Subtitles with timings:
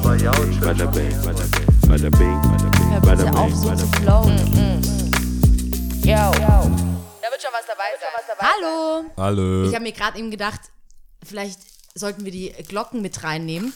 [0.00, 3.86] bing, bada bing, bada bing, bada bing, bada bing, bada bitte auf, bing, bada zu
[3.86, 4.02] bing.
[4.02, 4.38] flowen.
[6.02, 6.14] Yo.
[6.14, 8.10] Da wird schon was dabei sein.
[8.40, 9.04] Hallo!
[9.16, 9.68] Hallo.
[9.68, 10.60] Ich habe mir gerade eben gedacht,
[11.24, 11.60] vielleicht
[11.94, 13.72] sollten wir die Glocken mit reinnehmen.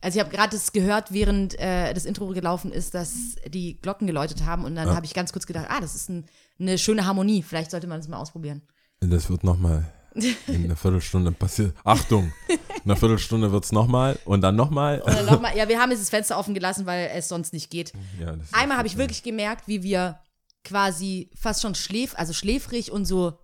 [0.00, 4.06] Also ich habe gerade das gehört, während äh, das Intro gelaufen ist, dass die Glocken
[4.06, 6.26] geläutet haben und dann habe ich ganz kurz gedacht, ah, das ist ein,
[6.60, 7.42] eine schöne Harmonie.
[7.42, 8.60] Vielleicht sollte man das mal ausprobieren.
[9.00, 11.74] Das wird nochmal in einer Viertelstunde passiert.
[11.84, 15.00] Achtung, in einer Viertelstunde wird es nochmal und dann nochmal.
[15.00, 17.70] Und noch mal, ja, wir haben jetzt das Fenster offen gelassen, weil es sonst nicht
[17.70, 17.92] geht.
[18.20, 20.18] Ja, das Einmal habe ich wirklich gemerkt, wie wir
[20.64, 23.38] quasi fast schon schläf, also schläfrig und so,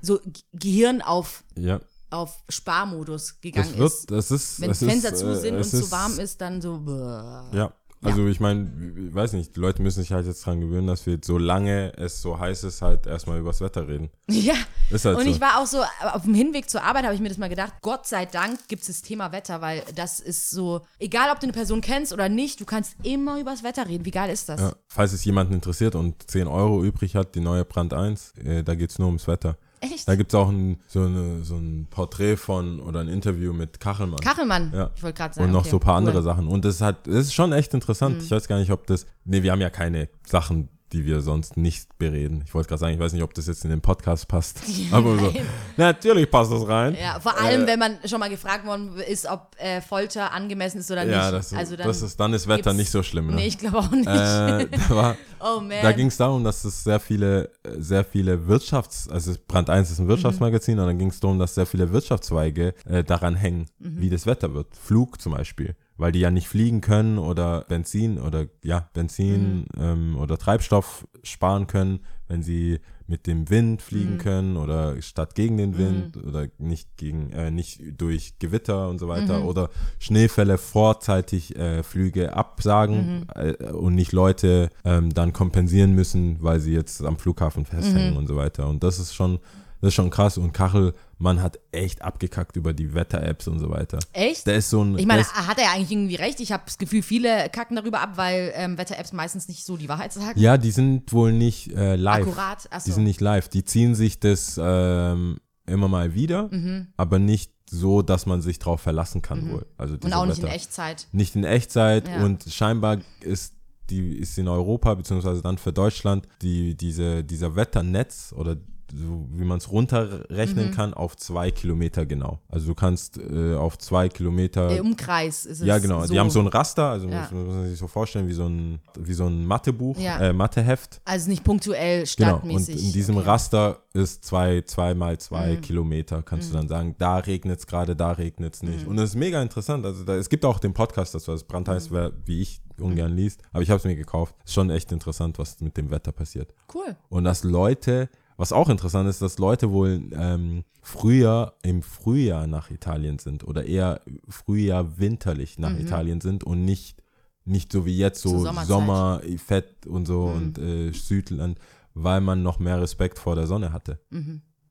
[0.00, 0.20] so
[0.52, 1.80] Gehirn auf, Ja,
[2.10, 4.10] auf Sparmodus gegangen das wird, ist.
[4.10, 4.60] das ist.
[4.60, 6.78] Wenn die Fenster ist, zu äh, sind und es zu warm ist, dann so.
[6.78, 7.56] bäh.
[7.56, 7.72] Ja,
[8.04, 8.70] also ich meine,
[9.08, 12.20] ich weiß nicht, die Leute müssen sich halt jetzt dran gewöhnen, dass wir, solange es
[12.20, 14.10] so heiß ist, halt erstmal übers Wetter reden.
[14.44, 14.54] Ja.
[14.90, 15.30] Ist halt und so.
[15.30, 15.82] ich war auch so,
[16.12, 18.82] auf dem Hinweg zur Arbeit habe ich mir das mal gedacht, Gott sei Dank gibt
[18.82, 22.28] es das Thema Wetter, weil das ist so, egal ob du eine Person kennst oder
[22.28, 24.04] nicht, du kannst immer übers Wetter reden.
[24.04, 24.60] Wie geil ist das?
[24.60, 28.62] Ja, falls es jemanden interessiert und 10 Euro übrig hat, die neue Brand 1, äh,
[28.62, 29.56] da geht es nur ums Wetter.
[29.92, 30.08] Echt?
[30.08, 33.80] Da gibt es auch ein, so, eine, so ein Porträt von oder ein Interview mit
[33.80, 34.18] Kachelmann.
[34.20, 34.90] Kachelmann, Ja.
[34.96, 35.46] ich wollte gerade sagen.
[35.46, 36.00] und noch okay, so ein paar cool.
[36.02, 36.08] Mhm.
[36.08, 36.48] andere Sachen.
[36.48, 38.22] Und das hat, das ist schon echt interessant.
[38.22, 39.06] Ich weiß gar nicht, ob das.
[39.24, 42.42] Nee, wir haben ja keine Sachen, die wir sonst nicht bereden.
[42.46, 44.60] Ich wollte gerade sagen, ich weiß nicht, ob das jetzt in den Podcast passt.
[44.92, 45.32] Aber so.
[45.76, 46.96] Natürlich passt das rein.
[47.00, 50.78] Ja, vor allem, Äh, wenn man schon mal gefragt worden ist, ob äh, Folter angemessen
[50.78, 51.12] ist oder nicht.
[51.14, 53.26] Ja, das, ist- also dann das ist, dann ist Wetter nicht so schlimm.
[53.28, 53.34] Ne?
[53.36, 54.06] Nee, ich glaube auch nicht.
[54.06, 55.70] äh, da war, oh man.
[55.82, 59.98] da ging es darum, dass es sehr viele, sehr viele Wirtschafts-, also Brand 1 ist
[59.98, 64.00] ein Wirtschaftsmagazin, und dann ging es darum, dass sehr viele Wirtschaftszweige äh, daran hängen, Mhm.
[64.00, 64.68] wie das Wetter wird.
[64.76, 69.66] Flug zum Beispiel, weil die ja nicht fliegen können oder Benzin oder ja, Benzin Mhm.
[69.78, 74.18] ähm, oder Treibstoff sparen können, wenn sie mit dem Wind fliegen Mhm.
[74.18, 79.08] können oder statt gegen den Wind oder nicht gegen äh, nicht durch Gewitter und so
[79.08, 79.46] weiter Mhm.
[79.46, 86.60] oder Schneefälle vorzeitig äh, Flüge absagen äh, und nicht Leute ähm, dann kompensieren müssen, weil
[86.60, 88.16] sie jetzt am Flughafen festhängen Mhm.
[88.16, 88.68] und so weiter.
[88.68, 89.38] Und das ist schon
[89.84, 93.98] das ist schon krass und Kachelmann hat echt abgekackt über die Wetter-Apps und so weiter.
[94.12, 94.46] Echt?
[94.46, 96.40] Der ist so ein Ich meine, hat er ja eigentlich irgendwie recht.
[96.40, 99.88] Ich habe das Gefühl, viele kacken darüber ab, weil ähm, Wetter-Apps meistens nicht so die
[99.88, 100.38] Wahrheit sagen.
[100.40, 102.26] ja, die sind wohl nicht äh, live.
[102.26, 102.66] Akkurat.
[102.72, 102.86] Achso.
[102.86, 103.48] Die sind nicht live.
[103.48, 106.88] Die ziehen sich das ähm, immer mal wieder, Mhm.
[106.96, 109.66] aber nicht so, dass man sich drauf verlassen kann wohl.
[109.76, 110.54] Also Und auch nicht in Wetter.
[110.54, 111.08] Echtzeit.
[111.12, 112.24] Nicht in Echtzeit Ja.
[112.24, 113.54] und scheinbar ist
[113.90, 118.56] die ist in Europa beziehungsweise dann für Deutschland die diese dieser Wetternetz oder
[118.92, 120.70] so wie man es runterrechnen Mhm.
[120.72, 122.38] kann auf zwei Kilometer genau.
[122.48, 125.66] Also du kannst äh, auf zwei Kilometer Der Umkreis ist es.
[125.66, 126.04] ja, genau.
[126.04, 126.12] So.
[126.12, 127.22] Die haben so ein Raster, also Ja.
[127.22, 130.18] muss, muss man sich so vorstellen, wie so ein, wie so ein Mathebuch, Ja.
[130.20, 131.00] äh, Matheheft.
[131.04, 132.40] Also nicht punktuell, Genau.
[132.42, 133.24] Und in diesem Okay.
[133.24, 133.30] Mhm.
[133.30, 137.94] Raster ist zwei, zwei mal zwei Kilometer, kannst du dann sagen, da regnet es gerade,
[137.96, 138.70] da regnet es Mhm.
[138.70, 138.86] nicht.
[138.86, 139.84] Und das ist mega interessant.
[139.86, 142.12] Also da, es gibt auch den Podcast, das was Brandheiß, Mhm.
[142.24, 144.34] wie ich ungern liest, aber ich habe es mir gekauft.
[144.44, 146.52] Ist schon echt interessant, was mit dem Wetter passiert.
[146.74, 146.96] Cool.
[147.08, 152.70] Und dass Leute, was auch interessant ist, dass Leute wohl ähm, früher im Frühjahr nach
[152.70, 156.96] Italien sind oder eher Frühjahr winterlich nach Italien sind und nicht,
[157.44, 158.30] nicht so wie jetzt Mhm.
[158.30, 158.52] So.
[158.64, 160.34] Sommer, Fett und so Mhm.
[160.36, 161.58] und äh, Südland,
[161.94, 164.00] weil man noch mehr Respekt vor der Sonne hatte.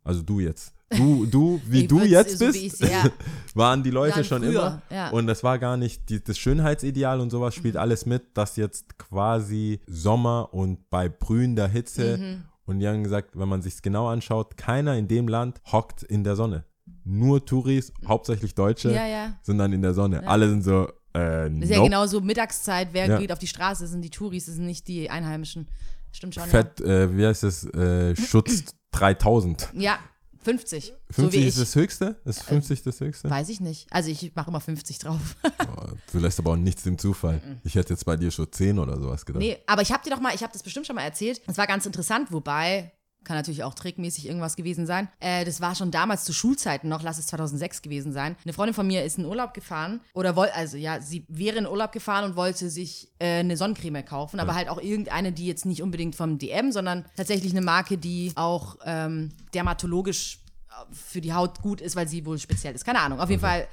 [0.04, 0.74] Also du jetzt.
[0.96, 1.88] Du, du, wie Mhm.
[1.88, 3.06] Du jetzt so bist, ja.
[3.56, 4.82] waren die Leute schon früher, immer.
[4.92, 5.10] ja.
[5.10, 7.60] Und das war gar nicht, die, das Schönheitsideal und sowas Mhm.
[7.60, 12.18] spielt alles mit, dass jetzt quasi Sommer und bei brühender Hitze.
[12.18, 12.44] Mhm.
[12.66, 16.24] Und die haben gesagt, wenn man sich genau anschaut, keiner in dem Land hockt in
[16.24, 16.64] der Sonne.
[17.06, 19.34] Nur Touris, hauptsächlich Deutsche, Ja, ja.
[19.42, 20.26] sind dann in der Sonne.
[20.28, 21.90] Alle sind so, äh, Das ist ja nope.
[21.90, 22.90] genauso Mittagszeit.
[22.92, 23.18] Wer Ja.
[23.18, 23.88] geht auf die Straße?
[23.88, 25.68] Sind die Touris, das sind nicht die Einheimischen.
[26.12, 26.44] Stimmt schon.
[26.44, 29.70] Fett, äh, wie heißt das, äh, Schutz 3000.
[29.76, 29.98] Ja.
[30.46, 30.94] Ja, 50.
[31.10, 32.16] 50 so ist das höchste?
[32.26, 33.30] Ist 50 das höchste?
[33.30, 33.88] Weiß ich nicht.
[33.92, 35.36] Also ich mache immer 50 drauf.
[35.44, 37.42] Oh, du lässt aber auch nichts dem Zufall.
[37.64, 39.42] Ich hätte jetzt bei dir schon 10 oder sowas gedacht.
[39.42, 41.42] nee, aber ich habe dir doch mal, ich habe das bestimmt schon mal erzählt.
[41.48, 42.92] Das war ganz interessant, wobei
[43.24, 45.10] kann natürlich auch trickmäßig irgendwas gewesen sein.
[45.20, 48.36] Äh, das war schon damals zu Schulzeiten noch, lass es 2006 gewesen sein.
[48.44, 51.68] Eine Freundin von mir ist in Urlaub gefahren oder wollte, also ja, sie wäre in
[51.68, 55.66] Urlaub gefahren und wollte sich äh, eine Sonnencreme kaufen, aber halt auch irgendeine, die jetzt
[55.66, 60.40] nicht unbedingt vom DM, sondern tatsächlich eine Marke, die auch ähm, dermatologisch
[60.70, 62.86] äh, für die Haut gut ist, weil sie wohl speziell ist.
[62.86, 63.20] Keine Ahnung.
[63.20, 63.68] Auf jeden Fall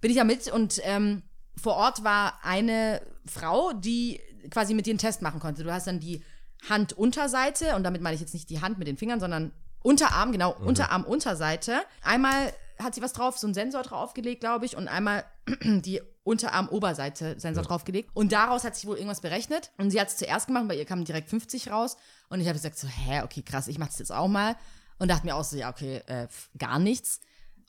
[0.00, 1.22] bin ich da mit und ähm,
[1.56, 4.20] vor Ort war eine Frau, die
[4.50, 5.62] quasi mit dir einen Test machen konnte.
[5.62, 6.22] Du hast dann die
[6.68, 9.52] Handunterseite und damit meine ich jetzt nicht die Hand mit den Fingern, sondern
[9.82, 11.80] Unterarm, genau, Unterarm, Unterseite.
[12.02, 15.24] Einmal hat sie was drauf, so einen Sensor draufgelegt, glaube ich, und einmal
[15.64, 18.10] die Unterarm-Oberseite Sensor draufgelegt.
[18.14, 19.70] Und daraus hat sich wohl irgendwas berechnet.
[19.78, 21.96] Und sie hat es zuerst gemacht, bei ihr kamen direkt 50 raus.
[22.28, 24.54] Und ich habe gesagt so, hä, okay, krass, ich mache das jetzt auch mal.
[24.98, 26.28] Und dachte mir auch so, ja, okay, äh,
[26.58, 27.20] gar nichts.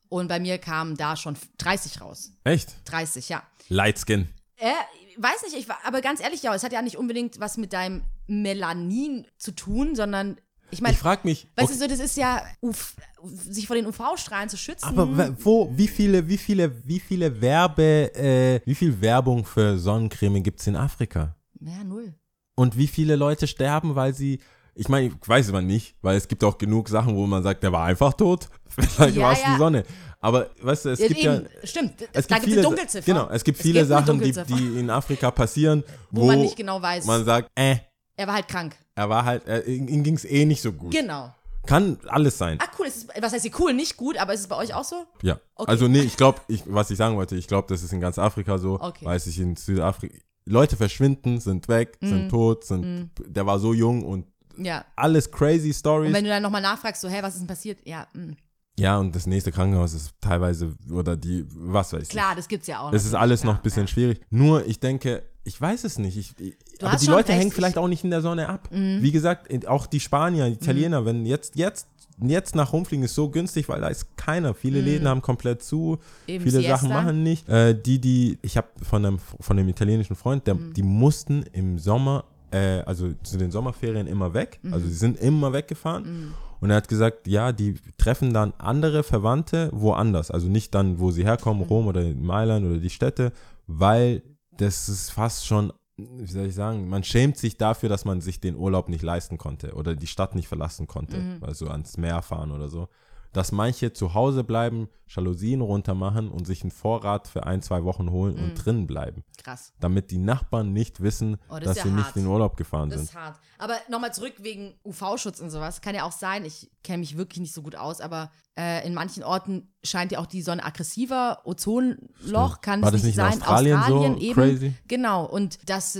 [0.09, 2.31] Und bei mir kamen da schon 30 raus.
[2.43, 2.69] Echt?
[2.85, 3.41] 30, ja.
[3.69, 4.27] Lightskin.
[4.57, 4.71] Äh,
[5.17, 7.71] weiß nicht, ich, war- aber ganz ehrlich, ja, es hat ja nicht unbedingt was mit
[7.73, 10.37] deinem Melanin zu tun, sondern
[10.73, 13.75] ich meine, Ich frage mich, weißt okay, du so, das ist ja, UV, sich vor
[13.75, 14.85] den UV-Strahlen zu schützen.
[14.85, 20.41] aber wo, wie viele, wie viele, wie viele Werbe, äh, wie viel Werbung für Sonnencreme
[20.41, 21.35] gibt es in Afrika?
[21.59, 22.13] ja, null.
[22.55, 24.39] Und wie viele Leute sterben, weil sie,
[24.75, 27.63] ich meine, ich weiß man nicht, weil es gibt auch genug Sachen, wo man sagt,
[27.63, 28.47] der war einfach tot.
[28.67, 29.51] Vielleicht Ja, war es ja.
[29.53, 29.83] die Sonne.
[30.19, 31.93] Aber weißt du, es Ja, gibt eben, ja, stimmt.
[32.13, 33.05] es da gibt viele, eine Dunkelziffer.
[33.05, 36.55] genau, es gibt Es viele Sachen, die, die in Afrika passieren, wo, Wo man nicht
[36.55, 37.05] genau weiß.
[37.05, 37.77] man sagt, äh,
[38.17, 38.75] er war halt krank.
[38.95, 40.91] er war halt, äh, ihm ging es eh nicht so gut.
[40.91, 41.33] Genau.
[41.67, 42.57] Kann alles sein.
[42.61, 43.73] Ach cool, ist, was heißt hier cool?
[43.73, 45.05] Nicht gut, aber ist es bei euch auch so?
[45.21, 45.39] Ja.
[45.55, 45.69] Okay.
[45.69, 48.17] Also nee, ich glaube, ich, was ich sagen wollte, ich glaube, das ist in ganz
[48.17, 49.05] Afrika so, Okay.
[49.05, 52.07] weil sich in Südafrika Leute verschwinden, sind weg, Mhm.
[52.07, 54.25] sind tot, sind der war so jung und
[54.57, 54.83] Ja.
[54.95, 56.13] alles crazy Und Stories.
[56.13, 57.79] wenn du dann nochmal nachfragst, so, hä, was ist denn passiert?
[57.87, 58.33] Ja, mh.
[58.81, 62.09] Ja, und das nächste Krankenhaus ist teilweise oder die was weiß ich.
[62.09, 62.91] klar, das gibt's ja auch.
[62.93, 63.87] Es ist alles klar, noch ein bisschen ja.
[63.87, 64.21] schwierig.
[64.29, 66.17] Nur ich denke, ich weiß es nicht.
[66.17, 67.55] Ich, ich, aber die Leute recht, hängen ich- Mhm.
[67.55, 68.67] vielleicht auch nicht in der Sonne ab.
[68.71, 71.87] Wie gesagt, auch die Spanier, die Italiener, wenn jetzt jetzt
[72.23, 74.53] jetzt nach rumfliegen ist so günstig, weil da ist keiner.
[74.53, 75.97] Viele Läden haben komplett zu.
[76.27, 76.33] Mhm.
[76.33, 76.77] Eben Viele Siesta.
[76.77, 77.49] Sachen machen nicht.
[77.49, 80.73] Äh, die, die, ich habe von einem, von einem italienischen Freund, der, Mhm.
[80.73, 84.59] die mussten im Sommer, äh, also zu den Sommerferien immer weg.
[84.61, 84.73] Mhm.
[84.73, 86.33] Also sie sind immer weggefahren.
[86.61, 90.31] Und er hat gesagt, ja, die treffen dann andere Verwandte woanders.
[90.31, 91.27] Also nicht dann, wo sie Mhm.
[91.27, 93.33] herkommen, Rom oder Mailand oder die Städte,
[93.67, 94.21] weil
[94.55, 98.39] das ist fast schon, wie soll ich sagen, man schämt sich dafür, dass man sich
[98.39, 101.43] den Urlaub nicht leisten konnte oder die Stadt nicht verlassen konnte, Mhm.
[101.43, 102.87] also ans Meer fahren oder so.
[103.33, 107.83] Dass manche zu Hause bleiben, Jalousien runter machen und sich einen Vorrat für ein, zwei
[107.83, 108.43] Wochen holen Mhm.
[108.43, 109.23] und drin bleiben.
[109.41, 109.73] Krass.
[109.79, 112.15] Damit die Nachbarn nicht wissen, Oh, das dass ja sie nicht hart.
[112.17, 113.09] in den Urlaub gefahren Das sind.
[113.09, 113.39] ist hart.
[113.57, 115.81] Aber nochmal zurück wegen UV-Schutz und sowas.
[115.81, 118.93] Kann ja auch sein, ich kenne mich wirklich nicht so gut aus, aber äh, in
[118.93, 121.39] manchen Orten scheint ja auch die Sonne aggressiver.
[121.45, 123.41] Ozonloch kann War es das nicht nicht in sein.
[123.41, 124.33] Australien so eben.
[124.33, 124.73] crazy?
[124.87, 125.25] Genau.
[125.25, 125.99] Und das,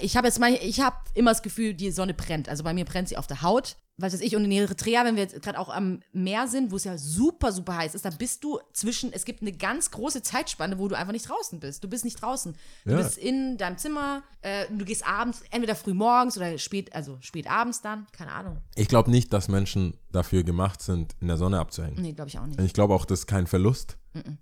[0.00, 2.48] ich habe jetzt mal, ich habe immer das Gefühl, die Sonne brennt.
[2.48, 3.76] Also bei mir brennt sie auf der Haut.
[3.98, 6.76] Was weiß ich, und in Eritrea, wenn wir jetzt gerade auch am Meer sind, wo
[6.76, 10.20] es ja super, super heiß ist, da bist du zwischen, es gibt eine ganz große
[10.20, 11.82] Zeitspanne, wo du einfach nicht draußen bist.
[11.82, 12.54] Du bist nicht draußen.
[12.84, 12.98] Du Ja.
[12.98, 17.48] bist in deinem Zimmer, äh, du gehst abends, entweder früh morgens oder spät, also spät
[17.50, 18.58] abends dann, keine Ahnung.
[18.74, 21.96] Ich glaube nicht, dass Menschen dafür gemacht sind, in der Sonne abzuhängen.
[21.98, 22.60] Nee, glaube ich auch nicht.
[22.60, 23.96] Ich glaube auch, das ist kein Verlust,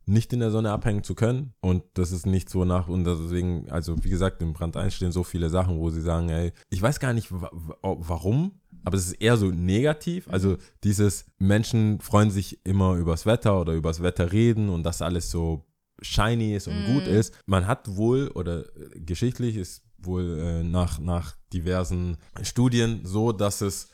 [0.06, 1.54] nicht in der Sonne abhängen zu können.
[1.60, 5.12] Und das ist nicht so nach, und deswegen, also wie gesagt, im Brand 1 stehen
[5.12, 8.52] so viele Sachen, wo sie sagen, ey, ich weiß gar nicht wa wa warum,
[8.84, 10.28] aber es ist eher so negativ.
[10.28, 15.30] Also dieses Menschen freuen sich immer übers Wetter oder übers Wetter reden und dass alles
[15.30, 15.64] so
[16.02, 17.34] shiny ist und gut ist.
[17.46, 23.60] Man hat wohl, oder äh, geschichtlich ist wohl äh, nach, nach diversen Studien so, dass
[23.60, 23.88] es,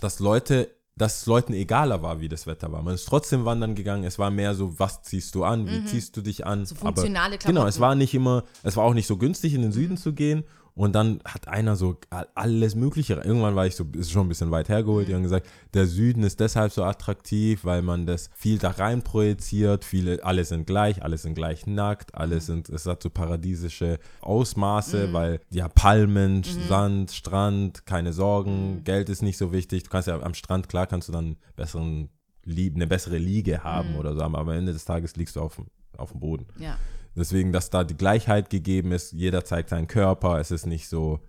[0.00, 2.82] dass Leute dass es Leuten egaler war, wie das Wetter war.
[2.82, 4.04] Man ist trotzdem wandern gegangen.
[4.04, 6.60] Es war mehr so, was ziehst du an, wie ziehst du dich an.
[6.60, 6.64] Mhm.
[6.64, 9.62] So funktionale Aber, Genau, es war nicht immer, es war auch nicht so günstig, in
[9.62, 10.44] den Süden zu gehen.
[10.76, 11.96] Und dann hat einer so
[12.34, 13.14] alles Mögliche.
[13.14, 15.08] Irgendwann war ich so, ist schon ein bisschen weit hergeholt.
[15.08, 19.00] Die haben gesagt, der Süden ist deshalb so attraktiv, weil man das viel da rein
[19.00, 19.86] projiziert.
[19.86, 25.14] Viele, alle sind gleich, alle sind gleich nackt, alles sind, es hat so paradiesische Ausmaße,
[25.14, 29.84] weil ja Palmen, Sand, Strand, keine Sorgen, Geld ist nicht so wichtig.
[29.84, 32.10] Du kannst ja am Strand, klar, kannst du dann besseren,
[32.46, 35.68] eine bessere Liege haben oder so, aber am Ende des Tages liegst du auf dem,
[35.96, 36.46] auf dem Boden.
[36.58, 36.76] Ja.
[37.16, 41.20] Deswegen, dass da die Gleichheit gegeben ist, jeder zeigt seinen Körper, es ist nicht so,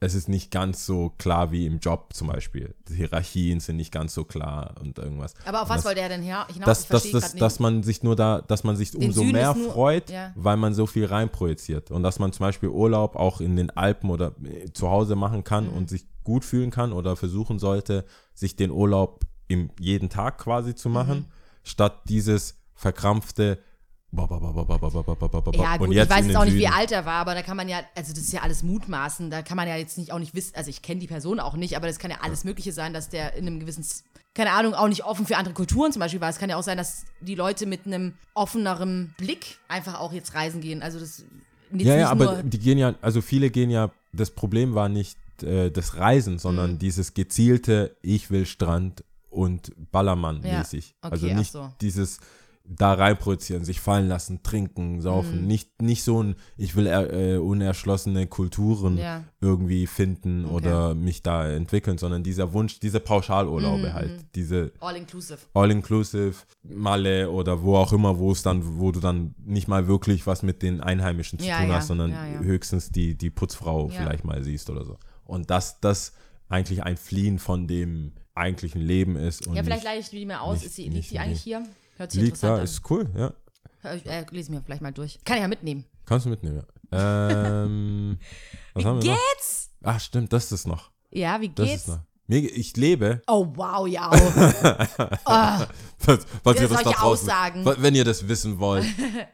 [0.00, 2.74] es ist nicht ganz so klar wie im Job zum Beispiel.
[2.88, 5.32] Die Hierarchien sind nicht ganz so klar und irgendwas.
[5.46, 6.66] Aber auf Und was wollte er denn her- hinaus?
[6.66, 9.54] dass, ich dass, dass, dass man sich nur da, dass man sich umso Süden mehr
[9.54, 10.32] nur- freut, ja.
[10.34, 11.90] weil man so viel reinprojiziert.
[11.90, 15.44] Und dass man zum Beispiel Urlaub auch in den Alpen oder äh, zu Hause machen
[15.44, 15.72] kann Mhm.
[15.76, 18.04] und sich gut fühlen kann oder versuchen sollte,
[18.34, 21.24] sich den Urlaub im, jeden Tag quasi zu machen, Mhm.
[21.62, 23.58] statt dieses verkrampfte
[24.16, 27.68] Ja, gut, ich weiß jetzt auch nicht, wie alt er war, aber da kann man
[27.68, 30.34] ja, also das ist ja alles mutmaßen, da kann man ja jetzt nicht auch nicht
[30.34, 32.92] wissen, also ich kenne die Person auch nicht, aber das kann ja alles Mögliche sein,
[32.92, 33.84] dass der in einem gewissen,
[34.34, 36.28] keine Ahnung, auch nicht offen für andere Kulturen zum Beispiel war.
[36.30, 40.34] Es kann ja auch sein, dass die Leute mit einem offeneren Blick einfach auch jetzt
[40.34, 40.82] reisen gehen.
[40.82, 41.24] Also das
[41.72, 45.70] Ja, ja, aber die gehen ja, also viele gehen ja, das Problem war nicht äh,
[45.70, 46.78] das Reisen, sondern Mhm.
[46.78, 50.94] dieses gezielte, ich will Strand und Ballermann Ja, mäßig.
[51.02, 51.70] okay, also ach nicht so.
[51.80, 52.20] dieses
[52.68, 55.42] da reinprojizieren, sich fallen lassen, trinken, saufen.
[55.42, 55.46] Mhm.
[55.46, 59.24] Nicht, nicht so ein, ich will äh, unerschlossene Kulturen Ja.
[59.40, 64.96] irgendwie finden oder mich da entwickeln, sondern dieser Wunsch, diese Pauschalurlaube Mhm, halt, diese all
[64.96, 65.38] inclusive.
[65.54, 70.26] All-Inclusive, Malle oder wo auch immer, wo es dann, wo du dann nicht mal wirklich
[70.26, 74.24] was mit den Einheimischen zu Ja, tun ja, hast, sondern höchstens die, die Putzfrau vielleicht
[74.24, 74.98] mal siehst oder so.
[75.24, 76.12] Und dass das
[76.48, 79.46] eigentlich ein Fliehen von dem eigentlichen Leben ist.
[79.46, 80.56] Ja, vielleicht nicht, leite ich die mal aus.
[80.58, 81.62] nicht- Ist sie, nicht liegt die eigentlich hier?
[81.96, 83.32] Hört sich liegt da, interessant ist cool, ja.
[83.82, 84.00] an.
[84.04, 85.18] Äh, lese mir vielleicht mal durch.
[85.24, 85.84] Kann ich ja mitnehmen.
[86.04, 86.62] Kannst du mitnehmen,
[86.92, 87.62] ja.
[87.64, 88.18] Ähm,
[88.74, 89.18] was haben wir noch?
[89.34, 89.70] Geht's?
[89.82, 90.90] Ach, stimmt, das ist noch.
[91.10, 91.82] Ja, wie Das geht's?
[91.82, 92.00] ist noch.
[92.28, 93.22] Ich lebe.
[93.28, 94.10] Oh, wow, ja.
[95.24, 95.66] ah,
[96.04, 97.64] Was, was ihr das da draußen, Aussagen.
[97.64, 98.84] wa- Wenn ihr das wissen wollt.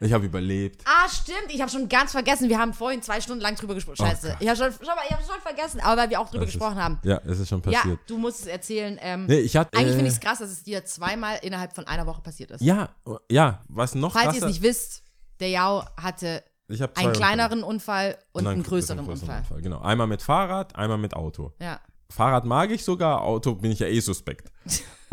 [0.00, 0.82] Ich habe überlebt.
[0.86, 1.46] ah, stimmt.
[1.48, 2.48] Ich habe schon ganz vergessen.
[2.50, 3.96] Wir haben vorhin zwei Stunden lang drüber gesprochen.
[4.06, 4.28] Scheiße.
[4.28, 4.36] Gott.
[4.40, 6.54] ich habe schon, schon, mal- ich hab schon vergessen, aber weil wir auch drüber Das
[6.54, 6.98] ist- gesprochen haben.
[7.02, 8.00] Ja, es ist schon Ja, passiert.
[8.06, 8.98] du musst es erzählen.
[9.00, 11.74] Ähm, Nee, ich hatte, eigentlich äh, finde ich es krass, dass es dir zweimal innerhalb
[11.74, 12.60] von einer Woche passiert ist.
[12.60, 12.90] Ja,
[13.30, 15.02] ja, was noch Falls ihr es nicht wisst,
[15.40, 16.44] der Jao hatte
[16.94, 19.60] einen kleineren Unfall und, dann einen ein größeren bisschen Unfall.
[19.60, 21.52] Genau, einmal mit Fahrrad, einmal mit Auto.
[21.60, 21.80] Ja.
[22.12, 24.50] Fahrrad mag ich sogar, Auto bin ich ja eh suspekt.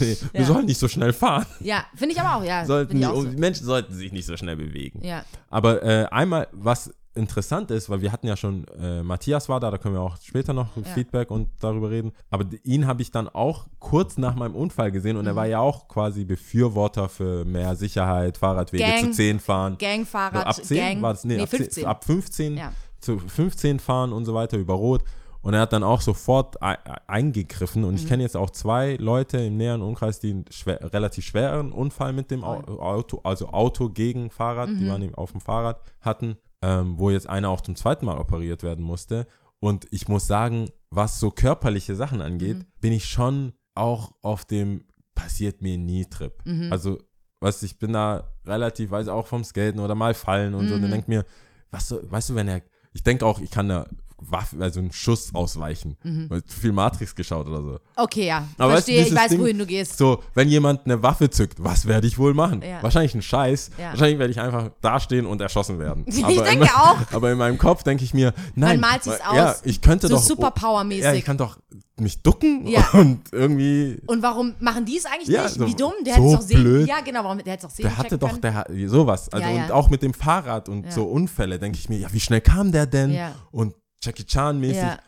[0.00, 0.46] nee, Wir Ja.
[0.46, 1.44] sollen nicht so schnell fahren.
[1.60, 2.64] Ja, finde ich aber auch, ja.
[2.64, 3.28] Sollten, auch so.
[3.28, 5.00] Menschen sollten sich nicht so schnell bewegen.
[5.04, 5.24] Ja.
[5.50, 9.70] Aber äh, einmal, was interessant ist, weil wir hatten ja schon, äh, Matthias war da,
[9.70, 12.12] da können wir auch später noch Feedback und darüber reden.
[12.30, 15.20] Aber ihn habe ich dann auch kurz nach meinem Unfall gesehen Mhm.
[15.20, 19.76] und er war ja auch quasi Befürworter für mehr Sicherheit, Fahrradwege Gang- zu 10 fahren.
[19.78, 21.02] Gangfahrrad, ab 10 Gang.
[21.02, 21.86] war das, nee, nee ab, 10, 15.
[21.86, 22.72] ab 15 Ja.
[23.00, 25.02] zu 15 fahren und so weiter über Rot.
[25.44, 27.84] Und er hat dann auch sofort ei- ei- eingegriffen.
[27.84, 27.96] Und Mhm.
[27.98, 32.12] ich kenne jetzt auch zwei Leute im näheren Umkreis, die einen schwer, relativ schweren Unfall
[32.14, 34.78] mit dem Au- Auto, also Auto gegen Fahrrad, Mhm.
[34.78, 38.18] die waren eben auf dem Fahrrad hatten, ähm, wo jetzt einer auch zum zweiten Mal
[38.18, 39.26] operiert werden musste.
[39.60, 42.66] Und ich muss sagen, was so körperliche Sachen angeht, Mhm.
[42.80, 44.84] bin ich schon auch auf dem
[45.14, 46.32] passiert mir nie Trip.
[46.46, 46.72] Mhm.
[46.72, 46.98] Also,
[47.40, 50.76] was ich bin da relativ, weiß auch vom Skaten oder mal fallen und so.
[50.76, 50.82] Mhm.
[50.82, 51.24] Dann denk mir,
[51.70, 52.62] was so, weißt du, wenn er,
[52.94, 53.86] ich denke auch, ich kann da
[54.30, 55.96] Waffe, also einen Schuss ausweichen.
[56.28, 57.78] Weil zu viel Matrix geschaut oder so.
[57.96, 58.46] Okay, ja.
[58.58, 59.98] Aber weißt du, Verstehe, ich weiß, Ding- wohin du gehst.
[59.98, 62.62] So, wenn jemand eine Waffe zückt, was werde ich wohl machen?
[62.62, 62.82] Ja.
[62.82, 63.70] Wahrscheinlich ein Scheiß.
[63.78, 63.90] Ja.
[63.90, 66.04] Wahrscheinlich werde ich einfach dastehen und erschossen werden.
[66.14, 66.96] Ich Aber denke in, auch.
[67.12, 68.80] Aber in meinem Kopf denke ich mir, nein.
[68.80, 69.60] malt sich's weil- Ja, aus.
[69.64, 70.22] ich könnte So doch.
[70.22, 71.02] Superpower-mäßig.
[71.02, 71.58] Ja, ich kann doch
[71.96, 72.88] mich ducken Ja.
[72.92, 74.00] und irgendwie.
[74.06, 75.54] Und warum machen die es eigentlich Ja, nicht?
[75.54, 75.92] so- Wie dumm?
[76.04, 76.60] Der so hätte es doch sehen.
[76.62, 76.88] blöd.
[76.88, 79.28] Ja, genau, warum der hätte es auch sehen Der hatte doch, der sowas.
[79.32, 82.20] Also Ja, und auch mit dem Fahrrad und so Unfälle, denke ich mir, ja, wie
[82.20, 83.12] schnell kam der denn?
[83.12, 83.32] Ja.
[83.52, 84.76] Und Jackie Chan mäßig.
[84.76, 84.98] Ja.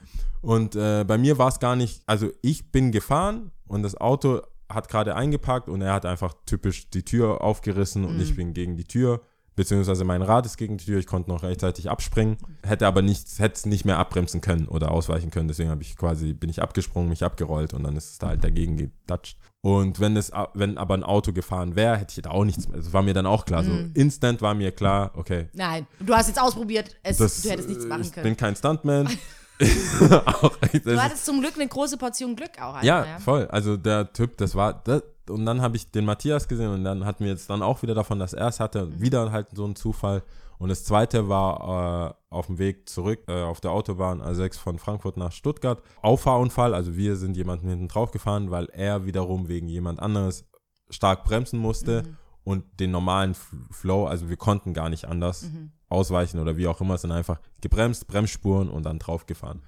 [0.42, 4.42] Und äh, bei mir war es gar nicht, also ich bin gefahren und das Auto
[4.68, 8.22] hat gerade eingepackt und er hat einfach typisch die Tür aufgerissen und Mhm.
[8.22, 9.22] ich bin gegen die Tür,
[9.54, 13.38] beziehungsweise mein Rad ist gegen die Tür, ich konnte noch rechtzeitig abspringen, hätte aber nichts,
[13.38, 16.62] hätte es nicht mehr abbremsen können oder ausweichen können, deswegen habe ich quasi, bin ich
[16.62, 19.38] abgesprungen, mich abgerollt und dann ist es da halt dagegen gedatscht.
[19.66, 22.76] Und wenn es, wenn aber ein Auto gefahren wäre, hätte ich da auch nichts mehr,
[22.76, 23.66] das war mir dann auch klar, Mhm.
[23.94, 26.94] so instant war mir klar, okay, Nein, du hast jetzt ausprobiert.
[27.02, 28.22] Es, das, du hättest nichts machen ich können.
[28.24, 29.08] bin kein Stuntman.
[30.26, 30.52] auch,
[30.84, 32.80] Du hattest zum Glück eine große Portion Glück auch.
[32.82, 33.48] ja, einfach, voll.
[33.48, 37.04] Also der Typ, das war das, und dann habe ich den Matthias gesehen und dann
[37.04, 39.76] hatten wir jetzt dann auch wieder davon, dass er es hatte, wieder halt so ein
[39.76, 40.22] Zufall.
[40.58, 44.78] Und das zweite war äh, auf dem Weg zurück äh, auf der Autobahn A6 von
[44.78, 45.82] Frankfurt nach Stuttgart.
[46.00, 50.46] Auffahrunfall, also wir sind jemanden hinten drauf gefahren, weil er wiederum wegen jemand anderes
[50.88, 52.04] stark bremsen musste
[52.44, 53.34] und den normalen
[53.70, 55.50] Flow, also wir konnten gar nicht anders
[55.88, 59.62] ausweichen oder wie auch immer, sind einfach gebremst, Bremsspuren und dann draufgefahren.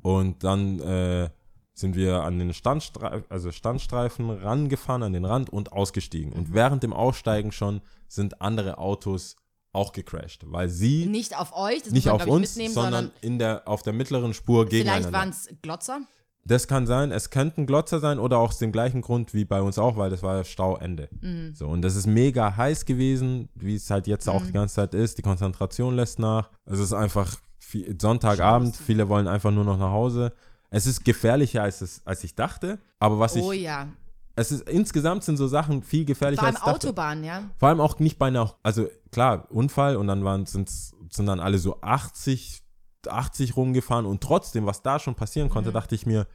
[0.00, 1.30] Und dann äh,
[1.74, 6.32] sind wir an den Standstreifen, also Standstreifen rangefahren, an den Rand und ausgestiegen.
[6.32, 9.36] Und während dem Aussteigen schon sind andere Autos
[9.72, 13.10] auch gecrashed, weil sie Nicht auf euch, das nicht muss man, auf uns, mitnehmen, sondern
[13.20, 15.12] in der, auf der mittleren Spur vielleicht gegeneinander.
[15.18, 16.00] waren es Glotzer.
[16.46, 19.62] Das kann sein, es könnten Glotzer sein oder auch aus dem gleichen Grund wie bei
[19.62, 21.08] uns auch, weil das war ja Stauende.
[21.22, 21.54] Mhm.
[21.54, 24.46] So, und das ist mega heiß gewesen, wie es halt jetzt auch Mhm.
[24.46, 25.16] die ganze Zeit ist.
[25.18, 26.50] Die Konzentration lässt nach.
[26.66, 30.34] Es ist einfach viel, Sonntagabend, viele wollen einfach nur noch nach Hause.
[30.74, 32.78] Es ist gefährlicher, als, es, als ich dachte.
[32.98, 33.62] Aber was Oh ich.
[33.62, 33.88] ja.
[34.36, 36.86] Es ist insgesamt sind so Sachen viel gefährlicher Vor allem als ich dachte.
[36.88, 37.48] Autobahn, ja.
[37.58, 41.38] Vor allem auch nicht bei einer, also klar, Unfall und dann waren, sind's, sind dann
[41.38, 42.62] alle so 80,
[43.06, 45.74] 80 rumgefahren und trotzdem, was da schon passieren konnte, Mhm.
[45.74, 46.26] dachte ich mir,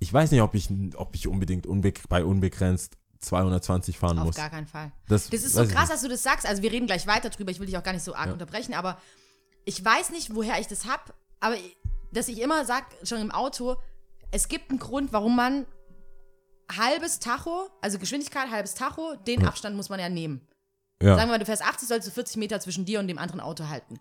[0.00, 4.36] ich weiß nicht, ob ich, ob ich unbedingt unbe bei unbegrenzt 220 fahren Auf muss.
[4.36, 4.90] gar keinen Fall.
[5.08, 6.46] Das, Das ist so krass, dass du das sagst.
[6.46, 7.50] Also wir reden gleich weiter drüber.
[7.50, 8.32] Ich will dich auch gar nicht so arg Ja.
[8.32, 8.96] unterbrechen, aber
[9.66, 11.12] ich weiß nicht, woher ich das hab.
[11.38, 11.54] Aber
[12.12, 13.76] dass ich immer sag, schon im Auto,
[14.30, 15.66] es gibt einen Grund, warum man
[16.76, 20.46] halbes Tacho, also Geschwindigkeit, halbes Tacho, den Abstand muss man ja nehmen.
[21.02, 21.16] Ja.
[21.16, 23.40] Sagen wir mal, du fährst 80, sollst du 40 Meter zwischen dir und dem anderen
[23.40, 23.98] Auto halten.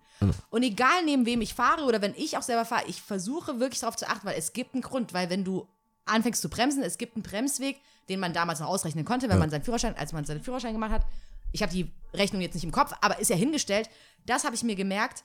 [0.51, 3.79] Und egal neben wem ich fahre oder wenn ich auch selber fahre, ich versuche wirklich
[3.79, 5.67] darauf zu achten, weil es gibt einen Grund, weil wenn du
[6.05, 9.49] anfängst zu bremsen, es gibt einen Bremsweg, den man damals noch ausrechnen konnte, wenn man
[9.49, 11.05] seinen Führerschein, als man seinen Führerschein gemacht hat.
[11.51, 13.89] Ich habe die Rechnung jetzt nicht im Kopf, aber ist ja hingestellt.
[14.25, 15.23] Das habe ich mir gemerkt,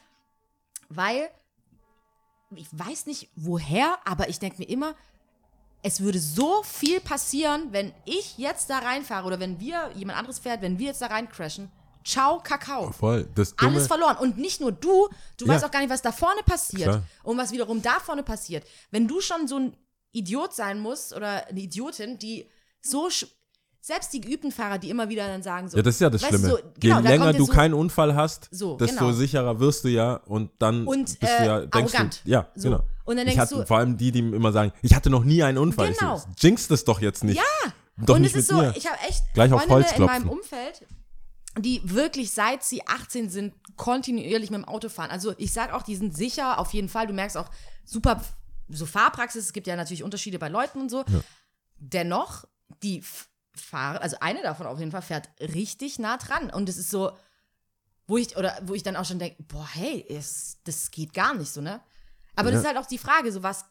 [0.89, 1.29] weil
[2.55, 4.95] ich weiß nicht woher, aber ich denke mir immer,
[5.83, 10.39] es würde so viel passieren, wenn ich jetzt da reinfahre oder wenn wir, jemand anderes
[10.39, 11.71] fährt, wenn wir jetzt da rein crashen.
[12.05, 12.93] Ciao, Kakao.
[12.93, 13.29] Voll.
[13.35, 14.17] Das Dumme, Alles verloren.
[14.19, 15.55] Und nicht nur du, du Ja.
[15.55, 16.85] weißt auch gar nicht, was da vorne passiert.
[16.85, 17.03] Klar.
[17.25, 18.65] Und was wiederum da vorne passiert.
[18.93, 19.77] Wenn du schon so ein
[20.13, 22.49] Idiot sein musst oder eine Idiotin, die
[22.81, 23.09] so
[23.81, 25.77] selbst die geübten Fahrer, die immer wieder dann sagen so.
[25.77, 26.49] Ja, das ist ja das du, Schlimme.
[26.49, 29.13] So, genau, Je da länger du so, keinen Unfall hast, So, desto genau.
[29.13, 32.21] sicherer wirst du ja und dann Und, bist du äh, ja, denkst arrogant.
[32.25, 32.71] du, ja, So.
[32.71, 32.83] genau.
[33.05, 35.23] Und dann ich denkst hatte, du- vor allem die, die immer sagen, ich hatte noch
[35.25, 35.93] nie einen Unfall.
[35.93, 36.21] Genau.
[36.37, 37.37] Ich jinx das doch jetzt nicht.
[37.37, 38.75] Ja, Doch und nicht es ist so, mir.
[38.77, 40.85] ich habe echt Gleich auf Freundinnen Holz in meinem Umfeld,
[41.59, 45.11] die wirklich seit sie 18 sind, kontinuierlich mit dem Auto fahren.
[45.11, 47.07] Also ich sage auch, die sind sicher, auf jeden Fall.
[47.07, 47.49] Du merkst auch
[47.85, 48.21] super,
[48.69, 51.05] so Fahrpraxis, es gibt ja natürlich Unterschiede bei Leuten und so.
[51.79, 52.45] Dennoch,
[52.83, 53.03] die
[53.57, 56.51] fahren, also eine davon auf jeden Fall fährt richtig nah dran.
[56.51, 57.13] Und es ist so,
[58.07, 61.35] wo ich, oder wo ich dann auch schon denke, boah, hey, ist, das geht gar
[61.35, 61.81] nicht so, ne?
[62.37, 62.71] Aber das Ja.
[62.71, 63.65] ist halt auch die Frage, so was,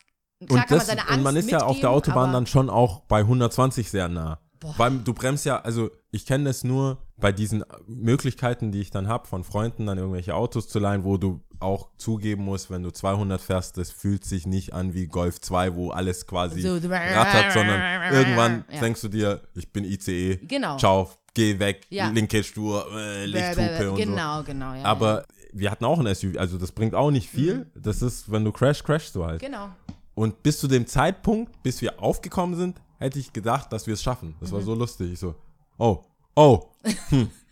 [0.46, 2.48] klar und, kann das, man seine Angst und man ist ja auf der Autobahn dann
[2.48, 4.40] schon auch bei 120 sehr nah.
[4.78, 9.08] Weil du bremst ja, also ich kenne das nur bei diesen Möglichkeiten, die ich dann
[9.08, 12.92] habe, von Freunden dann irgendwelche Autos zu leihen, wo du auch zugeben musst, wenn du
[12.92, 17.54] 200 fährst, das fühlt sich nicht an wie Golf 2, wo alles quasi So, rattert,
[17.54, 18.80] sondern irgendwann Ja.
[18.82, 20.78] denkst du dir, ich bin ICE, Genau.
[20.78, 22.10] ciao, geh weg, Ja.
[22.10, 24.04] linke Spur, äh, Lichthupe und so.
[24.06, 24.84] Genau, genau, ja.
[24.84, 27.66] Aber wir hatten auch ein SUV, also das bringt auch nicht viel.
[27.76, 29.42] Das ist, wenn du crash, crashst du halt.
[29.42, 29.70] Genau.
[30.14, 34.02] Und bis zu dem Zeitpunkt, bis wir aufgekommen sind, hätte ich gedacht, dass wir es
[34.04, 34.36] schaffen.
[34.40, 34.66] Das war Mhm.
[34.66, 35.12] so lustig.
[35.14, 35.36] Ich so,
[35.78, 36.04] oh,
[36.36, 36.62] oh.
[37.10, 37.30] Hm.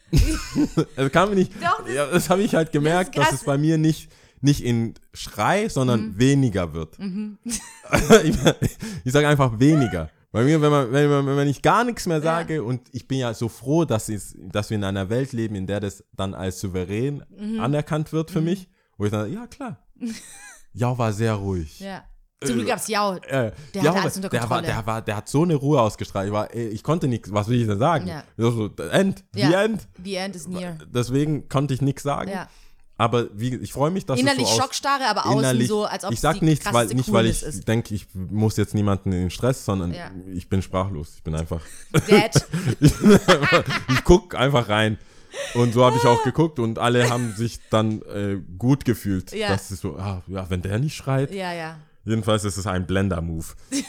[0.95, 1.51] das kam mir nicht.
[1.61, 3.29] Doch, das- ja, das habe ich halt gemerkt, krass.
[3.31, 4.09] dass es bei mir nicht,
[4.41, 6.19] nicht in Schrei, sondern Mhm.
[6.19, 6.97] weniger wird.
[8.23, 8.35] ich
[9.05, 10.09] ich sage einfach weniger.
[10.31, 13.19] Bei mir, wenn, man, wenn, man, wenn ich gar nichts mehr sage und ich bin
[13.19, 16.33] ja so froh, dass, es, dass wir in einer Welt leben, in der das dann
[16.33, 17.59] als souverän Mhm.
[17.59, 18.67] anerkannt wird für mich,
[18.97, 19.77] wo ich dann, ja klar.
[20.75, 21.79] Ja, war sehr ruhig.
[21.81, 22.03] Ja.
[22.45, 23.15] Zum Glück gab's ja.
[23.15, 24.67] Äh, Der ja, hatte alles unter der, war, Kontrolle.
[24.67, 26.27] der, war, der hat so eine Ruhe ausgestrahlt.
[26.27, 28.07] Ich, war, ich konnte nichts, was will ich denn sagen?
[28.07, 28.23] Ja.
[28.37, 29.47] Ich so, end, Ja.
[29.47, 29.87] the end.
[30.03, 30.77] The end is near.
[30.93, 32.31] Deswegen konnte ich nichts sagen.
[32.31, 32.47] Ja.
[32.95, 36.11] Aber wie, ich freue mich, dass Innerlich es so Schockstarre, aber außen so, als ob
[36.13, 39.65] ich sag nichts, weil, nicht, weil ich denke, ich muss jetzt niemanden in den Stress,
[39.65, 40.11] sondern Ja.
[40.31, 41.13] ich bin sprachlos.
[41.15, 42.47] Ich bin einfach, Dad.
[43.89, 44.97] ich guck einfach rein.
[45.55, 49.31] Und so habe ich auch geguckt und alle haben sich dann äh, gut gefühlt.
[49.31, 49.49] Ja.
[49.49, 51.33] Das ist so, ah, ja, wenn der nicht schreit.
[51.33, 51.77] ja, ja.
[52.05, 53.45] Jedenfalls ist es ein Blender-Move.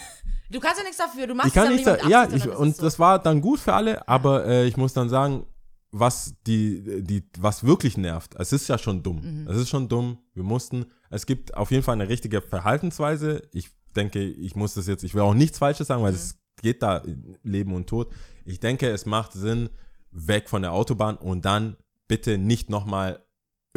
[0.50, 1.26] Du kannst ja nichts dafür.
[1.26, 3.18] Du machst Ich kann es nicht aber sagen, ja, nicht ich, und es das war
[3.18, 5.46] dann gut für alle, aber äh, ich muss dann sagen,
[5.90, 9.20] was die, die, was wirklich nervt, es ist ja schon dumm.
[9.42, 9.48] Mhm.
[9.48, 10.18] Es ist schon dumm.
[10.34, 13.42] Wir mussten, es gibt auf jeden Fall eine richtige Verhaltensweise.
[13.52, 16.18] Ich denke, ich muss das jetzt, ich will auch nichts Falsches sagen, weil Mhm.
[16.18, 18.12] es geht da in Leben und Tod.
[18.44, 19.70] Ich denke, es macht Sinn,
[20.12, 23.23] weg von der Autobahn und dann bitte nicht nochmal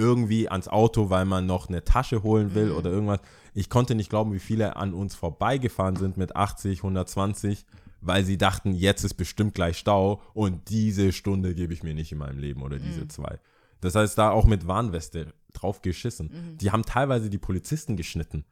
[0.07, 2.75] irgendwie ans Auto, weil man noch eine Tasche holen will Mhm.
[2.77, 3.19] oder irgendwas.
[3.55, 7.65] Ich konnte nicht glauben, wie viele an uns vorbeigefahren sind mit 80, 120,
[8.01, 12.11] weil sie dachten, jetzt ist bestimmt gleich Stau und diese Stunde gebe ich mir nicht
[12.11, 12.83] in meinem Leben oder Mhm.
[12.83, 13.39] diese zwei.
[13.81, 16.27] Das heißt, da auch mit Warnweste drauf geschissen.
[16.31, 16.57] Mhm.
[16.59, 18.45] Die haben teilweise die Polizisten geschnitten.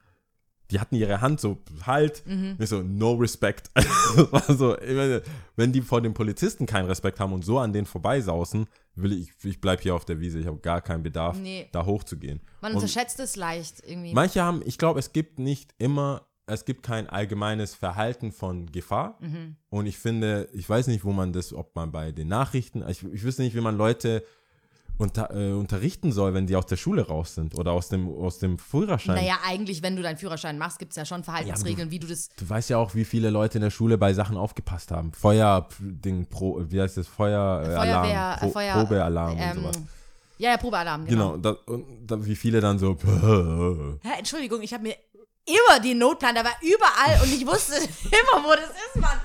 [0.71, 2.57] Die hatten ihre Hand so, halt, Mhm.
[2.59, 3.69] so, no respect.
[3.75, 5.21] Das war so, ich meine,
[5.55, 9.31] wenn die vor den Polizisten keinen Respekt haben und so an denen vorbeisausen, will ich,
[9.43, 11.67] ich bleib hier auf der Wiese, ich habe gar keinen Bedarf, Nee.
[11.71, 12.41] da hochzugehen.
[12.61, 14.13] Man Und unterschätzt es leicht irgendwie.
[14.13, 19.17] Manche haben, ich glaube, es gibt nicht immer, es gibt kein allgemeines Verhalten von Gefahr.
[19.19, 19.55] Mhm.
[19.69, 23.03] Und ich finde, ich weiß nicht, wo man das, ob man bei den Nachrichten, ich,
[23.03, 24.23] ich wüsste nicht, wie man Leute
[24.97, 28.39] unter, äh, unterrichten soll, wenn die aus der Schule raus sind oder aus dem, aus
[28.39, 29.15] dem Führerschein.
[29.15, 32.29] naja, eigentlich, wenn du deinen Führerschein machst, gibt es ja schon Verhaltensregeln, wie du das.
[32.37, 35.11] Du weißt ja auch, wie viele Leute in der Schule bei Sachen aufgepasst haben.
[35.13, 37.07] Feuer, Ding, Pro, wie heißt das?
[37.07, 39.79] Feueralarm, Feuerwehr, Pro, äh, Feuer, Probealarm ähm, und sowas.
[40.37, 41.33] Ja, ja, Probealarm, genau.
[41.33, 42.97] Genau, da, und da, wie viele dann so,
[44.03, 44.95] Hä, Entschuldigung, ich habe mir
[45.45, 49.19] immer den Notplan, da war überall und ich wusste immer, wo das ist, Mann.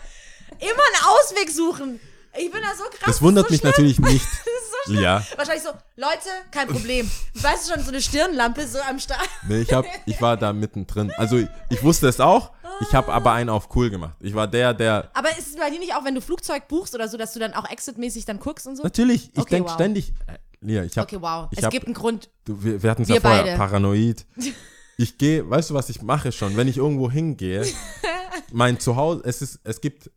[0.59, 1.99] Immer einen Ausweg suchen.
[2.39, 3.07] Ich bin da so krass.
[3.07, 3.71] das wundert so mich schlimm.
[3.71, 4.27] natürlich nicht.
[4.85, 5.03] Schlimm.
[5.03, 5.25] Ja.
[5.37, 7.11] Wahrscheinlich so, Leute, kein Problem.
[7.35, 9.29] Weißt du schon, so eine Stirnlampe so am Start.
[9.49, 11.13] Nee, ich, hab, ich war da mittendrin.
[11.17, 14.17] Also ich, ich wusste es auch, ich habe aber einen auf cool gemacht.
[14.21, 16.95] Ich war der, der, Aber ist es bei dir nicht auch, wenn du Flugzeug buchst
[16.95, 18.83] oder so, dass du dann auch exitmäßig dann guckst und so?
[18.83, 19.75] natürlich, ich Okay, denke wow.
[19.75, 21.49] ständig, äh, Lia, ich habe, Okay, wow.
[21.57, 22.31] es hab, gibt einen Grund.
[22.45, 23.57] du, wir, wir hatten es ja vorher, beide.
[23.57, 24.27] paranoid.
[24.97, 27.67] Ich gehe, weißt du, was ich mache schon, wenn ich irgendwo hingehe,
[28.53, 30.11] mein Zuhause, es ist, es gibt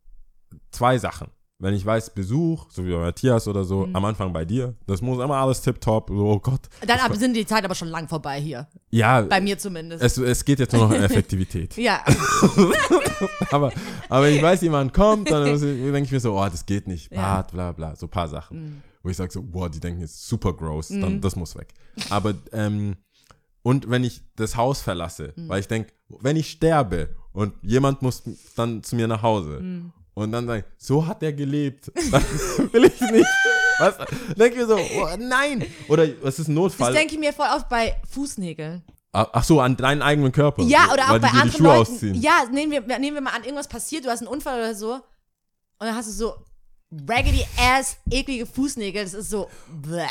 [0.72, 1.30] zwei Sachen.
[1.64, 3.96] Wenn ich weiß, Besuch, so wie bei Matthias oder so, Mhm.
[3.96, 6.60] am Anfang bei dir, das muss immer alles tipptopp, so, oh Gott.
[6.86, 8.68] Dann ab, sind die Zeit aber schon lang vorbei hier.
[8.92, 10.04] Ja, Bei mir zumindest.
[10.04, 11.78] es, es geht jetzt nur noch um Effektivität.
[11.78, 12.04] ja.
[13.52, 13.72] aber,
[14.10, 17.12] aber wenn ich weiß, jemand kommt, dann denke ich mir so, oh, das geht nicht,
[17.12, 17.46] Ja.
[17.48, 17.56] Mhm.
[17.56, 18.84] bla bla so ein paar Sachen.
[19.02, 21.74] Wo ich sage so, boah, die denken jetzt super gross, dann das muss weg.
[22.10, 22.96] Aber, ähm,
[23.62, 25.50] und wenn ich das Haus verlasse, Mhm.
[25.50, 28.24] weil ich denke, wenn ich sterbe und jemand muss
[28.56, 29.94] dann zu mir nach Hause Mhm.
[30.14, 31.88] Und dann sage ich, so hat er gelebt,
[32.72, 33.28] will ich nicht.
[33.80, 33.98] Was?
[34.38, 35.66] Denke mir so, oh, nein.
[35.88, 36.94] Oder es ist ein Das Notfall.
[36.94, 38.84] denke ich mir voll oft bei Fußnägeln.
[39.12, 40.64] Ach ach so, an deinen eigenen Körper.
[40.64, 41.82] Ja, oder auch bei dir die anderen Schuhe Leuten.
[41.94, 42.16] ausziehen.
[42.22, 44.94] Ja, nehmen wir, nehmen wir mal an, irgendwas passiert, du hast einen Unfall oder so.
[44.94, 45.02] Und
[45.80, 46.34] dann hast du so,
[47.10, 49.04] raggedy ass, eklige Fußnägel.
[49.04, 49.50] Das ist so,
[49.82, 50.06] bleh.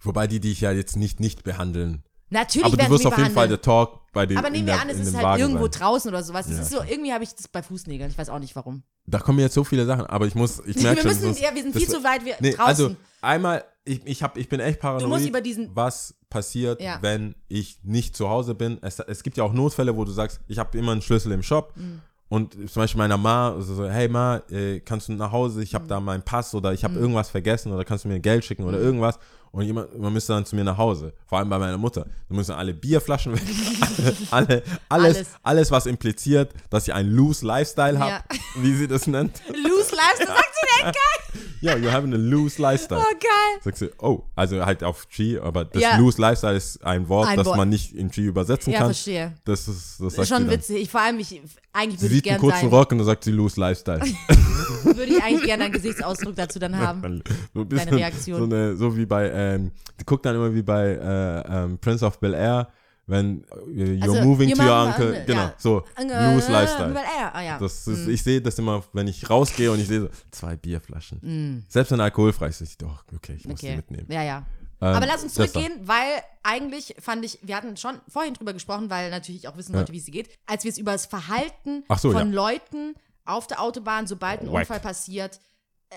[0.00, 2.04] Wobei die dich ja jetzt nicht nicht behandeln.
[2.30, 4.88] Natürlich Aber du wirst auf jeden Fall der Talk bei den Aber nehmen wir an,
[4.88, 5.80] es ist halt Wagen irgendwo sein.
[5.80, 6.46] draußen oder sowas.
[6.50, 8.10] Ja, so, irgendwie habe ich das bei Fußnägeln.
[8.10, 8.82] Ich weiß auch nicht warum.
[9.06, 11.28] Da kommen jetzt so viele Sachen, aber ich muss, ich merke Wir schon.
[11.28, 12.66] müssen, ja, wir sind viel zu weit wir, Nee, draußen.
[12.66, 16.98] also einmal, ich, ich, hab, ich bin echt paranoid, musst über diesen- was passiert, Ja.
[17.00, 18.78] wenn ich nicht zu Hause bin.
[18.82, 21.42] Es, es gibt ja auch Notfälle, wo du sagst, ich habe immer einen Schlüssel im
[21.42, 22.02] Shop Mhm.
[22.28, 25.74] und zum Beispiel meiner Ma, also so, hey Ma, äh, kannst du nach Hause, ich
[25.74, 25.88] habe Mhm.
[25.88, 28.68] da meinen Pass oder ich habe irgendwas vergessen oder kannst du mir Geld schicken Mhm.
[28.68, 29.18] oder irgendwas
[29.52, 32.06] und jemand, man müsste dann zu mir nach Hause, vor allem bei meiner Mutter.
[32.28, 33.42] Da müssen alle Bierflaschen weg,
[34.30, 35.26] alle, alles, Alles.
[35.42, 38.24] alles, was impliziert, dass ich einen loose Lifestyle habe, Ja.
[38.56, 39.40] wie sie das nennt.
[39.48, 40.94] Loose das sagt sie denn geil.
[41.60, 43.00] Ja, you having a loose lifestyle.
[43.00, 43.60] Oh, geil.
[43.64, 45.96] Sagst du, oh, also halt auf G, aber das Ja.
[45.98, 47.56] loose lifestyle ist ein Wort, Ein das Wort.
[47.56, 48.88] man nicht in G übersetzen Ja, kann.
[48.88, 49.34] verstehe.
[49.44, 50.82] Das ist, das sagt Schon sie witzig.
[50.82, 52.78] Ich, vor allem, ich, eigentlich Sie würde ich sieht einen gerne kurzen sein.
[52.78, 54.00] Rock und dann sagt sie loose lifestyle.
[54.84, 57.22] Würde ich eigentlich gerne einen Gesichtsausdruck dazu dann haben.
[57.52, 58.38] so, ein bisschen, Reaktion.
[58.38, 62.04] So, eine, so wie bei, ähm, die guckt dann immer wie bei äh, ähm, Prince
[62.04, 62.68] of Bel Air,
[63.06, 65.14] wenn äh, you're Also, moving to your uncle.
[65.14, 65.54] äh, Genau, ja.
[65.56, 66.94] so Äh, loose lifestyle.
[67.32, 67.58] Ah, ja.
[67.58, 71.64] Das ist, Ich sehe das immer, wenn ich rausgehe und ich sehe so, zwei Bierflaschen.
[71.68, 73.70] Selbst wenn alkoholfrei ist, ich doch, okay, ich muss die Mm.
[73.70, 73.76] okay.
[73.76, 74.06] mitnehmen.
[74.12, 74.46] Ja, ja.
[74.80, 78.90] Ähm, Aber lass uns zurückgehen, weil eigentlich fand ich, wir hatten schon vorhin drüber gesprochen,
[78.90, 79.80] weil natürlich auch wissen Ja.
[79.80, 82.34] Leute, wie es geht, als wir es über das Verhalten so, von ja.
[82.34, 84.60] Leuten auf der Autobahn, sobald ein Wack.
[84.60, 85.40] Unfall passiert,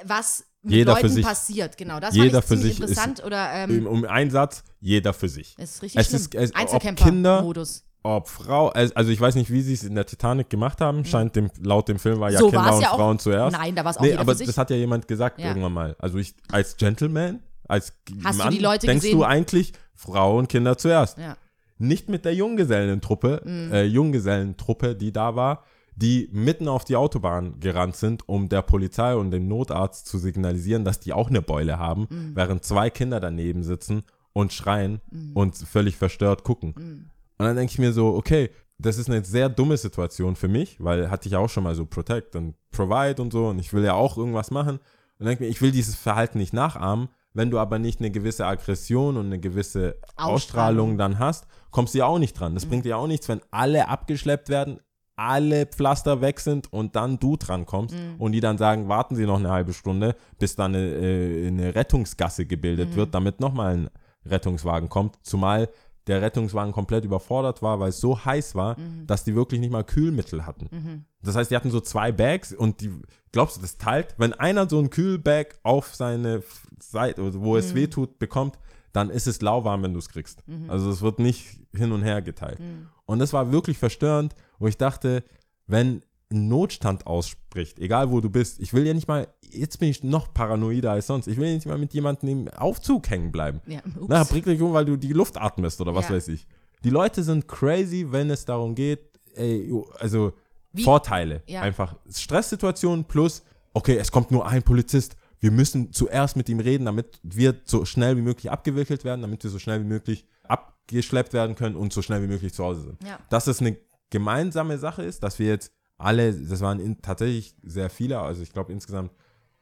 [0.05, 1.25] was mit Jeder für Leuten sich.
[1.25, 1.77] passiert.
[1.77, 3.23] Genau, das Jeder für ziemlich sich ist- interessant.
[3.25, 5.55] oder ähm, um einen Satz, jeder für sich.
[5.57, 6.21] es ist richtig es schlimm.
[6.21, 7.83] ist- es- ob Einzelkämpfer-Modus.
[8.03, 11.05] Ob Frau, also ich weiß nicht, wie sie es in der Titanic gemacht haben.
[11.05, 12.95] Scheint dem, laut dem Film war ja So Kinder und ja auch.
[12.95, 13.55] Frauen zuerst.
[13.55, 14.47] Nein, da war es auch nee, jeder aber für sich.
[14.47, 15.47] das hat ja jemand gesagt Ja.
[15.49, 15.95] irgendwann mal.
[15.99, 17.93] Also ich als Gentleman, als
[18.23, 19.17] Hast Mann, denkst gesehen?
[19.19, 21.17] du eigentlich Frau und Kinder zuerst.
[21.19, 21.37] ja.
[21.77, 23.71] Nicht mit der Junggesellentruppe, Mhm.
[23.73, 25.63] äh, Junggesellentruppe, die da war,
[25.95, 30.85] die mitten auf die Autobahn gerannt sind, um der Polizei und dem Notarzt zu signalisieren,
[30.85, 32.35] dass die auch eine Beule haben, Mhm.
[32.35, 35.01] während zwei Kinder daneben sitzen und schreien
[35.33, 36.73] und völlig verstört gucken.
[36.77, 37.09] Mhm.
[37.37, 40.77] Und dann denke ich mir so, okay, das ist eine sehr dumme Situation für mich,
[40.79, 43.83] weil hatte ich auch schon mal so Protect und Provide und so und ich will
[43.83, 44.79] ja auch irgendwas machen.
[45.19, 47.09] Und denke mir, ich will dieses Verhalten nicht nachahmen.
[47.33, 50.97] Wenn du aber nicht eine gewisse Aggression und eine gewisse Ausstrahlung, Ausstrahlung.
[50.97, 52.55] dann hast, kommst du ja auch nicht dran.
[52.55, 54.79] Das bringt dir auch nichts, wenn alle abgeschleppt werden,
[55.27, 59.25] alle Pflaster weg sind und dann du dran kommst und die dann sagen, warten Sie
[59.25, 63.89] noch eine halbe Stunde, bis dann eine, äh, eine Rettungsgasse gebildet wird, damit nochmal ein
[64.25, 65.17] Rettungswagen kommt.
[65.21, 65.69] Zumal
[66.07, 69.83] der Rettungswagen komplett überfordert war, weil es so heiß war, dass die wirklich nicht mal
[69.83, 71.05] Kühlmittel hatten.
[71.21, 72.91] Das heißt, die hatten so zwei Bags und die,
[73.31, 74.15] glaubst du, das teilt?
[74.17, 76.41] Wenn einer so ein Kühlbag auf seine
[76.79, 78.57] Seite, wo es weh tut, bekommt,
[78.93, 80.43] dann ist es lauwarm, wenn du es kriegst.
[80.67, 82.59] Also es wird nicht hin und her geteilt.
[83.05, 85.23] Und das war wirklich verstörend, wo ich dachte,
[85.67, 86.01] wenn
[86.31, 90.01] ein Notstand ausspricht, egal wo du bist, ich will ja nicht mal, jetzt bin ich
[90.03, 93.59] noch paranoider als sonst, ich will ja nicht mal mit jemandem im Aufzug hängen bleiben.
[93.67, 94.05] Ja, ups.
[94.07, 96.15] Na, bringt dich um, weil du die Luft atmest oder was Ja.
[96.15, 96.47] weiß ich.
[96.85, 98.99] Die Leute sind crazy, wenn es darum geht,
[99.35, 100.31] ey, also
[100.71, 101.43] Wie- Vorteile.
[101.47, 101.61] Ja.
[101.61, 106.85] Einfach Stresssituation plus, okay, es kommt nur ein Polizist, wir müssen zuerst mit ihm reden,
[106.85, 111.33] damit wir so schnell wie möglich abgewickelt werden, damit wir so schnell wie möglich abgeschleppt
[111.33, 113.03] werden können und so schnell wie möglich zu Hause sind.
[113.03, 113.19] Ja.
[113.29, 113.75] Dass es eine
[114.09, 118.51] gemeinsame Sache ist, dass wir jetzt alle, das waren in, tatsächlich sehr viele, also ich
[118.53, 119.11] glaube insgesamt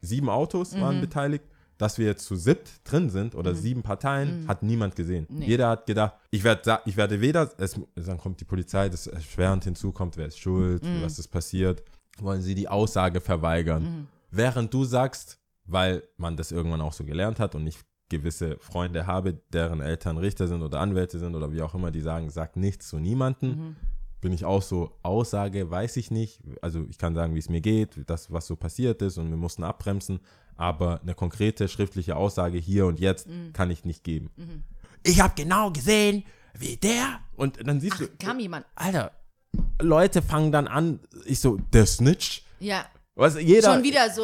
[0.01, 0.81] sieben Autos Mhm.
[0.81, 1.43] waren beteiligt,
[1.77, 5.27] dass wir jetzt zu siebt drin sind oder sieben Parteien, hat niemand gesehen.
[5.29, 5.39] Mhm.
[5.39, 5.45] Nee.
[5.47, 9.63] Jeder hat gedacht, ich werde ich werde weder, es, dann kommt die Polizei, das erschwerend
[9.63, 11.03] hinzukommt, wer ist schuld, Mhm.
[11.03, 11.83] was ist passiert,
[12.19, 14.07] wollen sie die Aussage verweigern.
[14.31, 15.38] Während du sagst,
[15.71, 17.79] weil man das irgendwann auch so gelernt hat und ich
[18.09, 22.01] gewisse Freunde habe, deren Eltern Richter sind oder Anwälte sind oder wie auch immer, die
[22.01, 23.75] sagen, sag nichts zu niemanden.
[24.19, 26.41] Bin ich auch so, Aussage weiß ich nicht.
[26.61, 29.37] Also ich kann sagen, wie es mir geht, das, was so passiert ist und wir
[29.37, 30.19] mussten abbremsen,
[30.57, 34.31] aber eine konkrete schriftliche Aussage hier und jetzt kann ich nicht geben.
[35.03, 36.23] Ich habe genau gesehen,
[36.57, 38.65] wie der und dann siehst Ach, du, kam jemand.
[38.75, 39.11] Alter,
[39.81, 42.43] Leute fangen dann an, ich so, der Snitch.
[42.59, 42.85] Ja,
[43.19, 44.21] Was, jeder, schon wieder so.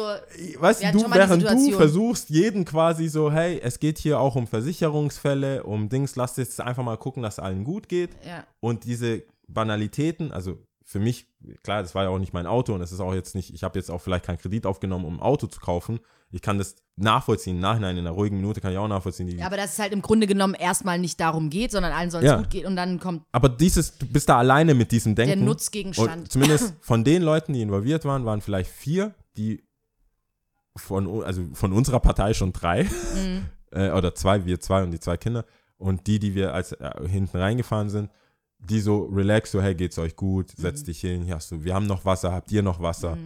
[0.58, 5.64] Weißt du, während du versuchst, jeden quasi so, hey, es geht hier auch um Versicherungsfälle,
[5.64, 8.10] um Dings, lass jetzt einfach mal gucken, dass allen gut geht.
[8.26, 8.44] Ja.
[8.60, 11.26] Und diese Banalitäten, also für mich,
[11.62, 13.64] klar, das war ja auch nicht mein Auto und es ist auch jetzt nicht, ich
[13.64, 16.00] habe jetzt auch vielleicht keinen Kredit aufgenommen, um ein Auto zu kaufen.
[16.32, 19.28] Ich kann das nachvollziehen, im Nachhinein, in einer ruhigen Minute kann ich auch nachvollziehen.
[19.38, 22.22] Ja, aber dass es halt im Grunde genommen erstmal nicht darum geht, sondern allen soll
[22.22, 22.36] es Ja.
[22.38, 25.44] gut gehen und dann kommt Aber dieses, du bist da alleine mit diesem Denken.
[25.44, 26.16] Nutzgegenstand.
[26.22, 29.62] Und zumindest von den Leuten, die involviert waren, waren vielleicht vier, die
[30.76, 32.84] von, also von unserer Partei schon drei.
[32.84, 33.46] Mhm.
[33.72, 35.44] äh, oder zwei, wir zwei und die zwei Kinder.
[35.78, 38.10] Und die, die wir als äh, hinten reingefahren sind,
[38.58, 40.62] die so relax, so, hey, geht's euch gut, Mhm.
[40.62, 43.16] setz dich hin, hier hast du, wir haben noch Wasser, habt ihr noch Wasser?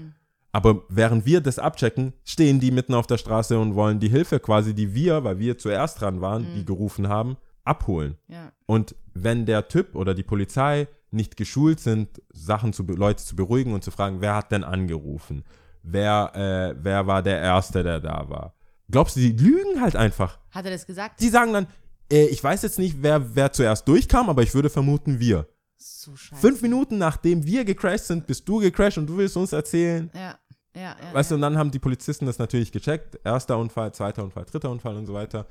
[0.53, 4.41] Aber während wir das abchecken, stehen die mitten auf der Straße und wollen die Hilfe
[4.41, 8.17] quasi, die wir, weil wir zuerst dran waren, die gerufen haben, abholen.
[8.29, 8.53] Ja.
[8.67, 13.75] Und wenn der Typ oder die Polizei nicht geschult sind, Sachen zu Leute zu beruhigen
[13.75, 15.45] und zu fragen, wer hat denn angerufen?
[15.83, 18.55] Wer, äh, wer war der Erste, der da war?
[18.91, 20.39] Glaubst du, die lügen halt einfach?
[20.51, 21.21] Hat er das gesagt?
[21.21, 21.67] Die sagen dann,
[22.11, 25.47] äh, ich weiß jetzt nicht, wer, wer zuerst durchkam, aber ich würde vermuten, wir.
[25.77, 26.41] so scheiße.
[26.41, 30.11] Fünf Minuten nachdem wir gecrashed sind, bist du gecrashed und du willst uns erzählen.
[30.15, 30.39] Ja,
[30.74, 31.14] ja, ja.
[31.14, 33.18] Weißt du, und dann haben die Polizisten das natürlich gecheckt.
[33.24, 35.46] Erster Unfall, zweiter Unfall, dritter Unfall und so weiter.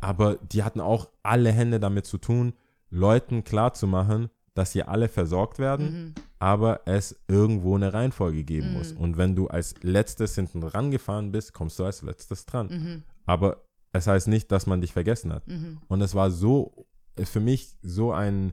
[0.00, 2.54] Aber die hatten auch alle Hände damit zu tun,
[2.90, 6.14] Leuten klarzumachen, dass sie alle versorgt werden, Mhm.
[6.38, 8.92] aber es irgendwo eine Reihenfolge geben muss.
[8.92, 12.66] Und wenn du als letztes hinten rangefahren bist, kommst du als letztes dran.
[12.68, 13.02] Mhm.
[13.26, 15.44] Aber es heißt nicht, dass man dich vergessen hat.
[15.88, 16.86] Und es war so,
[17.22, 18.52] für mich so ein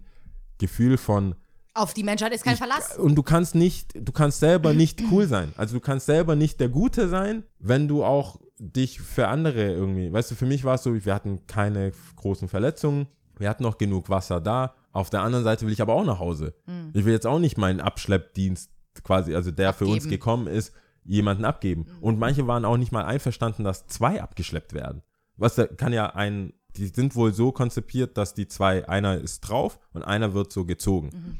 [0.59, 1.35] Gefühl von,
[1.77, 2.97] Auf die Menschheit ist kein Verlass.
[2.97, 5.53] und du kannst nicht, du kannst selber nicht cool sein.
[5.57, 10.11] Also du kannst selber nicht der Gute sein, wenn du auch dich für andere irgendwie,
[10.11, 13.77] weißt du, für mich war es so, wir hatten keine großen Verletzungen, wir hatten noch
[13.77, 14.73] genug Wasser da.
[14.91, 16.55] Auf der anderen Seite will ich aber auch nach Hause.
[16.93, 18.71] Ich will jetzt auch nicht meinen Abschleppdienst
[19.03, 20.09] quasi, also der für uns Abgeben.
[20.09, 20.73] gekommen ist,
[21.05, 21.85] jemanden abgeben.
[22.01, 25.03] Und manche waren auch nicht mal einverstanden, dass zwei abgeschleppt werden.
[25.35, 29.41] Was da kann ja ein, die sind wohl so konzipiert, dass die zwei, einer ist
[29.41, 31.39] drauf und einer wird so gezogen.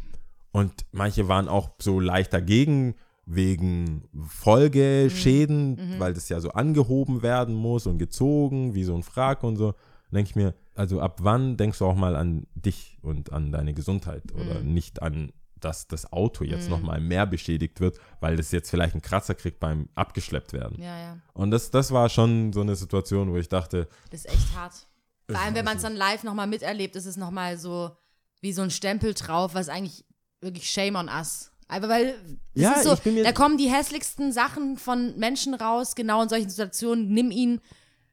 [0.52, 2.96] Und manche waren auch so leicht dagegen,
[3.28, 9.44] wegen Folgeschäden, weil das ja so angehoben werden muss und gezogen, wie so ein Frack
[9.44, 9.74] und so.
[10.12, 13.74] Denke ich mir, also ab wann denkst du auch mal an dich und an deine
[13.74, 18.52] Gesundheit oder nicht an, dass das Auto jetzt noch mal mehr beschädigt wird, weil das
[18.52, 20.82] jetzt vielleicht einen Kratzer kriegt beim abgeschleppt werden.
[20.82, 21.18] Ja, ja.
[21.34, 24.88] Und das, das war schon so eine Situation, wo ich dachte, Das ist echt hart.
[25.30, 27.92] Vor allem, wenn man es dann live nochmal miterlebt, ist es nochmal so
[28.40, 30.06] wie so ein Stempel drauf, was eigentlich
[30.42, 31.52] wirklich shame on us.
[31.68, 32.16] Aber weil
[32.54, 36.50] es Ja, ist so, da kommen die hässlichsten Sachen von Menschen raus, genau in solchen
[36.50, 37.10] Situationen.
[37.10, 37.62] Nimm ihnen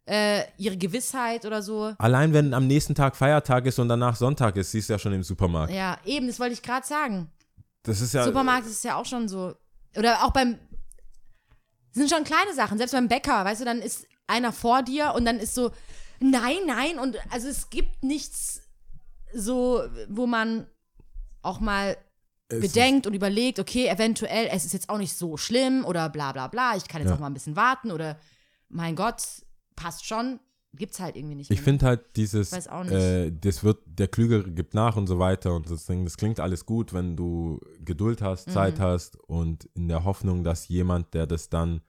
[0.06, 1.94] äh, ihre Gewissheit oder so.
[1.98, 5.12] allein wenn am nächsten Tag Feiertag ist und danach Sonntag ist, siehst du ja schon
[5.12, 5.72] im Supermarkt.
[5.72, 7.30] Ja, eben, das wollte ich gerade sagen.
[7.84, 8.24] Das ist ja.
[8.24, 9.54] Supermarkt ist ja auch schon so.
[9.96, 10.58] Oder auch beim.
[11.92, 12.76] Das sind schon kleine Sachen.
[12.76, 15.70] Selbst beim Bäcker, weißt du, dann ist einer vor dir und dann ist so,
[16.18, 16.98] nein, nein.
[16.98, 18.62] Und also es gibt nichts
[19.32, 20.66] so, wo man
[21.42, 21.96] auch mal
[22.48, 26.48] bedenkt und überlegt, okay, eventuell, es ist jetzt auch nicht so schlimm oder bla bla
[26.48, 27.16] bla, ich kann jetzt Ja.
[27.16, 28.18] auch mal ein bisschen warten oder
[28.68, 29.22] mein Gott,
[29.76, 30.40] passt schon.
[30.76, 31.50] Gibt's halt irgendwie nicht.
[31.52, 31.64] Ich mehr.
[31.64, 35.86] finde halt dieses, äh, das wird, der Klügere gibt nach und so weiter und das,
[35.86, 38.24] Ding, das klingt alles gut, wenn du Geduld Mhm.
[38.24, 41.80] hast, Zeit hast und in der Hoffnung, dass jemand, der das dann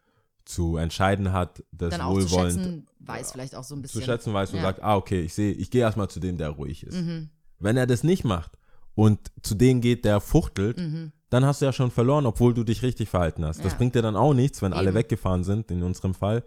[0.46, 4.02] zu entscheiden hat, das dann auch zu wohlwollend schätzen, weiß vielleicht auch so ein bisschen.
[4.02, 4.65] zu schätzen weiß und Ja.
[4.65, 6.94] sagt, ah, okay, ich sehe, ich gehe erstmal zu dem, der ruhig ist.
[6.96, 7.30] Mhm.
[7.58, 8.52] Wenn er das nicht macht
[8.96, 11.12] und zu dem geht, der fuchtelt, Mhm.
[11.30, 13.64] dann hast du ja schon verloren, obwohl du dich richtig verhalten hast.
[13.64, 13.78] Das Ja.
[13.78, 14.98] bringt dir dann auch nichts, wenn alle Eben.
[14.98, 16.44] weggefahren sind, in unserem Fall.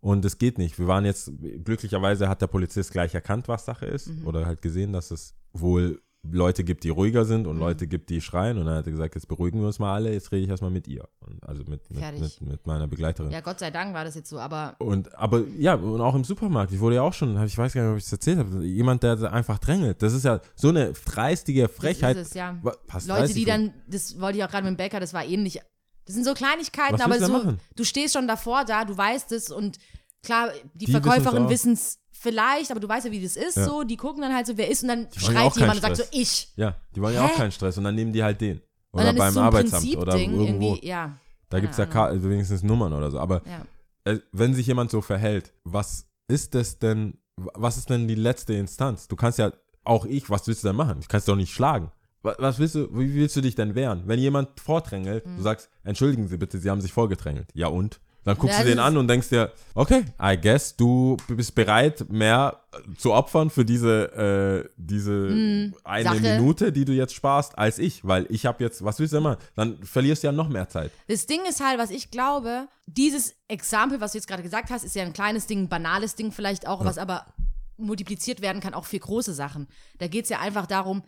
[0.00, 0.78] Und es geht nicht.
[0.78, 1.30] Wir waren jetzt,
[1.64, 4.08] glücklicherweise hat der Polizist gleich erkannt, was Sache ist.
[4.08, 4.26] Mhm.
[4.26, 7.48] Oder halt gesehen, dass es wohl Leute gibt, die ruhiger sind Mhm.
[7.50, 8.58] und Leute gibt, die schreien.
[8.58, 10.70] Und dann hat er gesagt, jetzt beruhigen wir uns mal alle, jetzt rede ich erstmal
[10.70, 11.08] mit ihr.
[11.20, 13.30] Und also mit, mit, mit, mit meiner Begleiterin.
[13.30, 16.24] Ja, Gott sei Dank war das jetzt so, aber Und aber ja, und auch im
[16.24, 16.72] Supermarkt.
[16.72, 19.02] Ich wurde ja auch schon, ich weiß gar nicht, ob ich es erzählt habe, jemand,
[19.02, 20.02] der einfach drängelt.
[20.02, 22.16] Das ist ja so eine dreistige Frechheit.
[22.16, 22.60] Das ist es, ja.
[22.86, 25.24] Passt Leute, 30 die dann, das wollte ich auch gerade mit dem Bäcker, das war
[25.24, 25.60] ähnlich.
[26.04, 27.60] Das sind so Kleinigkeiten, Was aber du so, machen?
[27.76, 29.78] du stehst schon davor da, du weißt es und
[30.22, 33.64] klar, die, Die Verkäuferin wissen es vielleicht, aber du weißt ja, wie das ist, Ja.
[33.64, 36.02] so, die gucken dann halt so, wer ist und dann schreit jemand und sagt so,
[36.12, 36.52] ich.
[36.56, 37.36] Ja, die wollen ja auch Hä?
[37.36, 38.60] keinen Stress und dann nehmen die halt den.
[38.92, 40.76] Oder beim so Arbeitsamt oder irgendwo.
[40.82, 41.16] ja.
[41.48, 43.18] Da gibt es ja keine Ka- also wenigstens Nummern oder so.
[43.18, 43.64] Aber ja.
[44.12, 48.54] äh, wenn sich jemand so verhält, was ist das denn, was ist denn die letzte
[48.54, 49.08] Instanz?
[49.08, 49.52] Du kannst ja,
[49.84, 50.98] auch ich, was willst du denn machen?
[51.00, 51.90] Ich kann es doch nicht schlagen.
[52.22, 54.02] Was, was willst du, wie willst du dich denn wehren?
[54.06, 55.36] Wenn jemand vordrängelt, Mhm.
[55.38, 57.48] du sagst, entschuldigen Sie bitte, Sie haben sich vorgedrängelt.
[57.54, 58.00] Ja und?
[58.24, 62.10] Dann guckst Ja, du den an und denkst dir, okay, I guess du bist bereit,
[62.10, 62.60] mehr
[62.98, 66.20] zu opfern für diese, äh, diese eine Sache.
[66.20, 68.04] Minute, die du jetzt sparst, als ich.
[68.04, 69.38] Weil ich habe jetzt, was willst du denn machen?
[69.56, 70.90] Dann verlierst du ja noch mehr Zeit.
[71.08, 74.84] Das Ding ist halt, was ich glaube, dieses Exempel, was du jetzt gerade gesagt hast,
[74.84, 77.26] ist ja ein kleines Ding, ein banales Ding vielleicht auch, was aber
[77.78, 79.66] multipliziert werden kann, auch für große Sachen.
[79.98, 81.02] Da geht es ja einfach darum,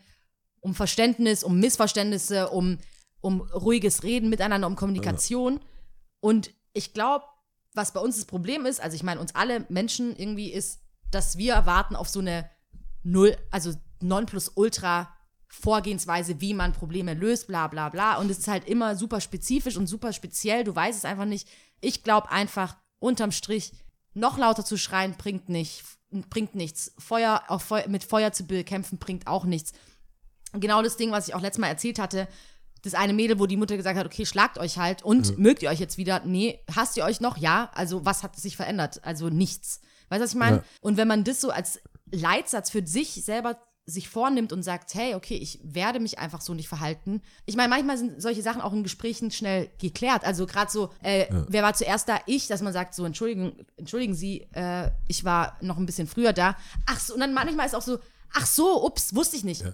[0.61, 2.79] um Verständnis, um Missverständnisse, um,
[3.20, 5.61] um ruhiges Reden miteinander, um Kommunikation.
[6.20, 7.25] Und ich glaube,
[7.75, 10.81] was bei uns das Problem ist, also ich meine, uns alle Menschen irgendwie ist,
[11.11, 12.51] dass wir warten auf so eine
[13.03, 15.15] Null, also Nonplusultra
[15.49, 18.17] Vorgehensweise, wie man Probleme löst, bla bla bla.
[18.17, 20.65] Und es ist halt immer super spezifisch und super speziell.
[20.65, 21.47] Du weißt es einfach nicht.
[21.83, 23.73] Ich glaube einfach, unterm Strich,
[24.15, 25.85] noch lauter zu schreien bringt nicht,
[26.31, 26.95] bringt nichts.
[26.99, 29.73] Feuer Feu mit Feuer zu bekämpfen bringt auch nichts.
[30.55, 32.29] Genau das Ding, was ich auch letztes Mal erzählt hatte,
[32.83, 35.71] das eine Mädel, wo die Mutter gesagt hat, okay, schlagt euch halt und mögt ihr
[35.71, 36.23] euch jetzt wieder?
[36.25, 37.37] Nee, hasst ihr euch noch?
[37.37, 37.71] Ja.
[37.75, 39.01] Also was hat sich verändert?
[39.05, 39.81] Also nichts.
[40.09, 40.57] Weißt du, was ich meine?
[40.59, 40.64] Ja.
[40.81, 45.14] Und wenn man das so als Leitsatz für sich selber sich vornimmt und sagt, hey,
[45.14, 47.21] okay, ich werde mich einfach so nicht verhalten.
[47.47, 50.25] Ich meine, manchmal sind solche Sachen auch in Gesprächen schnell geklärt.
[50.25, 52.21] Also gerade so, äh, wer war zuerst da?
[52.27, 56.33] Ich, dass man sagt, so, entschuldigen, entschuldigen Sie, äh, ich war noch ein bisschen früher
[56.33, 56.57] da.
[56.87, 57.99] Ach so, und dann manchmal ist auch so,
[58.33, 59.64] ach so, ups, wusste ich nicht.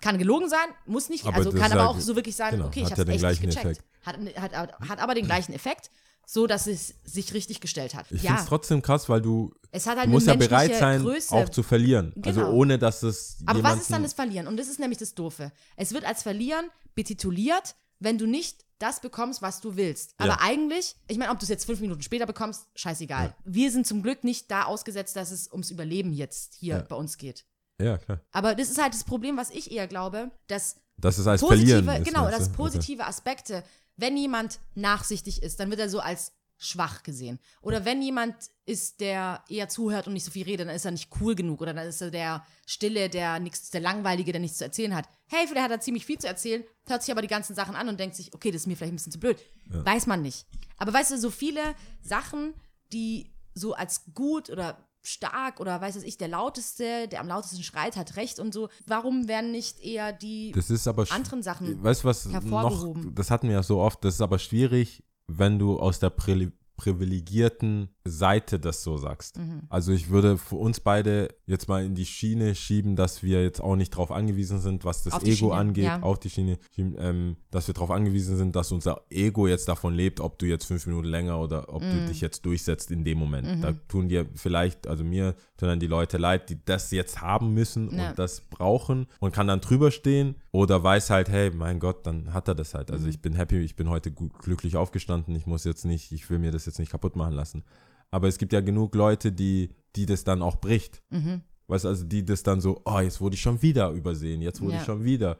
[0.00, 1.26] Kann gelogen sein, muss nicht.
[1.26, 3.42] Aber also kann aber halt- auch so wirklich sein, genau, okay, ich habe ja echt
[3.42, 3.82] nicht gecheckt.
[4.04, 5.90] Hat, hat, hat aber den gleichen Effekt,
[6.26, 8.06] so dass es sich richtig gestellt hat.
[8.10, 10.74] Ich ja, finde es trotzdem krass, weil du, es hat halt du musst ja bereit
[10.76, 11.34] sein, Größe.
[11.34, 12.14] auch zu verlieren.
[12.24, 12.52] Also Genau.
[12.52, 14.46] ohne, dass es Aber was ist dann das Verlieren?
[14.46, 15.52] Und das ist nämlich das Doofe.
[15.76, 20.12] Es wird als Verlieren betituliert, wenn du nicht das bekommst, was du willst.
[20.18, 20.26] Ja.
[20.26, 23.34] Aber eigentlich, ich meine, ob du es jetzt fünf Minuten später bekommst, scheißegal.
[23.44, 26.82] Wir sind zum Glück nicht da ausgesetzt, dass es ums Überleben jetzt hier Ja.
[26.82, 27.44] bei uns geht.
[27.80, 28.20] Ja, klar.
[28.32, 31.82] Aber das ist halt das Problem, was ich eher glaube, dass Das ist als positive,
[31.82, 32.04] Verlieren.
[32.04, 33.64] genau, dass positive Aspekte,
[33.96, 37.38] wenn jemand nachsichtig ist, dann wird er so als schwach gesehen.
[37.62, 38.34] Oder wenn jemand
[38.66, 41.62] ist, der eher zuhört und nicht so viel redet, dann ist er nicht cool genug.
[41.62, 45.08] Oder dann ist er der Stille, der nichts, der Langweilige, der nichts zu erzählen hat.
[45.26, 47.88] Hey, vielleicht hat er ziemlich viel zu erzählen, hört sich aber die ganzen Sachen an
[47.88, 49.38] und denkt sich, okay, das ist mir vielleicht ein bisschen zu blöd.
[49.70, 50.46] Weiß man nicht.
[50.76, 51.62] Aber weißt du, so viele
[52.02, 52.52] Sachen,
[52.92, 57.62] die so als gut oder stark oder weiß es ich, der lauteste, der am lautesten
[57.62, 58.68] schreit, hat recht und so.
[58.86, 62.34] Warum werden nicht eher die Das ist aber sch- anderen Sachen Weißt was noch?
[62.34, 63.14] hervorgehoben.
[63.14, 64.04] Das hatten wir ja so oft.
[64.04, 69.38] Das ist aber schwierig, wenn du aus der Pri privilegierten Seite das so sagst.
[69.38, 69.62] Mhm.
[69.68, 73.60] Also ich würde für uns beide jetzt mal in die Schiene schieben, dass wir jetzt
[73.60, 76.02] auch nicht darauf angewiesen sind, was das Auf Ego angeht, ja.
[76.02, 79.94] auf die Schiene, schieben, ähm, dass wir darauf angewiesen sind, dass unser Ego jetzt davon
[79.94, 81.90] lebt, ob du jetzt fünf Minuten länger oder ob Mhm.
[81.90, 83.62] du dich jetzt durchsetzt in dem Moment.
[83.62, 87.52] Da tun dir vielleicht, also mir tun dann die Leute leid, die das jetzt haben
[87.52, 88.10] müssen Ja.
[88.10, 92.32] und das brauchen und kann dann drüber stehen oder weiß halt, hey, mein Gott, dann
[92.32, 92.88] hat er das halt.
[92.88, 92.94] Mhm.
[92.94, 96.28] Also ich bin happy, ich bin heute gut, glücklich aufgestanden, ich muss jetzt nicht, ich
[96.30, 97.62] will mir das jetzt nicht kaputt machen lassen.
[98.10, 101.02] Aber es gibt ja genug Leute, die, die das dann auch bricht.
[101.10, 101.42] Mhm.
[101.68, 104.60] Weißt du, also die das dann so, oh, jetzt wurde ich schon wieder übersehen, jetzt
[104.60, 104.80] wurde Ja.
[104.80, 105.38] ich schon wieder.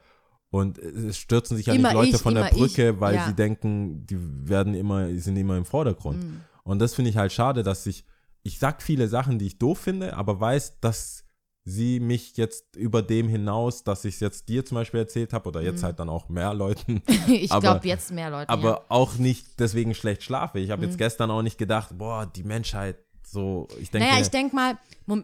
[0.49, 2.57] Und es stürzen sich ja Immer nicht Leute ich, von der immer ich.
[2.57, 3.27] Brücke, weil Ja.
[3.27, 4.17] sie denken, die
[4.49, 6.23] werden immer, die sind immer im Vordergrund.
[6.23, 6.41] Mhm.
[6.63, 8.05] Und das finde ich halt schade, dass ich,
[8.43, 11.20] ich sag viele Sachen, die ich doof finde, aber weiß, dass
[11.63, 15.49] sie mich jetzt über dem hinaus, dass ich es jetzt dir zum Beispiel erzählt habe
[15.49, 15.67] oder Mhm.
[15.67, 18.49] jetzt halt dann auch mehr Leuten, ich glaube jetzt mehr Leute.
[18.49, 18.81] aber ja.
[18.89, 20.59] auch nicht deswegen schlecht schlafe.
[20.59, 20.71] Ich Mhm.
[20.71, 24.53] habe jetzt gestern auch nicht gedacht, boah, die Menschheit so, ich denke, Naja, ich denke
[24.55, 24.77] mal,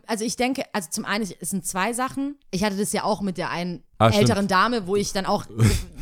[0.05, 2.37] also ich denke, also zum einen, es sind zwei Sachen.
[2.51, 4.29] Ich hatte das ja auch mit der einen Ah, stimmt.
[4.29, 5.43] älteren Dame, wo ich dann auch,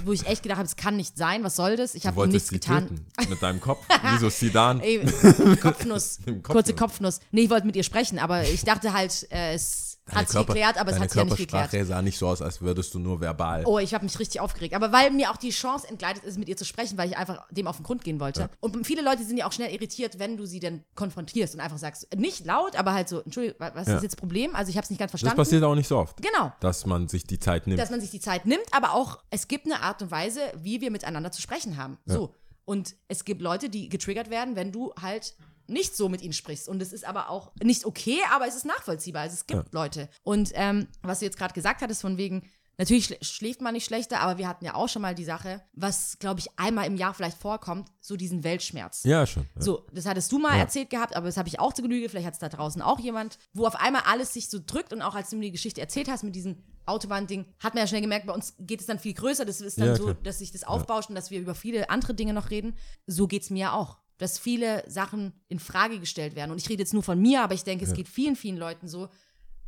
[0.04, 1.95] wo ich echt gedacht habe, es kann nicht sein, was soll das?
[1.95, 3.06] Ich habe nichts getan.
[3.30, 4.82] mit deinem Kopf, wie so Sidan.
[4.82, 5.00] Ey,
[5.62, 6.19] Kopfnuss, Kopfnuss.
[6.43, 7.19] kurze Kopfnuss.
[7.32, 10.78] Nee, ich wollte mit ihr sprechen, aber ich dachte halt, äh, es hat sich geklärt,
[10.78, 11.70] aber es deine hat sich ja nicht geklärt.
[11.72, 13.63] Körpersprache sah nicht so aus, als würdest du nur verbal.
[13.65, 14.76] Oh, ich habe mich richtig aufgeregt.
[14.76, 17.46] Aber weil mir auch die Chance entgleitet ist, mit ihr zu sprechen, weil ich einfach
[17.50, 18.50] dem auf den Grund gehen wollte.
[18.60, 21.78] Und viele Leute sind ja auch schnell irritiert, wenn du sie dann konfrontierst und einfach
[21.80, 23.96] sagst, nicht laut, aber halt so, Entschuldigung, wa- was Ja.
[23.98, 24.56] ist jetzt das Problem?
[24.56, 25.38] Also ich habe es nicht ganz das verstanden.
[25.41, 26.52] passiert auch nicht so oft, Genau.
[26.60, 27.80] dass man sich die Zeit nimmt.
[27.80, 30.82] Dass man sich die Zeit nimmt, aber auch, es gibt eine Art und Weise, wie
[30.82, 31.98] wir miteinander zu sprechen haben.
[32.06, 32.36] So.
[32.63, 35.36] Und es gibt Leute, die getriggert werden, wenn du halt
[35.67, 36.67] nicht so mit ihnen sprichst.
[36.67, 39.23] Und es ist aber auch nicht okay, aber es ist nachvollziehbar.
[39.23, 40.10] Also es gibt Leute.
[40.23, 43.86] Und ähm, was du jetzt gerade gesagt hattest, von wegen, natürlich schl schläft man nicht
[43.86, 46.95] schlechter, aber wir hatten ja auch schon mal die Sache, was, glaube ich, einmal im
[46.97, 49.04] Jahr vielleicht vorkommt, so diesen Weltschmerz.
[49.04, 49.45] ja, schon.
[49.56, 49.62] Ja.
[49.62, 52.10] So, das hattest du mal erzählt gehabt, aber das habe ich auch zu Genüge.
[52.10, 55.01] Vielleicht hat es da draußen auch jemand, wo auf einmal alles sich so drückt und
[55.01, 58.01] auch als du mir die Geschichte erzählt hast mit diesem Autobahnding, hat man ja schnell
[58.01, 59.45] gemerkt, bei uns geht es dann viel größer.
[59.45, 62.13] Das ist dann Ja, so, dass sich das aufbauscht und dass wir über viele andere
[62.13, 62.75] Dinge noch reden.
[63.08, 63.97] So geht es mir auch.
[64.17, 66.51] Dass viele Sachen in Frage gestellt werden.
[66.51, 68.88] Und ich rede jetzt nur von mir, aber ich denke, es geht vielen, vielen Leuten
[68.88, 69.10] so,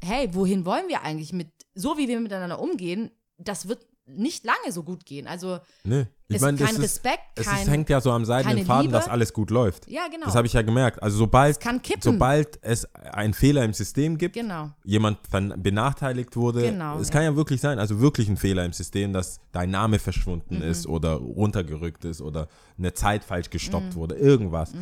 [0.03, 4.71] hey, wohin wollen wir eigentlich mit, so wie wir miteinander umgehen, das wird nicht lange
[4.71, 5.27] so gut gehen.
[5.27, 6.05] Also, Nee.
[6.29, 8.87] Ich es meine, kein ist, Respekt, es kein- ist, hängt ja so am seidenen Faden,
[8.87, 8.93] Liebe.
[8.93, 9.87] dass alles gut läuft.
[9.89, 10.25] ja, genau.
[10.25, 11.01] Das habe ich ja gemerkt.
[11.01, 12.01] Also sobald, kippen.
[12.01, 14.71] sobald es einen Fehler im System gibt, genau.
[14.83, 17.13] jemand benachteiligt wurde, Genau, es ja.
[17.13, 20.63] kann ja wirklich sein, also wirklich ein Fehler im System, dass dein Name verschwunden Mhm.
[20.63, 23.51] ist oder runtergerückt ist oder eine Zeit falsch Mhm.
[23.51, 24.73] gestoppt wurde, irgendwas.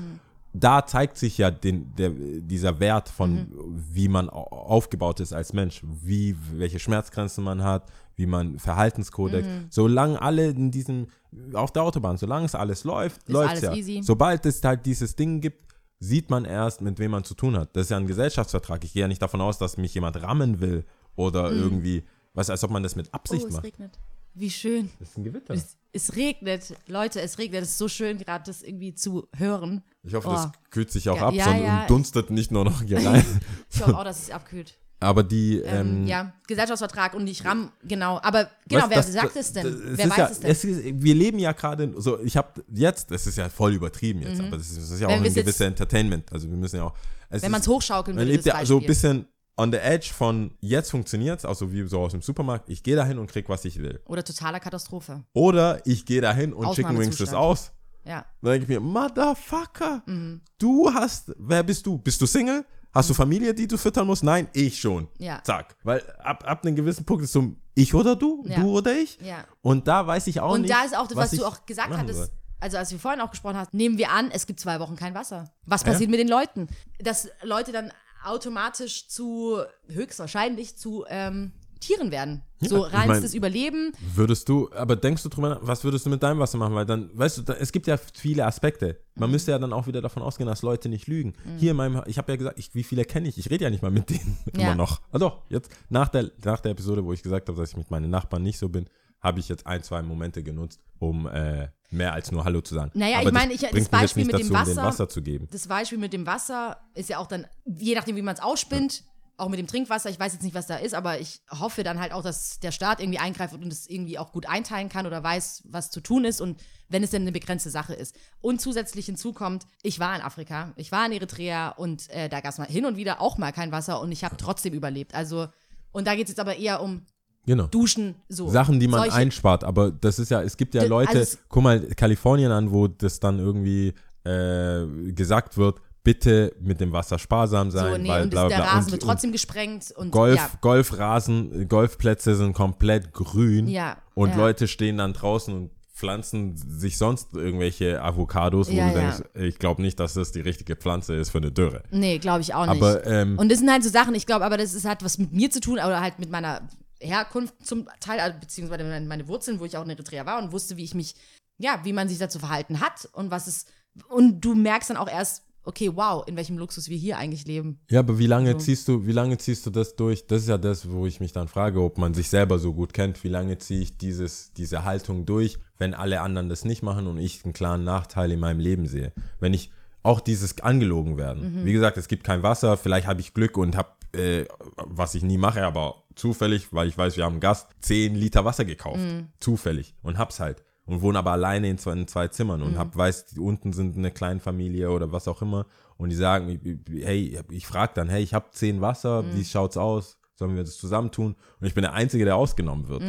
[0.57, 3.83] Da zeigt sich ja den, der, dieser Wert von, Mhm.
[3.91, 7.83] wie man au- aufgebaut ist als Mensch, wie, welche Schmerzgrenzen man hat,
[8.15, 9.47] wie man Verhaltenskodex.
[9.47, 9.67] Mhm.
[9.69, 11.07] Solange alle in diesem,
[11.53, 13.73] auf der Autobahn, solange es alles läuft, läuft alles ja.
[13.73, 14.01] easy.
[14.03, 17.75] Sobald es halt dieses Ding gibt, sieht man erst, mit wem man zu tun hat.
[17.75, 18.83] Das ist ja ein Gesellschaftsvertrag.
[18.83, 20.85] Ich gehe ja nicht davon aus, dass mich jemand rammen will
[21.15, 22.03] oder irgendwie,
[22.33, 23.45] was, als ob man das mit Absicht Mhm.
[23.45, 23.65] oh, es macht.
[23.65, 23.99] regnet.
[24.37, 24.89] Wie schön.
[24.99, 25.53] Das ist ein Gewitter.
[25.53, 26.75] Es, es regnet.
[26.87, 27.63] Leute, es regnet.
[27.63, 29.81] Es ist so schön, gerade das irgendwie zu hören.
[30.03, 30.33] Ich hoffe, Oh.
[30.33, 31.81] das kühlt sich auch Ja, ab ja, sondern ja.
[31.83, 33.25] und dunstet nicht nur noch hier rein.
[33.71, 34.77] Ich hoffe auch, dass es abkühlt.
[34.99, 38.19] Aber die, Ähm, ähm, ja, Gesellschaftsvertrag und nicht RAM, genau.
[38.23, 39.63] Aber genau, Weißt, wer das- sagt das- es denn?
[39.65, 40.51] das- wer ist weiß ja, es denn?
[40.51, 44.21] Es ist, wir leben ja gerade so, ich habe jetzt, das ist ja voll übertrieben
[44.21, 45.11] jetzt, aber das ist, das ist ja Mhm.
[45.11, 46.31] Wenn auch ein gewisses Entertainment.
[46.31, 46.93] Also wir müssen ja auch.
[47.29, 49.27] Es Wenn man ist- es hochschaukeln Man lebt ja so ein bisschen
[49.57, 52.69] on the edge von jetzt funktioniert es, also wie so aus dem Supermarkt.
[52.69, 53.99] Ich gehe dahin und krieg, was ich will.
[54.05, 55.23] Oder totaler Katastrophe.
[55.33, 57.37] Oder ich gehe dahin und Chicken Wings Ausnahmezustand.
[57.37, 57.71] aus.
[58.05, 58.25] Ja.
[58.41, 60.41] Dann denke ich mir, Motherfucker, Mhm.
[60.57, 61.97] du hast, wer bist du?
[61.97, 62.65] Bist du Single?
[62.95, 64.23] Hast du Familie, die du füttern musst?
[64.23, 65.09] Nein, ich schon.
[65.17, 65.43] Ja.
[65.43, 65.75] Zack.
[65.83, 68.45] Weil ab, ab einem gewissen Punkt ist so, ich oder du?
[68.47, 68.61] Ja.
[68.61, 69.19] Du oder ich?
[69.21, 69.43] Ja.
[69.61, 70.73] Und da weiß ich auch Und nicht.
[70.73, 72.29] da ist auch das, was, ich du auch gesagt hattest, soll.
[72.61, 75.13] also als wir vorhin auch gesprochen hast, nehmen wir an, es gibt zwei Wochen kein
[75.13, 75.51] Wasser.
[75.65, 76.69] Was passiert mit den Leuten?
[76.99, 77.91] Dass Leute dann
[78.23, 81.51] automatisch zu, höchstwahrscheinlich zu ähm,
[81.85, 82.41] Tieren werden.
[82.61, 83.91] so ich reinstes mein- Überleben.
[84.13, 86.73] Würdest du, aber denkst du drüber nach, was würdest du mit deinem Wasser machen?
[86.75, 88.99] Weil dann, weißt du, da, es gibt ja viele Aspekte.
[89.15, 91.33] Man müsste ja dann auch wieder davon ausgehen, dass Leute nicht lügen.
[91.57, 93.37] Hier in meinem, ich habe ja gesagt, ich, wie viele kenne ich?
[93.37, 94.67] Ich rede ja nicht mal mit denen Ja.
[94.67, 95.01] immer noch.
[95.11, 98.09] Doch, jetzt nach der, nach der Episode, wo ich gesagt habe, dass ich mit meinen
[98.09, 98.87] Nachbarn nicht so bin,
[99.21, 102.91] habe ich jetzt ein, zwei Momente genutzt, um äh, mehr als nur Hallo zu sagen.
[102.93, 105.21] Naja, aber ich meine, ich- das Beispiel mit dem dazu, um den Wasser- Wasser zu
[105.23, 105.47] geben.
[105.51, 109.03] Das Beispiel mit dem Wasser ist ja auch dann, je nachdem, wie man es ausspinnt,
[109.37, 111.99] auch mit dem Trinkwasser, ich weiß jetzt nicht, was da ist, aber ich hoffe dann
[111.99, 115.23] halt auch, dass der Staat irgendwie eingreift und es irgendwie auch gut einteilen kann oder
[115.23, 118.15] weiß, was zu tun ist und wenn es denn eine begrenzte Sache ist.
[118.41, 122.51] Und zusätzlich hinzukommt, ich war in Afrika, ich war in Eritrea und äh, da gab
[122.51, 125.13] es mal hin und wieder auch mal kein Wasser und ich habe trotzdem überlebt.
[125.15, 125.47] Also,
[125.91, 127.05] und da geht es jetzt aber eher um
[127.47, 127.67] Genau.
[127.67, 128.49] Duschen, so.
[128.49, 131.61] Sachen, die man Solche- einspart, aber das ist ja, es gibt ja Leute, also guck
[131.61, 137.69] mal Kalifornien an, wo das dann irgendwie äh, gesagt wird, bitte mit dem Wasser sparsam
[137.71, 138.73] sein, So, nee, weil und bla das, bla der bla.
[138.75, 144.29] Rasen und, wird trotzdem gesprengt und Golf, ja, Golfrasen, Golfplätze sind komplett grün Ja, und
[144.29, 144.37] ja.
[144.37, 149.11] Leute stehen dann draußen und pflanzen sich sonst irgendwelche Avocados, wo Ja, du ja.
[149.11, 151.83] denkst, ich glaube nicht, dass das die richtige Pflanze ist für eine Dürre.
[151.89, 152.81] Nee, glaube ich auch nicht.
[152.81, 155.17] Aber ähm, und das sind halt so Sachen, ich glaube aber, das ist, hat was
[155.17, 156.67] mit mir zu tun oder halt mit meiner
[156.99, 160.51] Herkunft zum Teil, also beziehungsweise meine, meine Wurzeln, wo ich auch in Eritrea war und
[160.51, 161.15] wusste, wie ich mich,
[161.57, 163.65] ja, wie man sich dazu verhalten hat und was es,
[164.09, 167.79] und du merkst dann auch erst, okay, wow, in welchem Luxus wir hier eigentlich leben.
[167.89, 168.57] Ja, aber wie lange So.
[168.59, 170.27] ziehst du, wie lange ziehst du das durch?
[170.27, 172.93] Das ist ja das, wo ich mich dann frage, ob man sich selber so gut
[172.93, 173.23] kennt.
[173.23, 177.17] Wie lange ziehe ich dieses, diese Haltung durch, wenn alle anderen das nicht machen und
[177.17, 179.11] ich einen klaren Nachteil in meinem Leben sehe?
[179.39, 179.71] Wenn ich
[180.03, 181.65] auch dieses angelogen werden.
[181.65, 184.45] Wie gesagt, es gibt kein Wasser, vielleicht habe ich Glück und habe, äh,
[184.77, 188.45] was ich nie mache, aber zufällig, weil ich weiß, wir haben einen Gast, 10 Liter
[188.45, 188.99] Wasser gekauft.
[189.39, 189.95] Zufällig.
[190.03, 190.63] Und hab's halt.
[190.85, 193.97] Und wohne aber alleine in zwei, in zwei Zimmern und hab, weiß, die unten sind
[193.97, 195.65] eine Kleinfamilie oder was auch immer.
[195.97, 196.59] Und die sagen,
[197.01, 200.19] hey, ich frag dann, hey, ich habe zehn Wasser, wie schaut's aus?
[200.35, 201.35] Sollen wir das zusammentun?
[201.59, 203.01] Und ich bin der Einzige, der ausgenommen wird.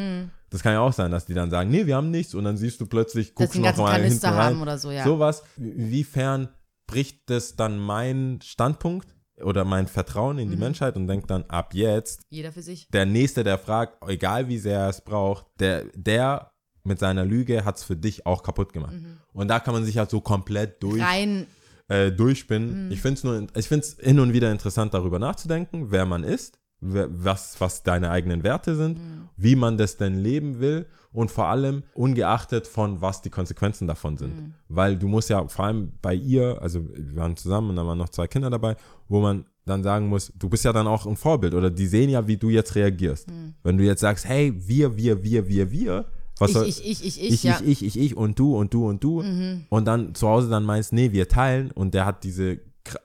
[0.49, 2.35] Das kann ja auch sein, dass die dann sagen, nee, wir haben nichts.
[2.35, 4.35] Und dann siehst du plötzlich, guckst du noch mal hinten rein.
[4.37, 5.05] haben oder so, ja.
[5.05, 5.43] Sowas.
[5.59, 6.49] Inwiefern
[6.87, 9.09] bricht das dann mein Standpunkt
[9.43, 10.43] oder mein Vertrauen Mhm.
[10.43, 12.89] in die Menschheit und denkt dann, ab jetzt Jeder für sich.
[12.89, 16.53] der Nächste, der fragt, egal wie sehr er es braucht, der, der
[16.87, 18.95] mit seiner Lüge hat es für dich auch kaputt gemacht.
[19.33, 21.03] Und da kann man sich halt so komplett durch, Mhm.
[21.03, 21.47] Rein,
[21.89, 22.91] äh, durchspinnen.
[22.91, 26.25] Ich finde es nur, ich finde es hin und wieder interessant, darüber nachzudenken, wer man
[26.25, 28.99] ist, wer, was, was deine eigenen Werte sind,
[29.37, 34.17] wie man das denn leben will und vor allem ungeachtet von, was die Konsequenzen davon
[34.17, 34.55] sind.
[34.69, 37.99] Weil du musst ja vor allem bei ihr, also wir waren zusammen und da waren
[37.99, 38.77] noch zwei Kinder dabei,
[39.09, 42.11] wo man dann sagen muss, du bist ja dann auch ein Vorbild oder die sehen
[42.11, 43.29] ja, wie du jetzt reagierst.
[43.63, 46.05] Wenn du jetzt sagst, hey, wir, wir, wir, wir, wir,
[46.39, 47.59] was ich, soll, ich, ich, ich, ich, ich, ja.
[47.61, 47.69] Mhm.
[47.69, 49.23] ich, ich, ich, ich und du und du und du.
[49.69, 52.61] Und dann zu Hause dann meinst, nee, wir teilen und der hat diese,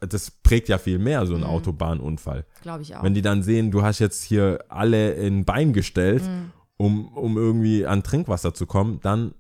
[0.08, 1.28] das prägt ja viel mehr, Mhm.
[1.28, 2.46] so ein Autobahnunfall.
[2.62, 3.04] Glaube ich auch.
[3.04, 6.52] Wenn die dann sehen, du hast jetzt hier alle in Bein gestellt, Mhm.
[6.78, 9.34] um, um irgendwie an Trinkwasser zu kommen, dann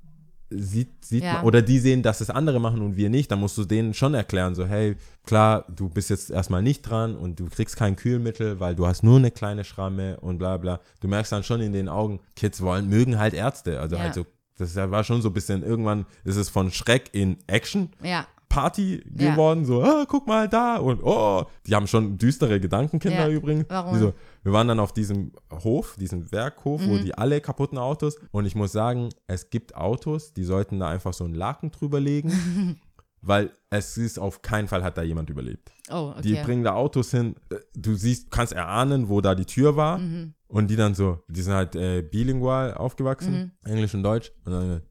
[0.51, 1.33] sieht, sieht Ja.
[1.35, 3.93] man, oder die sehen, dass es andere machen und wir nicht, dann musst du denen
[3.93, 4.95] schon erklären, so, hey,
[5.25, 9.03] klar, du bist jetzt erstmal nicht dran und du kriegst kein Kühlmittel, weil du hast
[9.03, 10.79] nur eine kleine Schramme und bla bla.
[10.99, 13.79] Du merkst dann schon in den Augen, Kids wollen, mögen halt Ärzte.
[13.79, 14.01] Also Ja.
[14.03, 14.25] halt so,
[14.57, 17.89] das war schon so ein bisschen, irgendwann ist es von Schreck in Action.
[18.03, 18.27] ja.
[18.51, 19.31] Party Ja.
[19.31, 23.33] geworden, so, ah, guck mal da und oh, die haben schon düstere Gedankenkinder Ja.
[23.33, 23.65] übrigens.
[23.69, 23.97] Warum?
[23.97, 25.31] So, wir waren dann auf diesem
[25.63, 26.89] Hof, diesem Werkhof, Mhm.
[26.89, 30.89] wo die alle kaputten Autos und ich muss sagen, es gibt Autos, die sollten da
[30.89, 32.29] einfach so einen Laken drüber legen,
[33.21, 35.71] weil es ist auf keinen Fall hat da jemand überlebt.
[35.89, 36.21] Oh, okay.
[36.23, 39.97] Die bringen da Autos hin, äh, du siehst, kannst erahnen, wo da die Tür war
[39.99, 40.33] Mhm.
[40.47, 43.69] und die dann so, die sind halt äh, bilingual aufgewachsen, Mhm.
[43.71, 44.81] Englisch und Deutsch und dann,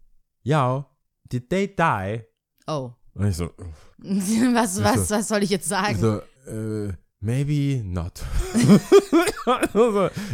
[0.43, 0.87] ja,
[1.31, 2.23] did they die?
[2.67, 2.93] oh.
[3.15, 3.51] Und ich so,
[3.99, 5.99] was, was, was soll ich jetzt sagen?
[5.99, 8.19] so, äh, maybe not.
[8.53, 9.71] so, ich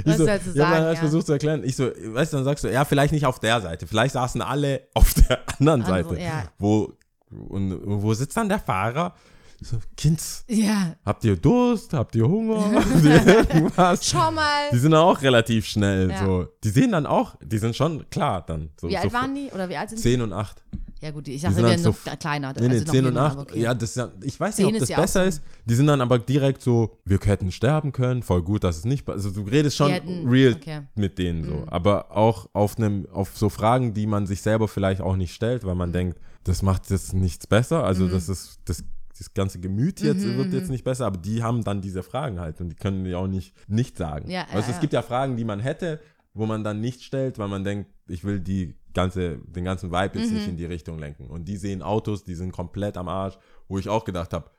[0.05, 0.95] Was so, sollst du ich dann sagen, ja.
[0.97, 3.61] versucht zu erklären, ich so, weißt du, dann sagst du, ja, vielleicht nicht auf der
[3.61, 6.23] Seite, vielleicht saßen alle auf der anderen Andere, Seite.
[6.23, 6.45] ja.
[6.59, 6.93] Wo,
[7.31, 9.15] und wo sitzt dann der Fahrer?
[9.63, 10.95] So, Kinds, Ja.
[11.05, 11.93] habt ihr Durst?
[11.95, 12.63] Habt ihr Hunger?
[12.75, 14.07] Habt ihr irgendwas?
[14.07, 14.69] Schau mal.
[14.71, 16.11] Die sind auch relativ schnell.
[16.11, 16.25] Ja.
[16.27, 16.47] So.
[16.63, 18.69] Die sehen dann auch, die sind schon klar dann.
[18.79, 19.49] So, Wie so alt waren die?
[19.55, 20.03] Oder wie alt sind die?
[20.03, 20.63] 10 und 8.
[21.01, 22.53] Ja, gut, ich Die dachte, sind wir halt wären so noch kleiner.
[22.55, 23.33] Nee, nee, also noch 10 und jünger, 8.
[23.33, 23.61] aber okay.
[23.61, 25.29] Ja, das ich weiß 10 nicht, ob das ja besser so.
[25.29, 25.43] ist.
[25.65, 29.09] Die sind dann aber direkt so, wir hätten sterben können, voll gut, dass es nicht,
[29.09, 30.81] also du redest schon Die hätten- real okay.
[30.97, 31.55] mit denen so.
[31.55, 31.69] Mhm.
[31.69, 35.65] Aber auch auf einem, auf so Fragen, die man sich selber vielleicht auch nicht stellt,
[35.65, 35.79] weil Mhm.
[35.79, 37.85] man denkt, das macht jetzt nichts besser.
[37.85, 38.83] Also das ist, das,
[39.19, 42.41] das ganze Gemüt jetzt Mhm, wird jetzt nicht besser, aber die haben dann diese Fragen
[42.41, 44.31] halt und die können die auch nicht, nicht sagen.
[44.31, 44.79] Ja, also ja, es ja.
[44.81, 46.01] gibt ja Fragen, die man hätte,
[46.35, 50.19] wo man dann nicht stellt, weil man denkt, ich will die ganze, den ganzen Vibe
[50.19, 50.37] jetzt Mhm.
[50.37, 51.29] nicht in die Richtung lenken.
[51.29, 53.39] Und die sehen Autos, die sind komplett am Arsch,
[53.69, 54.51] wo ich auch gedacht habe,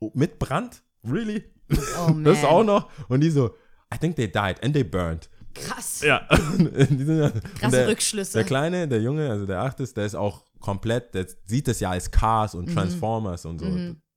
[0.00, 0.82] oh, mit Brand?
[1.04, 1.44] Really?
[1.98, 2.24] Oh, man.
[2.24, 2.88] das auch noch?
[3.08, 3.50] Und die so,
[3.94, 5.28] I think they died and they burned.
[5.54, 6.02] Krass.
[6.02, 6.26] Ja.
[6.28, 8.34] Krasse der, Rückschlüsse.
[8.34, 11.80] Der Kleine, der Junge, also der Acht ist, der ist auch komplett, der sieht das
[11.80, 13.66] ja als Cars und Transformers und so.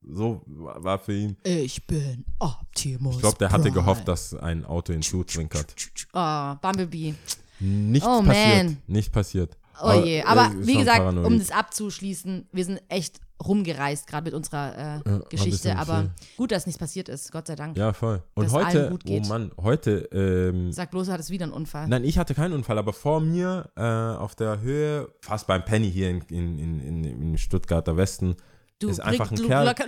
[0.02, 1.36] So war für ihn.
[1.44, 3.16] Ich bin Optimus.
[3.16, 3.74] Ich glaube, der hatte Prime.
[3.74, 5.74] gehofft, dass ein Auto hinzuzwinkert.
[6.14, 7.14] Oh, Bumblebee.
[7.60, 8.64] Nichts Oh, passiert.
[8.64, 8.76] man.
[8.86, 9.56] Nicht passiert.
[9.82, 10.22] Oh je.
[10.22, 11.26] Aber er wie gesagt, paranoid.
[11.26, 15.76] um das abzuschließen, wir sind echt rumgereist, gerade mit unserer äh, Ja, Geschichte.
[15.76, 16.10] Aber viel.
[16.36, 17.32] gut, dass nichts passiert ist.
[17.32, 17.76] Gott sei Dank.
[17.78, 18.22] Ja, voll.
[18.34, 19.20] Und heute, oh.
[19.28, 21.88] Mann, heute, ähm, Sag bloß, du hattest wieder einen Unfall.
[21.88, 25.90] nein, ich hatte keinen Unfall, aber vor mir äh, auf der Höhe, fast beim Penny
[25.90, 28.36] hier in, in, in, in, im Stuttgarter Westen,
[28.80, 29.64] du ist einfach ein du Kerl.
[29.66, 29.86] loka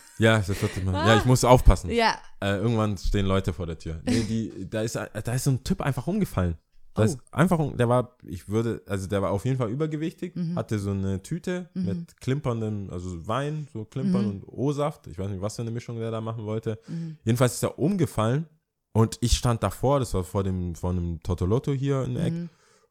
[0.18, 1.90] Ja, das wird immer, ja, ich muss aufpassen.
[1.90, 2.16] ja.
[2.40, 4.00] Äh, irgendwann stehen Leute vor der Tür.
[4.04, 6.56] Nee, die, da, ist, da ist so ein Typ einfach umgefallen.
[6.94, 7.04] Da Oh.
[7.04, 10.56] ist einfach, der war, ich würde, also der war auf jeden Fall übergewichtig, Mhm.
[10.56, 14.30] hatte so eine Tüte mit klimpernden, also Wein, so klimpern Mhm.
[14.30, 15.06] und O-Saft.
[15.08, 16.78] Ich weiß nicht, was für eine Mischung der da machen wollte.
[17.24, 18.46] Jedenfalls ist er umgefallen
[18.92, 22.32] und ich stand davor, das war vor dem, vor einem Totolotto hier in der Eck.
[22.32, 22.48] Mhm.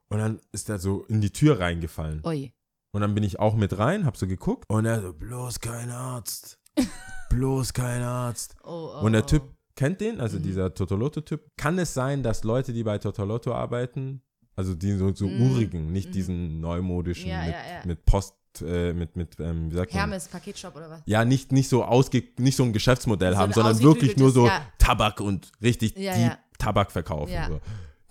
[0.09, 2.21] Und dann ist er so in die Tür reingefallen.
[2.23, 2.53] Ui.
[2.95, 5.89] Und dann bin ich auch mit rein, hab so geguckt und er so, bloß kein
[5.89, 6.57] Arzt.
[7.29, 8.55] bloß kein Arzt.
[8.63, 9.25] Oh, oh, Und der oh.
[9.25, 9.43] Typ
[9.75, 10.21] kennt den, Mhm.
[10.21, 11.43] also dieser Totolotto-Typ.
[11.57, 14.21] Kann es sein, dass Leute, die bei Totolotto arbeiten,
[14.55, 17.31] also die so, so urigen, nicht diesen neumodischen Mhm.
[17.31, 17.85] Ja, mit, ja, ja.
[17.85, 18.33] mit Post,
[18.65, 19.99] äh, mit, mit, ähm, wie sagt man?
[19.99, 21.01] Hermes Paketshop oder was?
[21.05, 24.49] Ja, nicht, nicht so ausge, nicht so ein Geschäftsmodell So haben, sondern wirklich nur so.
[24.77, 26.37] Tabak und richtig ja.
[26.57, 27.33] Tabak verkaufen.
[27.33, 27.49] Ja.
[27.49, 27.59] So.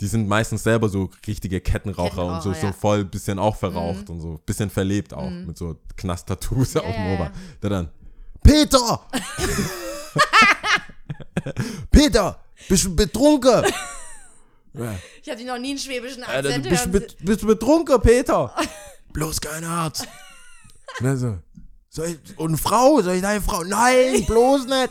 [0.00, 2.72] Die sind meistens selber so richtige Kettenraucher, und so, Kettenraucher, so ja.
[2.72, 7.08] voll bisschen auch verraucht und so, bisschen verlebt auch, mit so Knast-Tattoos auf dem ja,
[7.08, 7.14] ja.
[7.14, 7.32] Ober.
[7.62, 7.90] Der dann,
[8.42, 9.06] Peter!
[11.90, 13.64] Peter, bist du betrunken?
[14.74, 14.94] ja.
[15.22, 18.54] Ich hatte noch nie einen schwäbischen Alter, Akzent du bist, bet, bist du betrunken, Peter?
[19.12, 20.08] Bloß kein Arzt.
[21.00, 21.38] Und, so,
[21.88, 23.62] soll ich, und Frau, soll ich deine Frau?
[23.62, 24.90] Nein, bloß nicht.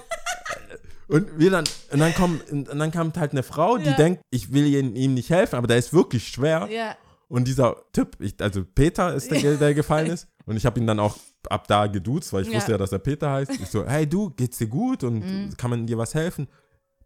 [1.08, 3.94] Und wir dann, und dann kommen, und dann kommt halt eine Frau, die Ja.
[3.96, 6.68] denkt, ich will ihm, nicht helfen, aber der ist wirklich schwer.
[6.72, 6.96] Ja.
[7.30, 10.28] Und dieser Typ, ich, also Peter ist der, der gefallen ist.
[10.46, 11.16] Und ich habe ihn dann auch
[11.50, 12.56] ab da geduzt, weil ich Ja.
[12.56, 13.52] wusste ja, dass er Peter heißt.
[13.52, 15.56] Ich so, hey du, geht's dir gut und Mhm.
[15.58, 16.48] kann man dir was helfen?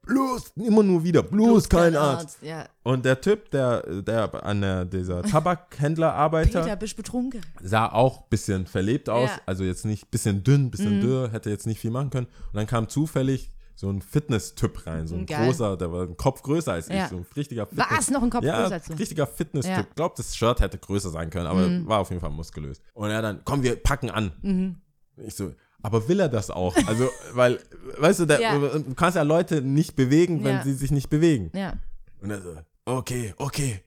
[0.01, 2.37] Bloß, immer nur wieder, bloß, kein Arzt.
[2.41, 2.65] Ja.
[2.83, 7.41] Und der Typ, der, der an der, dieser Tabakhändler arbeitet, Peter, bist du betrunken?
[7.61, 9.29] sah auch ein bisschen verlebt aus.
[9.29, 9.35] Ja.
[9.35, 9.41] Mhm.
[9.45, 12.27] Also jetzt nicht bisschen dünn, bisschen dürr, hätte jetzt nicht viel machen können.
[12.27, 15.45] Und dann kam zufällig so ein Fitness-Typ rein, so ein Geil.
[15.45, 17.03] großer, der war ein Kopf größer als Ja.
[17.03, 17.87] ich, so ein richtiger Fitness.
[17.91, 18.09] Was?
[18.09, 18.93] Noch ein Kopf ja, größer als du?
[18.93, 19.71] richtiger Fitness-Typ.
[19.71, 19.81] Ja.
[19.83, 19.87] Mhm.
[19.89, 22.81] Ich glaube, das Shirt hätte größer sein können, aber war auf jeden Fall muskulös.
[22.95, 24.31] Und er dann, komm, wir packen an.
[24.41, 24.77] Mhm.
[25.17, 25.53] Ich so,
[25.83, 26.75] aber will er das auch?
[26.87, 27.59] Also, weil,
[27.99, 28.57] weißt du, der, Ja.
[28.57, 31.51] du kannst ja Leute nicht bewegen, wenn sie sich nicht bewegen.
[31.53, 31.73] Ja.
[32.19, 32.55] Und er so,
[32.85, 33.81] okay, okay,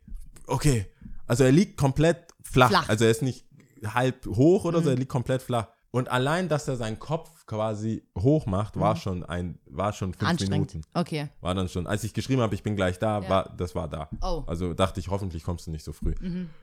[0.47, 0.87] okay.
[1.27, 2.69] Also er liegt komplett flach.
[2.69, 2.85] Flach.
[2.85, 2.91] Mhm.
[2.91, 3.45] Also er ist nicht
[3.85, 5.67] halb hoch oder so, er liegt komplett flach.
[5.93, 10.23] Und allein, dass er seinen Kopf quasi hoch macht, war schon ein, war schon fünf
[10.23, 10.29] Mhm.
[10.29, 10.75] Anstrengend.
[10.75, 10.89] Minuten.
[10.95, 11.29] Okay.
[11.41, 13.29] War dann schon, als ich geschrieben habe, ich bin gleich da, Ja.
[13.29, 14.09] war, das war da.
[14.23, 14.41] Oh.
[14.43, 14.49] Mhm.
[14.49, 16.15] Also dachte ich, hoffentlich kommst du nicht so früh.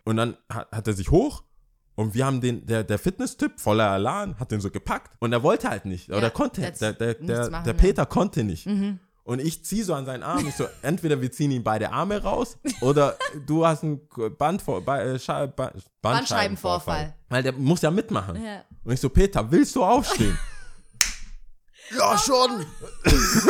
[0.06, 1.44] Und dann hat, hat er sich hoch
[1.96, 5.44] und wir haben den, der, der Fitness-Typ voller Alarm hat den so gepackt und er
[5.44, 6.10] wollte halt nicht.
[6.10, 7.78] Oder konnte, der der, der, nichts der, machen, der ja.
[7.78, 7.78] Mhm.
[7.82, 8.66] Peter konnte nicht.
[9.28, 10.48] Und ich ziehe so an seinen Arm.
[10.48, 14.00] Ich so, entweder wir ziehen ihm beide Arme raus oder du hast einen
[14.38, 17.14] Bandvor Ba- äh, Scha- Ba- Bandscheibenvorfall.
[17.28, 18.42] Weil der muss ja mitmachen.
[18.42, 18.64] Ja.
[18.86, 20.38] Und ich so, Peter, willst du aufstehen?
[21.98, 22.66] ja, schon.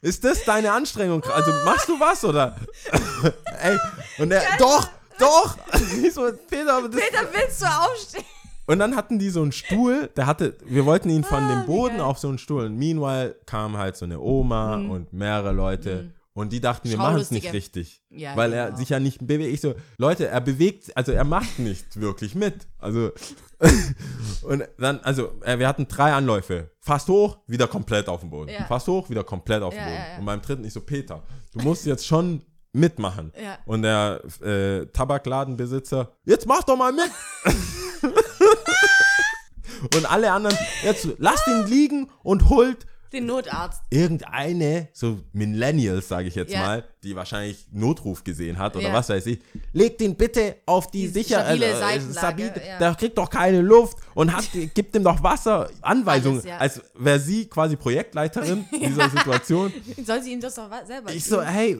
[0.00, 1.22] Ist das deine Anstrengung?
[1.24, 2.56] Also machst du was oder?
[3.62, 3.78] Ey,
[4.18, 4.88] und er, doch,
[5.18, 5.56] doch.
[6.02, 8.24] Ich so, Peter, Peter, willst du aufstehen?
[8.66, 11.66] Und dann hatten die so einen Stuhl, der hatte, wir wollten ihn von Ah, dem
[11.66, 12.66] Boden auf so einen Stuhl.
[12.66, 16.12] Und meanwhile kam halt so eine Oma und mehrere Leute.
[16.34, 17.50] Und die dachten, wir machen es nicht Mhm.
[17.50, 18.02] Richtig.
[18.08, 18.78] Ja, weil er genau.
[18.78, 19.52] sich ja nicht bewegt.
[19.52, 22.66] Ich so, Leute, er bewegt, also er macht nicht wirklich mit.
[22.78, 23.10] Also,
[24.42, 26.70] und dann, also, äh, wir hatten drei Anläufe.
[26.80, 28.48] Fast hoch, wieder komplett auf dem Boden.
[28.50, 28.64] Ja.
[28.64, 29.96] Fast hoch, wieder komplett auf dem Ja, Boden.
[29.96, 30.18] ja, ja.
[30.20, 32.40] Und beim dritten, ich so, Peter, du musst jetzt schon
[32.72, 33.30] mitmachen.
[33.66, 37.10] Und der äh, Tabakladenbesitzer, jetzt mach doch mal mit.
[39.94, 43.82] Und alle anderen, jetzt lasst ihn liegen und holt Den Notarzt.
[43.90, 46.60] irgendeine, so Millennials, sage ich jetzt Ja.
[46.60, 48.92] mal, die wahrscheinlich Notruf gesehen hat oder Ja.
[48.94, 49.40] was weiß ich,
[49.72, 52.78] legt ihn bitte auf die, Die sicher, stabile äh, Seitenlage, stabil- ja.
[52.78, 57.20] der kriegt doch keine Luft und hat, gibt ihm doch Wasser, Anweisungen, Alles, als wäre
[57.20, 59.72] sie quasi Projektleiterin dieser Situation.
[60.04, 61.78] Soll sie ihm das doch selber Ich so, hey,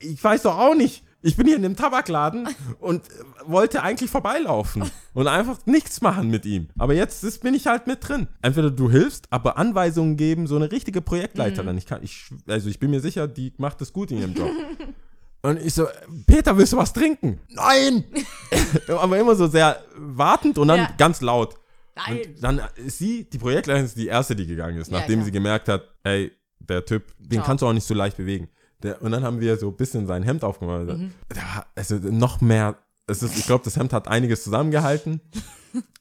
[0.00, 1.04] ich weiß doch auch nicht.
[1.24, 2.48] Ich bin hier in dem Tabakladen
[2.80, 3.10] und äh,
[3.46, 6.68] wollte eigentlich vorbeilaufen und einfach nichts machen mit ihm.
[6.78, 8.26] Aber jetzt ist, bin ich halt mit drin.
[8.42, 11.78] Entweder du hilfst, aber Anweisungen geben, so eine richtige Projektleiterin.
[11.78, 14.50] Ich kann, ich, also ich bin mir sicher, die macht das gut in ihrem Job.
[15.44, 15.88] Und ich so,
[16.28, 17.40] Peter, willst du was trinken?
[17.48, 18.04] Nein!
[18.88, 20.90] aber immer so sehr wartend und dann Ja.
[20.96, 21.56] ganz laut.
[21.96, 22.18] Nein.
[22.36, 25.24] Und dann ist sie, die Projektleiterin ist die erste, die gegangen ist, Ja, nachdem klar.
[25.24, 27.44] sie gemerkt hat, ey, der Typ, den Ciao.
[27.46, 28.48] kannst du auch nicht so leicht bewegen.
[28.82, 30.86] Der, und dann haben wir so ein bisschen sein Hemd aufgemacht.
[30.86, 31.12] Mhm.
[31.28, 32.76] Da, also noch mehr,
[33.06, 35.20] es ist, ich glaube, das Hemd hat einiges zusammengehalten.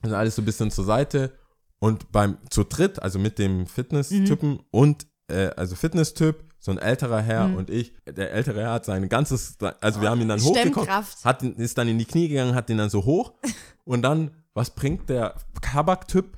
[0.01, 1.31] Also alles so ein bisschen zur Seite.
[1.79, 4.59] Und beim zu dritt, also mit dem Fitness-Typen Mhm.
[4.69, 7.93] und äh, also Fitness-Typ, so ein älterer Herr und ich.
[8.05, 10.89] Der ältere Herr hat sein ganzes, also wir haben ihn dann hochgekommen,
[11.23, 13.31] hat, ist dann in die Knie gegangen, hat ihn dann so hoch
[13.85, 16.35] und dann, was bringt der Kabak-Typ?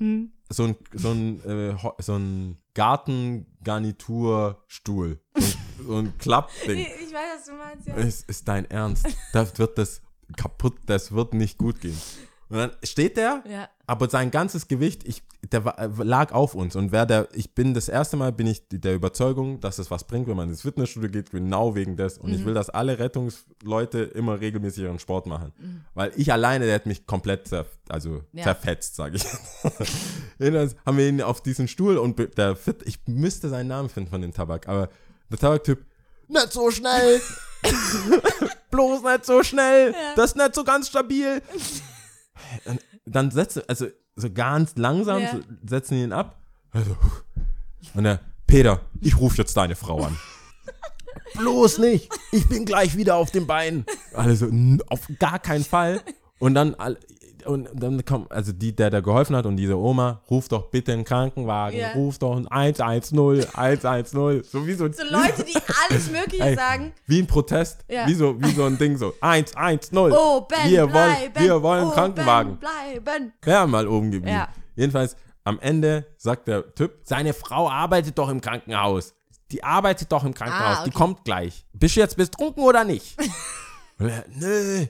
[0.49, 5.19] So ein, so ein, äh, so ein Gartengarniturstuhl.
[5.37, 5.43] So
[5.85, 6.85] so ein Klappding.
[7.07, 7.95] Ich weiß, was du meinst, ja.
[7.97, 9.05] Es ist dein Ernst.
[9.33, 10.01] Da wird das
[10.37, 11.99] kaputt, das wird nicht gut gehen.
[12.49, 13.67] Und dann steht der, Ja.
[13.87, 16.75] aber sein ganzes Gewicht, ich, der war- lag auf uns.
[16.75, 20.03] Und wer der, ich bin das erste Mal, bin ich der Überzeugung, dass es was
[20.03, 22.17] bringt, wenn man ins Fitnessstudio geht, genau wegen des.
[22.19, 22.35] Und Mhm.
[22.35, 25.51] ich will, dass alle Rettungsleute immer regelmäßig ihren Sport machen.
[25.57, 25.81] Mhm.
[25.95, 28.43] Weil ich alleine, der hat mich komplett zerf also Ja.
[28.43, 29.23] zerfetzt, sage ich.
[30.39, 34.09] Jedenfalls haben wir ihn auf diesen Stuhl und der Fit, ich müsste seinen Namen finden
[34.09, 34.89] von dem Tabak, aber
[35.29, 35.85] der Tabaktyp,
[36.27, 37.21] nicht so schnell!
[38.71, 39.93] Bloß nicht so schnell!
[40.15, 41.41] Das ist nicht so ganz stabil!
[42.65, 45.31] Und dann setze, also so ganz langsam Ja.
[45.31, 46.37] so, setzen ihn ab.
[46.71, 46.95] Also,
[47.93, 50.17] und er, Peter, ich rufe jetzt deine Frau an.
[51.37, 52.09] Bloß nicht!
[52.31, 53.85] Ich bin gleich wieder auf den Beinen.
[54.13, 56.01] Alle so, "N- auf gar keinen Fall.
[56.39, 56.75] Und dann,
[57.45, 60.93] und dann kommt, also die, der da geholfen hat und diese Oma, ruf doch bitte
[60.93, 61.91] einen Krankenwagen, Ja.
[61.93, 63.17] ruf doch ein 110,
[63.55, 64.43] 110.
[64.43, 65.55] So wie so, So Leute, die
[65.89, 66.93] alles Mögliche Ey, sagen.
[67.07, 68.07] Wie ein Protest, Ja.
[68.07, 69.97] wie, so, wie so ein Ding so, 110.
[69.97, 71.33] Oben wir wollen, bleiben.
[71.39, 72.57] wir wollen oben Krankenwagen.
[72.57, 73.33] bleiben.
[73.45, 74.35] Ja, mal oben geblieben.
[74.37, 74.47] Ja.
[74.75, 79.13] Jedenfalls, am Ende sagt der Typ, seine Frau arbeitet doch im Krankenhaus.
[79.51, 80.97] Die arbeitet doch im Krankenhaus, Ah, die okay.
[80.97, 81.65] kommt gleich.
[81.73, 83.15] Bist du jetzt betrunken oder nicht?
[83.99, 84.85] Und er, nö,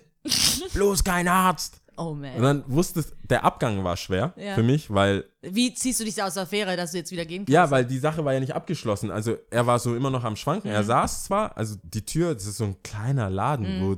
[0.74, 1.82] bloß kein Arzt.
[1.98, 2.42] Oh Und man.
[2.42, 4.56] dann wusstest, der Abgang war schwer Ja.
[4.56, 7.26] für mich, weil, Wie ziehst du dich da aus der Affäre, dass du jetzt wieder
[7.26, 7.50] gehen kannst?
[7.54, 9.12] ja, weil die Sache war ja nicht abgeschlossen.
[9.12, 10.70] Also er war so immer noch am Schwanken.
[10.70, 10.76] Mhm.
[10.76, 13.82] Er saß zwar, also die Tür, das ist so ein kleiner Laden, Mhm.
[13.86, 13.96] wo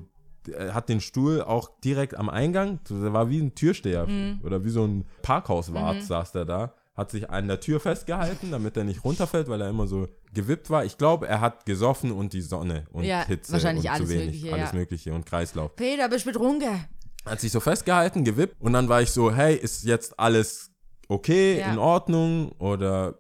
[0.52, 2.80] er hat den Stuhl auch direkt am Eingang.
[2.90, 4.42] Der war wie ein Türsteher Mhm.
[4.44, 6.74] oder wie so ein Parkhauswart saß der da.
[6.96, 10.70] Hat sich an der Tür festgehalten, damit er nicht runterfällt, weil er immer so gewippt
[10.70, 10.86] war.
[10.86, 14.14] Ich glaube, er hat gesoffen und die Sonne und Ja, Hitze wahrscheinlich und alles zu
[14.14, 14.78] wenig, Mögliche, alles ja.
[14.78, 15.76] Mögliche und Kreislauf.
[15.76, 16.86] Peter, bist du betrunken?
[17.26, 20.72] Hat sich so festgehalten, gewippt und dann war ich so, hey, ist jetzt alles
[21.08, 21.72] okay, Ja.
[21.72, 23.16] in Ordnung oder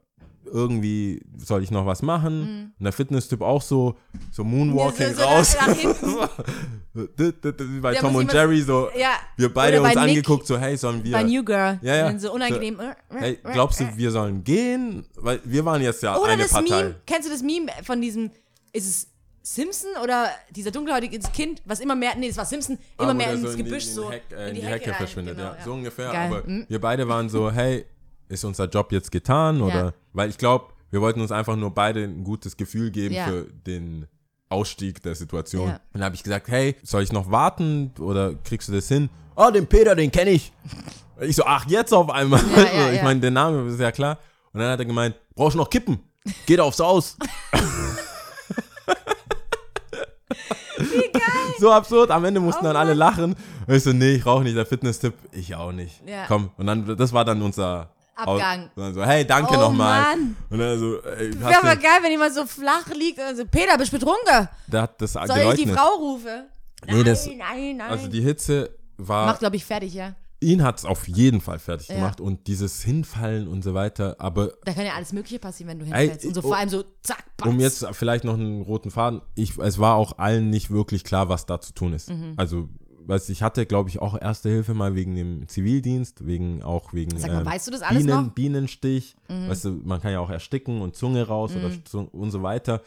[0.46, 2.72] irgendwie soll ich noch was machen?
[2.78, 3.96] Und der Fitness-Typ auch so,
[4.32, 5.14] so Moonwalking Mhm.
[5.16, 5.58] So- so raus.
[7.82, 9.14] bei Der Tom und Jerry so, Ja.
[9.38, 11.80] wir beide uns Nick angeguckt, so, hey, sollen wir, Bei New Girl.
[11.82, 12.20] Ja, ja.
[12.20, 12.80] So unangenehm.
[13.10, 15.06] hey, glaubst du, wir sollen gehen?
[15.16, 16.84] Weil wir waren jetzt ja Oder eine das Partei.
[16.84, 18.32] Meme, kennst du das Meme von diesem,
[18.72, 19.08] ist es
[19.46, 23.32] Simpson oder dieser dunkelhäutige Kind, was immer mehr, nee, das war Simpson, immer Ah, mehr
[23.34, 25.38] ins so in die- Gebüsch in die so, Heck, äh, in die Hecke, rein, verschwindet,
[25.38, 25.58] genau, ja.
[25.64, 26.12] So ungefähr.
[26.12, 26.28] Geil.
[26.32, 26.66] Aber Mhm.
[26.68, 27.86] wir beide waren so, hey,
[28.28, 29.62] ist unser Job jetzt getan?
[29.62, 29.94] Oder, Ja.
[30.14, 33.26] weil ich glaube, wir wollten uns einfach nur beide ein gutes Gefühl geben Ja.
[33.28, 34.08] für den
[34.50, 35.68] Ausstieg der Situation.
[35.70, 35.76] Ja.
[35.76, 39.10] Und dann habe ich gesagt, hey, soll ich noch warten oder kriegst du das hin?
[39.36, 40.52] Oh, den Peter, den kenne ich.
[41.22, 42.42] Ich so, ach, jetzt auf einmal.
[42.56, 44.18] Ja, ich meine, der Name ist ja klar.
[44.54, 46.00] Und dann hat er gemeint, brauchst du noch Kippen?
[46.48, 47.16] Geht aufs Haus.
[50.78, 51.22] Wie geil.
[51.60, 52.12] so absurd.
[52.12, 53.36] Am Ende mussten Oh dann alle lachen.
[53.68, 54.56] Und ich so, nee, ich rauche nicht.
[54.58, 56.02] Der Fitness-Tipp, ich auch nicht.
[56.08, 56.26] Ja.
[56.28, 56.52] Komm.
[56.58, 58.70] Und dann, das war dann unser Abgang.
[58.76, 60.16] Aus- so, hey, danke Oh nochmal.
[60.50, 63.78] Und dann so, ey, Wäre aber geil, wenn jemand so flach liegt und so, Peter,
[63.78, 64.48] bist du betrunken?
[64.68, 65.60] der hat das Soll ich geleugnet.
[65.60, 66.46] die Frau rufen?
[66.88, 67.90] Nee, das- nein, nein, nein.
[67.90, 70.14] Also die Hitze war, Macht, glaube ich, fertig, ja.
[70.46, 71.96] Ihn hat es auf jeden Fall fertig Ja.
[71.96, 72.22] gemacht.
[72.22, 74.16] Und dieses Hinfallen und so weiter.
[74.20, 76.26] Aber Da kann ja alles Mögliche passieren, wenn du Ey, hinfällst.
[76.26, 77.48] Und so oh, vor allem so, zack, batz.
[77.50, 81.28] um jetzt vielleicht noch einen roten Faden, ich, es war auch allen nicht wirklich klar,
[81.30, 82.10] was da zu tun ist.
[82.10, 82.34] Mhm.
[82.38, 82.70] Also,
[83.08, 87.18] weiß ich hatte, glaube ich, auch Erste Hilfe mal wegen dem Zivildienst, wegen auch wegen
[87.20, 88.24] Sag mal, ähm, weißt du das alles Bienen, noch?
[88.24, 88.34] Mhm.
[88.34, 92.42] Bienenstich, weißt du, man kann ja auch ersticken und Zunge raus oder so, und so
[92.42, 92.82] weiter,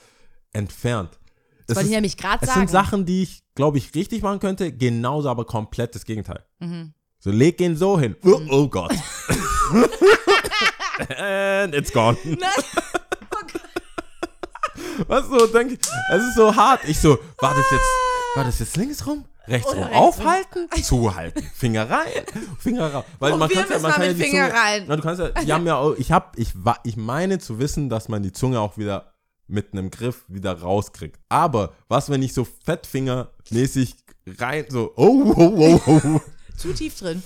[0.52, 1.18] entfernt.
[1.66, 2.60] Das wollte ich nämlich gerade es sagen.
[2.60, 6.42] sind Sachen, die ich, glaube ich, richtig machen könnte, genauso aber komplett das Gegenteil.
[6.60, 6.94] Mhm.
[7.28, 8.16] So, leg ihn so hin.
[8.24, 8.90] Oh, oh Gott.
[11.18, 12.16] And it's gone.
[12.24, 12.38] Nein.
[13.30, 13.36] Oh.
[15.08, 16.80] Was so, denke ich, es ist so hart.
[16.88, 17.84] Ich so, war das jetzt,
[18.34, 19.26] war das jetzt links rum?
[19.46, 19.78] Rechts rum?
[19.78, 20.02] rechts rum.
[20.02, 20.68] Aufhalten?
[20.82, 21.42] Zuhalten.
[21.54, 22.06] Finger rein,
[22.60, 23.04] Finger raus.
[23.18, 24.84] Weil Oh, man ja, man kann ja die Finger Zunge, rein.
[24.88, 26.54] Na, du kannst ja, die haben ja auch, ich hab, ich
[26.84, 29.12] ich meine zu wissen, dass man die Zunge auch wieder
[29.48, 31.20] mit einem Griff wieder rauskriegt.
[31.28, 33.96] Aber was, wenn ich so Fettfingermäßig
[34.38, 36.20] rein, so, oh, oh, oh, oh.
[36.58, 37.22] Zu tief drin.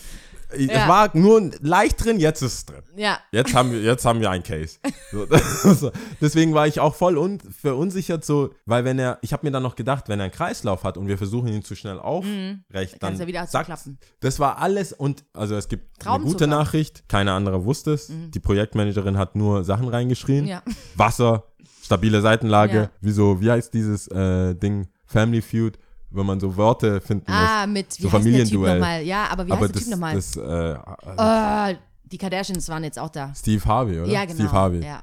[0.55, 0.83] Ja.
[0.83, 2.83] Es war nur leicht drin, jetzt ist es drin.
[2.95, 3.19] Ja.
[3.31, 4.77] Jetzt haben wir, jetzt haben wir ein Case.
[5.11, 9.47] So, das- deswegen war ich auch voll un, verunsichert, so, weil wenn er, ich habe
[9.47, 11.99] mir dann noch gedacht, wenn er einen Kreislauf hat und wir versuchen ihn zu schnell
[11.99, 13.21] aufrecht, dann Mhm.
[13.21, 13.99] ja wieder zack, zuklappen.
[14.21, 16.33] Das war alles und also es gibt eine Traubenzucker.
[16.35, 18.11] gute Nachricht, keine andere wusste es.
[18.11, 20.43] Die Projektmanagerin hat nur Sachen reingeschrien.
[20.45, 20.51] Mhm.
[20.51, 20.63] Ja.
[20.97, 21.45] Wasser,
[21.83, 22.91] stabile Seitenlage, Ja.
[23.01, 25.79] wie so, wie heißt dieses äh, Ding, Family Feud,
[26.15, 27.41] wenn man so Wörter finden muss.
[27.41, 28.79] Ah, mit, wie So der Familienduell.
[28.79, 29.03] nochmal?
[29.03, 30.15] Ja, aber wie Aber heißt der das, Typ nochmal?
[30.15, 33.33] das äh, Oh, die Kardashians waren jetzt auch da.
[33.35, 34.11] Steve Harvey, oder?
[34.11, 34.35] Ja, genau.
[34.35, 34.81] Steve Harvey.
[34.81, 34.87] Ja,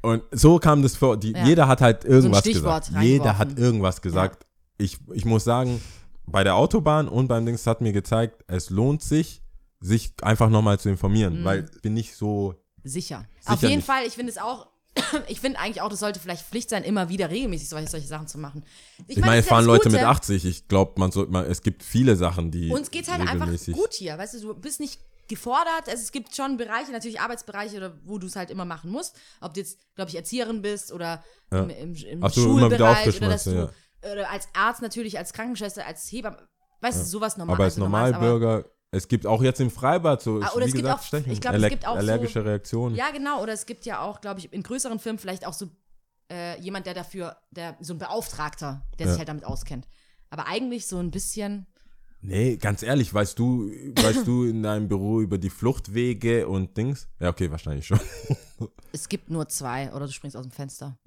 [0.00, 1.16] Und so kam das vor.
[1.16, 1.44] Die, Ja.
[1.44, 3.04] Jeder hat halt irgendwas Stichwort gesagt.
[3.04, 4.46] Jeder hat irgendwas gesagt.
[4.78, 5.80] Ich, ich muss sagen,
[6.26, 9.42] bei der Autobahn und beim Dings hat mir gezeigt, es lohnt sich,
[9.80, 10.92] sich einfach nochmal zu Mhm.
[10.94, 12.54] informieren, weil ich bin nicht so.
[12.84, 13.24] Sicher.
[13.40, 13.86] Sicher Auf jeden nicht.
[13.86, 14.68] Fall, ich finde es auch,
[15.28, 18.26] ich finde eigentlich auch, das sollte vielleicht Pflicht sein, immer wieder regelmäßig solche, solche Sachen
[18.26, 18.64] zu machen.
[19.06, 20.08] Ich meine, das es ja fahren Leute mit Gute.
[20.08, 20.44] 80.
[20.44, 22.70] Ich glaube, man sollte mal, es gibt viele Sachen, die.
[22.70, 25.88] Uns geht's halt einfach gut hier, weißt du, du bist nicht gefordert.
[25.88, 29.16] Also es gibt schon Bereiche, natürlich Arbeitsbereiche, oder wo du es halt immer machen musst.
[29.40, 31.22] Ob du jetzt, glaube ich, Erzieherin bist oder
[31.52, 31.60] Ja.
[31.60, 33.70] im, im, im Ach Schulbereich oder dass du
[34.02, 36.48] oder als Arzt natürlich, als Krankenschwester, als Hebamme,
[36.80, 37.54] weißt du, sowas normal.
[37.56, 40.74] Aber als also Normalbürger, es gibt auch jetzt im Freibad so, Ah, oder wie es
[40.74, 42.94] gibt gesagt, auch- Stechen, ich glaub, es gibt auch so- allergische Reaktionen.
[42.96, 43.42] Ja, genau.
[43.42, 45.68] Oder es gibt ja auch, glaube ich, in größeren Firmen vielleicht auch so
[46.30, 49.12] äh, jemand, der dafür, der so ein Beauftragter, der Ja.
[49.12, 49.88] sich halt damit auskennt.
[50.28, 51.66] Aber eigentlich so ein bisschen.
[52.20, 57.08] Nee, ganz ehrlich, weißt du, weißt du in deinem Büro über die Fluchtwege und Dings?
[57.20, 58.00] Ja, okay, wahrscheinlich schon.
[58.92, 60.98] Es gibt nur zwei oder du springst aus dem Fenster.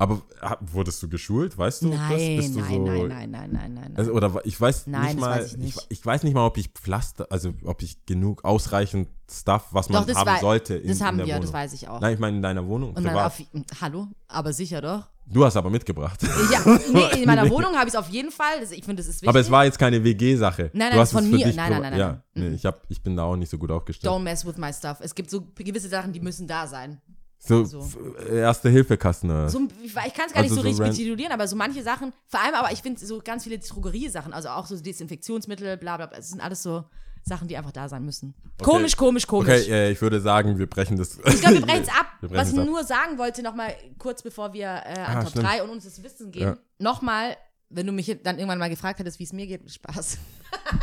[0.00, 1.58] Aber ha- wurdest du geschult?
[1.58, 2.18] Weißt du Nein, das?
[2.46, 3.92] Bist du nein, so, nein, nein, nein, nein, nein.
[3.96, 5.86] Also, oder ich weiß Nein, nicht mal, weiß ich nicht.
[5.90, 10.06] ich weiß nicht mal, ob ich Pflaster, also ob ich genug ausreichend Stuff, was man
[10.06, 11.42] Doch, haben wei- sollte, in, das haben wir, Wohnung.
[11.42, 12.00] das weiß ich auch.
[12.00, 13.40] Nein, ich meine in deiner Wohnung, Und dann auf,
[13.80, 15.06] hallo, aber sicher doch.
[15.26, 16.20] Du hast aber mitgebracht.
[16.50, 18.58] Ja, nee, in meiner Wohnung habe ich es auf jeden Fall.
[18.58, 19.28] Das, ich finde, das ist wichtig.
[19.28, 20.70] aber es war jetzt keine WG-Sache.
[20.72, 21.46] Nein, du nein, hast von mir.
[21.46, 23.56] Nein, nein, privat- nein, Ja, nein, nee, ich, hab, ich bin da auch nicht so
[23.58, 24.12] gut aufgestellt.
[24.12, 24.96] Don't mess with my stuff.
[25.00, 27.00] Es gibt so gewisse Sachen, die müssen da sein.
[27.42, 27.80] So, so.
[27.80, 27.96] f-
[28.30, 29.30] Erste-Hilfe-Kasten.
[29.30, 29.48] oder?
[29.48, 32.12] So, ich kann es gar nicht Also so so richtig betitulieren, aber so manche Sachen,
[32.26, 36.06] vor allem aber ich finde so ganz viele Drogeriesachen, also auch so Desinfektionsmittel, bla bla
[36.06, 36.84] bla, es sind alles so
[37.22, 38.34] Sachen, die einfach da sein müssen.
[38.62, 39.48] Komisch, komisch, komisch.
[39.62, 41.18] Okay, äh, ich würde sagen, wir brechen das.
[41.18, 42.06] Ich glaube, wir brechen es ab.
[42.20, 42.66] Brechen Was es ich ab.
[42.66, 45.46] nur sagen wollte, nochmal kurz bevor wir äh, an Ah, Top stimmt.
[45.46, 46.56] 3 und uns das Wissen gehen, Ja.
[46.78, 47.36] nochmal,
[47.70, 50.18] wenn du mich dann irgendwann mal gefragt hättest, wie es mir geht, Spaß.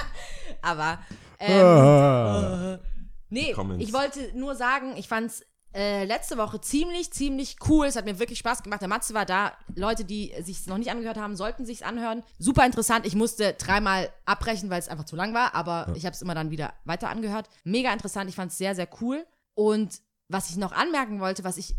[0.61, 0.99] aber
[1.39, 2.79] ähm, Ah.
[3.29, 3.83] Nee, Comments.
[3.85, 5.43] ich wollte nur sagen, ich fand's
[5.77, 7.85] äh, letzte Woche ziemlich, ziemlich cool.
[7.85, 8.81] Es hat mir wirklich Spaß gemacht.
[8.81, 9.53] Der Matze war da.
[9.75, 12.23] Leute, die sich noch nicht angehört haben, sollten sich's anhören.
[12.39, 13.05] Super interessant.
[13.05, 16.33] Ich musste dreimal abbrechen, weil es einfach zu lang war, aber ich habe es immer
[16.33, 17.47] dann wieder weiter angehört.
[17.63, 18.27] Mega interessant.
[18.27, 19.23] Ich fand's sehr, sehr cool.
[19.53, 21.75] Und was ich noch anmerken wollte, was ich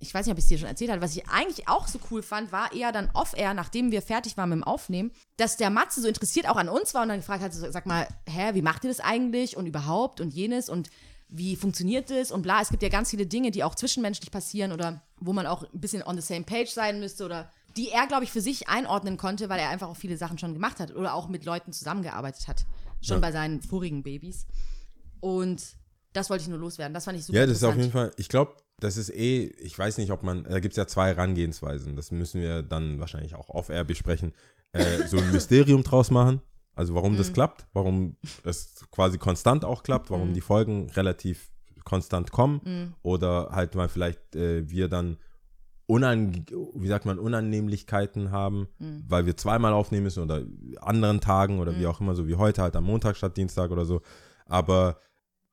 [0.00, 1.98] ich weiß nicht, ob ich es dir schon erzählt habe, was ich eigentlich auch so
[2.10, 5.70] cool fand, war eher dann off-air, nachdem wir fertig waren mit dem Aufnehmen, dass der
[5.70, 8.60] Matze so interessiert auch an uns war und dann gefragt hat, sag mal, hä, wie
[8.60, 10.90] macht ihr das eigentlich und überhaupt und jenes und
[11.28, 12.60] wie funktioniert das und bla.
[12.60, 15.80] Es gibt ja ganz viele Dinge, die auch zwischenmenschlich passieren oder wo man auch ein
[15.80, 19.16] bisschen on the same page sein müsste oder die er, glaube ich, für sich einordnen
[19.16, 22.46] konnte, weil er einfach auch viele Sachen schon gemacht hat oder auch mit Leuten zusammengearbeitet
[22.46, 22.64] hat.
[23.02, 23.20] Schon Ja.
[23.20, 24.46] bei seinen vorigen Babys.
[25.20, 25.62] Und
[26.12, 26.94] das wollte ich nur loswerden.
[26.94, 29.46] Das fand ich super Ja, das ist auf jeden Fall, ich glaube, das ist eh,
[29.58, 33.00] ich weiß nicht, ob man, da gibt es ja zwei Herangehensweisen, das müssen wir dann
[33.00, 34.32] wahrscheinlich auch off-air besprechen,
[34.72, 36.40] äh, so ein Mysterium draus machen,
[36.74, 37.16] also warum Mhm.
[37.18, 40.34] das klappt, warum es quasi konstant auch klappt, warum Mhm.
[40.34, 41.50] die Folgen relativ
[41.84, 45.18] konstant kommen oder halt mal vielleicht äh, wir dann
[45.86, 49.04] unang wie sagt man, Unannehmlichkeiten haben, Mhm.
[49.06, 50.42] weil wir zweimal aufnehmen müssen oder
[50.80, 53.84] anderen Tagen oder wie auch immer, so wie heute halt am Montag statt Dienstag oder
[53.84, 54.00] so.
[54.46, 54.98] Aber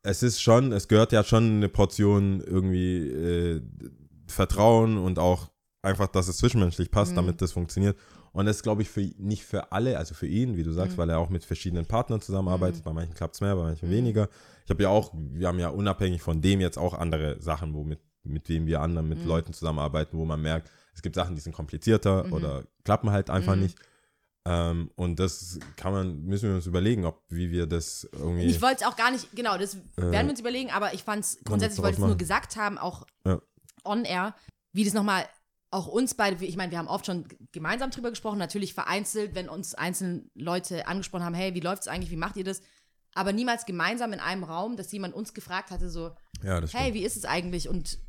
[0.03, 3.61] es ist schon, es gehört ja schon eine Portion irgendwie äh,
[4.27, 5.51] Vertrauen und auch
[5.81, 7.15] einfach, dass es zwischenmenschlich passt, Mhm.
[7.17, 7.97] damit das funktioniert.
[8.33, 11.01] Und das glaube ich für nicht für alle, also für ihn, wie du sagst, Mhm.
[11.01, 12.83] weil er auch mit verschiedenen Partnern zusammenarbeitet.
[12.83, 14.29] Bei manchen klappt es mehr, bei manchen weniger.
[14.63, 17.99] Ich habe ja auch, wir haben ja unabhängig von dem jetzt auch andere Sachen, womit
[18.23, 21.53] mit wem wir anderen, mit Leuten zusammenarbeiten, wo man merkt, es gibt Sachen, die sind
[21.53, 23.77] komplizierter oder klappen halt einfach nicht.
[24.45, 28.45] Ähm, und das kann man, müssen wir uns überlegen, ob wie wir das irgendwie.
[28.45, 31.23] Ich wollte es auch gar nicht, genau, das werden wir uns überlegen, aber ich fand
[31.25, 33.39] es, grundsätzlich daraus wollte ich es nur gesagt haben, auch Ja.
[33.83, 34.35] on air,
[34.73, 35.25] wie das nochmal
[35.71, 39.47] auch uns beide, ich meine, wir haben oft schon gemeinsam drüber gesprochen, natürlich vereinzelt, wenn
[39.49, 42.61] uns einzelne Leute angesprochen haben, hey, wie läuft es eigentlich, wie macht ihr das?
[43.13, 46.11] aber niemals gemeinsam in einem Raum, dass jemand uns gefragt hatte, so,
[46.43, 46.73] Ja, stimmt.
[46.73, 47.99] hey, wie ist es eigentlich und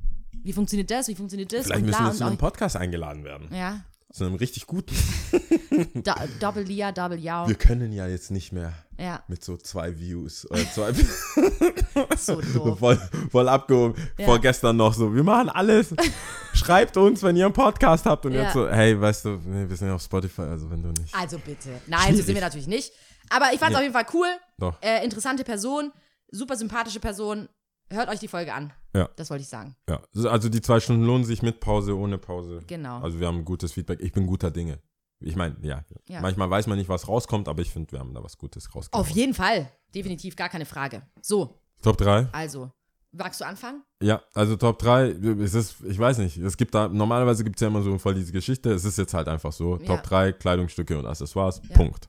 [0.45, 3.49] wie funktioniert das, wie funktioniert das Vielleicht und müssen wir zu einem Podcast eingeladen werden.
[3.53, 4.95] ja, Zu einem richtig guten.
[5.95, 9.99] Do Double Ja, Double Ja, Wir können ja jetzt nicht mehr ja, mit so zwei
[9.99, 10.93] Views oder zwei
[12.17, 12.79] so doof.
[12.79, 13.01] voll,
[13.31, 14.01] voll abgehoben.
[14.19, 14.27] Ja.
[14.27, 15.95] Vorgestern noch so, wir machen alles.
[16.55, 18.43] Schreibt uns, wenn ihr einen Podcast habt und Ja.
[18.45, 21.15] jetzt so, hey, weißt du, nee, wir sind ja auf Spotify, also wenn du nicht.
[21.15, 21.71] Also bitte.
[21.87, 22.93] Nein, so sind wir natürlich nicht.
[23.31, 23.77] Aber ich fand es Nee.
[23.77, 24.27] auf jeden Fall cool.
[24.59, 24.81] Doch.
[24.83, 25.93] Äh, interessante Person,
[26.31, 27.49] super sympathische Person.
[27.91, 28.73] Hört euch die Folge an.
[28.95, 29.09] Ja.
[29.17, 29.77] Das wollte ich sagen.
[29.89, 30.01] Ja,
[30.31, 32.61] also die zwei Stunden lohnen sich mit Pause, ohne Pause.
[32.67, 33.01] Genau.
[33.01, 34.01] Also wir haben gutes Feedback.
[34.01, 34.79] Ich bin guter Dinge.
[35.25, 36.21] Ich meine, ja, Ja.
[36.21, 39.05] manchmal weiß man nicht, was rauskommt, aber ich finde, wir haben da was Gutes rausgekommen.
[39.07, 39.71] Auf jeden Fall.
[39.95, 41.03] Definitiv, gar keine Frage.
[41.21, 42.29] So, Top 3?
[42.33, 42.71] also,
[43.13, 43.83] magst du anfangen?
[44.03, 45.09] Ja, also Top 3,
[45.43, 48.15] es ist, ich weiß nicht, es gibt da, normalerweise gibt es ja immer so voll
[48.15, 49.87] diese Geschichte, es ist jetzt halt einfach so, Ja.
[49.87, 51.77] Top 3, Kleidungsstücke und Accessoires, Ja.
[51.77, 52.09] Punkt.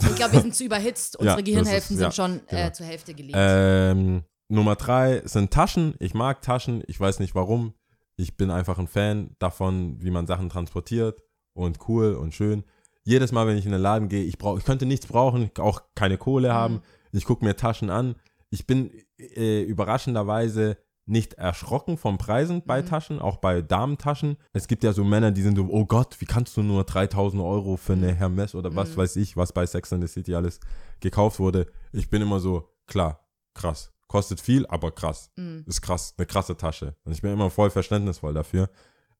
[0.00, 1.16] Ich glaube, wir sind zu überhitzt.
[1.18, 2.62] Unsere Gehirnhälften ist- sind schon genau.
[2.66, 3.36] äh, zur Hälfte gelegt.
[3.38, 7.74] Ähm, Nummer 3 sind Taschen, ich mag Taschen, ich weiß nicht warum,
[8.16, 11.22] ich bin einfach ein Fan davon, wie man Sachen transportiert
[11.54, 12.64] und cool und schön.
[13.04, 15.82] Jedes Mal, wenn ich in den Laden gehe, ich brauche, ich könnte nichts brauchen, auch
[15.94, 16.52] keine Kohle Mhm.
[16.54, 16.82] haben.
[17.12, 18.14] Ich gucke mir Taschen an.
[18.50, 22.86] Ich bin äh, überraschenderweise nicht erschrocken von Preisen bei Mhm.
[22.86, 24.36] Taschen, auch bei Damentaschen.
[24.52, 27.42] Es gibt ja so Männer, die sind so, oh Gott, wie kannst du nur 3000
[27.42, 28.04] Euro für Mhm.
[28.04, 30.60] eine Hermes oder was weiß ich, was bei Sex and the City alles
[31.00, 31.66] gekauft wurde.
[31.92, 33.92] Ich bin immer so, klar, krass.
[34.06, 35.30] Kostet viel, aber krass.
[35.36, 35.64] Mhm.
[35.66, 36.94] Ist krass, eine krasse Tasche.
[37.04, 38.68] Und ich bin immer voll verständnisvoll dafür.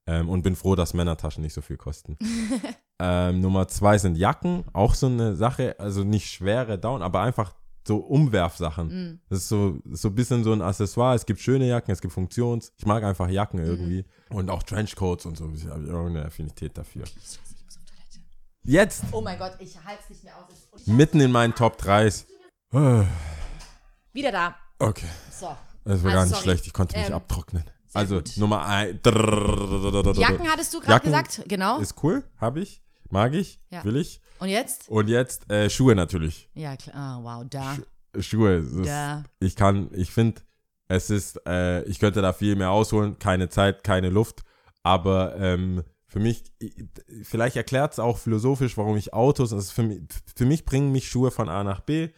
[0.05, 2.17] Ähm, und bin froh, dass Männertaschen nicht so viel kosten.
[2.99, 7.53] ähm, Nummer zwei sind Jacken, auch so eine Sache, also nicht schwere Down, aber einfach
[7.87, 8.87] so Umwerfsachen.
[8.87, 9.19] Mhm.
[9.29, 11.15] Das ist so, so ein bisschen so ein Accessoire.
[11.15, 12.71] Es gibt schöne Jacken, es gibt Funktions.
[12.77, 13.65] Ich mag einfach Jacken Mhm.
[13.65, 14.05] irgendwie.
[14.29, 15.51] Und auch Trenchcoats und so.
[15.53, 17.03] Ich habe irgendeine Affinität dafür.
[18.65, 20.85] Jetzt, Oh mein Gott, ich halte es nicht mehr aus.
[20.87, 22.25] Mitten in meinen Top 3s.
[22.71, 23.05] Ah,
[24.13, 24.55] Wieder da.
[24.79, 25.47] Okay, So.
[25.47, 26.43] das war Also, gar nicht sorry.
[26.43, 26.67] schlecht.
[26.67, 27.63] Ich konnte mich Ähm, abtrocknen.
[27.95, 28.37] Also gut.
[28.37, 28.99] Nummer 1.
[30.17, 31.79] Jacken hattest du gerade gesagt, genau.
[31.79, 33.83] Ist cool, habe ich, mag ich, Ja.
[33.83, 34.21] will ich.
[34.39, 34.89] Und jetzt?
[34.89, 36.49] Und jetzt äh, Schuhe natürlich.
[36.53, 36.95] Ja, klar.
[36.95, 37.77] Ah, wow, da.
[38.19, 38.57] Schuhe.
[38.57, 39.23] es Ist, Da.
[39.39, 40.41] Ich kann, ich finde,
[40.87, 43.17] es ist, äh, ich könnte da viel mehr ausholen.
[43.19, 44.41] Keine Zeit, keine Luft.
[44.83, 46.75] Aber ähm, für mich, ich-
[47.23, 50.01] vielleicht erklärt es auch philosophisch, warum ich Autos, ist für, mich,
[50.35, 52.09] für mich bringen mich Schuhe von A nach B.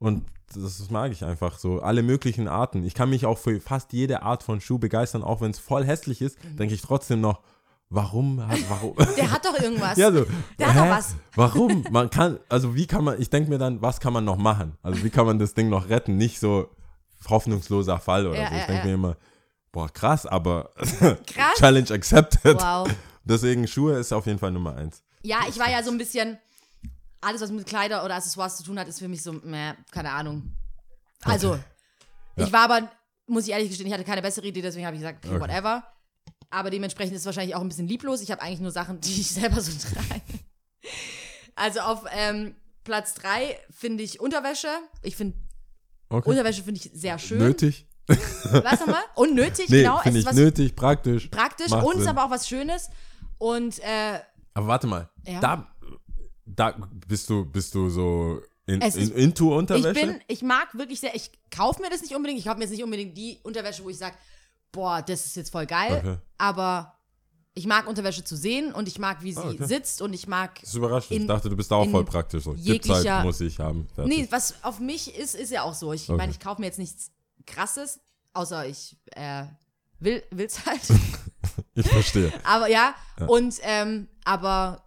[0.00, 1.80] Und das, mag ich einfach so.
[1.80, 2.84] Alle möglichen Arten.
[2.84, 5.84] Ich kann mich auch für fast jede Art von Schuh begeistern, auch wenn es voll
[5.84, 6.56] hässlich ist, Mhm.
[6.56, 7.40] denke ich trotzdem noch,
[7.88, 8.96] warum, hat, warum.
[9.16, 9.96] Der hat doch irgendwas.
[9.96, 10.26] Ja, so.
[10.58, 10.90] Der hat doch hä?
[10.90, 11.14] was.
[11.36, 11.84] Warum?
[11.92, 14.76] Man kann, also wie kann man, ich denke mir dann, was kann man noch machen?
[14.82, 16.16] Also wie kann man das Ding noch retten?
[16.16, 16.68] Nicht so
[17.28, 18.54] hoffnungsloser Fall oder Ja, so.
[18.54, 18.86] Ich ja, denke ja.
[18.86, 19.16] mir immer,
[19.72, 20.70] boah, krass, aber
[21.26, 21.54] Krass.
[21.58, 22.60] Challenge accepted.
[22.60, 22.88] Wow.
[23.24, 25.02] Deswegen Schuhe ist auf jeden Fall Nummer eins.
[25.22, 26.38] Ja, ich war ja so ein bisschen,
[27.20, 30.10] alles was mit Kleider oder Accessoires zu tun hat, ist für mich so, meh, keine
[30.12, 30.54] Ahnung.
[31.22, 31.54] Also,
[32.36, 32.46] Ja.
[32.46, 32.90] ich war aber,
[33.26, 35.42] muss ich ehrlich gestehen, ich hatte keine bessere Idee, deswegen habe ich gesagt, okay, Okay.
[35.42, 35.84] whatever.
[36.50, 38.20] Aber dementsprechend ist es wahrscheinlich auch ein bisschen lieblos.
[38.22, 40.20] Ich habe eigentlich nur Sachen, die ich selber so trage.
[41.54, 42.54] Also auf ähm,
[42.84, 44.68] Platz drei finde ich Unterwäsche.
[45.02, 45.36] Ich finde,
[46.12, 46.28] Okay.
[46.28, 47.38] Unterwäsche finde ich sehr schön.
[47.38, 47.86] Nötig?
[48.08, 49.02] Was nochmal?
[49.14, 49.98] Unnötig, Nee, genau.
[49.98, 51.28] Es finde ist was nötig, praktisch.
[51.28, 52.08] praktisch und ist Sinn.
[52.08, 52.90] aber auch was Schönes.
[53.38, 54.18] Und äh,
[54.54, 55.38] Aber warte mal, Ja.
[55.38, 55.69] da,
[56.46, 56.72] da
[57.06, 59.92] bist du, bist du so in, Es in, into Ich Unterwäsche?
[60.06, 62.38] bin, ich mag wirklich sehr, ich kaufe mir das nicht unbedingt.
[62.38, 64.14] Ich kaufe mir jetzt nicht unbedingt die Unterwäsche, wo ich sage,
[64.72, 65.98] boah, das ist jetzt voll geil.
[65.98, 66.16] Okay.
[66.38, 66.96] Aber
[67.54, 69.64] ich mag Unterwäsche zu sehen und ich mag, wie sie Ah, okay.
[69.66, 70.60] sitzt und ich mag.
[70.60, 71.10] das ist überraschend.
[71.16, 72.44] in- ich dachte, du bist da auch voll praktisch.
[72.44, 72.54] So.
[72.54, 73.88] Jeglicher- halt, muss ich haben.
[73.94, 74.16] Fertig.
[74.16, 75.92] Nee, was auf mich ist, ist ja auch so.
[75.92, 76.16] Ich Okay.
[76.16, 77.10] meine, ich kaufe mir jetzt nichts
[77.46, 77.98] krasses,
[78.34, 79.44] außer ich äh,
[79.98, 80.80] will will's halt.
[81.74, 82.32] Ich verstehe.
[82.44, 82.94] aber ja,
[83.26, 84.82] und ähm, aber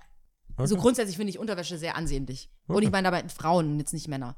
[0.58, 0.82] so Okay.
[0.82, 2.50] grundsätzlich finde ich Unterwäsche sehr ansehnlich.
[2.68, 2.86] Und Okay.
[2.86, 4.36] ich meine dabei Frauen, jetzt nicht Männer.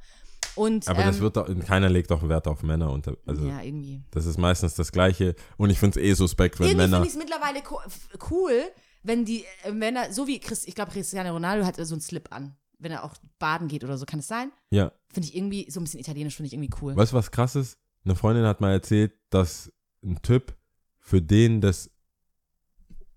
[0.55, 2.91] Und Aber das ähm, wird doch, keiner legt doch Wert auf Männer.
[2.91, 4.03] Unter, also ja irgendwie.
[4.11, 5.35] das ist meistens das Gleiche.
[5.57, 6.97] Und ich finde es eh suspekt, wenn Irgendwie Männer.
[7.03, 7.79] finde ich es mittlerweile co
[8.31, 8.61] cool,
[9.03, 12.29] wenn die äh, Männer, so wie Chris, ich glaube, Cristiano Ronaldo hat so einen Slip
[12.31, 14.51] an, wenn er auch baden geht oder so, kann es sein?
[14.69, 14.91] Ja.
[15.11, 16.95] Finde ich irgendwie, so ein bisschen italienisch, finde ich irgendwie cool.
[16.95, 17.77] Weißt du, was krass ist?
[18.05, 19.71] Eine Freundin hat mal erzählt, dass
[20.03, 20.55] ein Typ,
[20.99, 21.89] für den das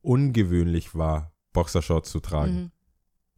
[0.03, 2.55] ungewöhnlich war, Boxershorts zu tragen.
[2.55, 2.70] Mhm.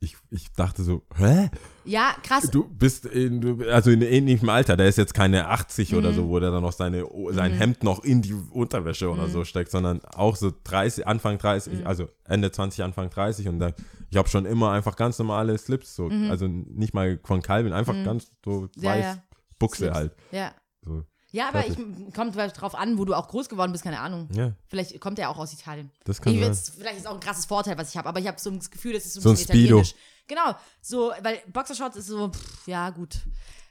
[0.03, 1.51] Ich, ich dachte so, hä?
[1.85, 2.51] Ja, krass.
[2.51, 6.15] Du bist in, du- also in ähnlichem Alter, der ist jetzt keine 80 oder Mhm.
[6.15, 9.31] so, wo der dann noch seine, sein Hemd noch in die Unterwäsche oder Mhm.
[9.33, 13.75] so steckt, sondern auch so 30, Anfang 30, also Ende 20, Anfang 30 und dann,
[14.09, 17.95] ich habe schon immer einfach ganz normale Slips, so, also nicht mal von Calvin, einfach
[18.03, 18.71] ganz so Mhm.
[18.77, 19.23] Ja, weiß, ja.
[19.59, 19.95] Buchse Slips.
[19.97, 20.17] halt.
[20.33, 20.53] Ja.
[20.83, 21.05] So.
[21.33, 21.77] Ja, aber ich
[22.15, 24.29] kommt drauf an, wo du auch groß geworden bist, keine Ahnung.
[24.33, 25.91] Ja, Vielleicht kommt er auch aus Italien.
[26.05, 26.49] das kann Ich sein.
[26.49, 28.71] jetzt, vielleicht ist auch ein krasses Vorteil, was ich habe, aber ich habe so das
[28.71, 29.65] Gefühl, das ist so ein So ein bisschen Speedo.
[29.79, 29.95] italienisch.
[30.27, 33.19] Genau, so, weil Boxershorts ist so, pff, ja, gut.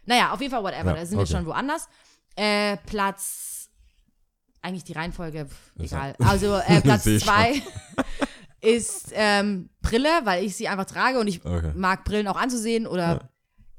[0.05, 0.91] Naja, auf jeden Fall whatever.
[0.91, 1.31] Ja, da sind wir okay.
[1.33, 1.87] schon woanders.
[2.35, 3.69] Äh, Platz,
[4.61, 6.15] eigentlich die Reihenfolge, pff, egal.
[6.19, 7.61] Also äh, Platz zwei
[8.61, 11.71] ist ähm, Brille, weil ich sie einfach trage und ich Okay.
[11.75, 13.28] mag Brillen auch anzusehen oder Ja.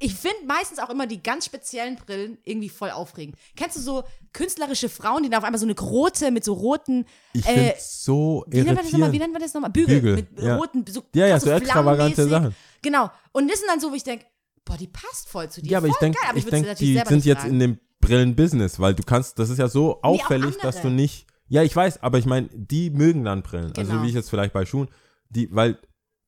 [0.03, 3.37] Ich finde meistens auch immer die ganz speziellen Brillen irgendwie voll aufregend.
[3.55, 7.05] Kennst du so künstlerische Frauen, die dann auf einmal so eine große mit so roten,
[7.35, 9.13] Ich äh, so wie nennt man das nochmal?
[9.13, 9.71] Wie nennt man das nochmal?
[9.71, 10.57] Bügel, Bügel, mit ja.
[10.57, 12.27] roten, so, Ja, ja, fast so extravagante.
[12.27, 12.55] Sachen.
[12.83, 13.11] Genau.
[13.33, 14.25] Und das sind dann so, wo ich denke,
[14.65, 15.73] boah, die passt voll zu dir.
[15.73, 18.81] Ja, aber ich Voll denke, geil, aber ich denk, die sind jetzt in dem Brillenbusiness,
[18.81, 21.27] weil du kannst, das ist ja so auffällig, dass du nicht.
[21.49, 23.73] Ja, ich weiß, aber ich meine, die mögen dann Brillen.
[23.77, 24.03] Also Genau.
[24.03, 24.89] wie ich jetzt vielleicht bei Schuhen,
[25.29, 25.79] die, weil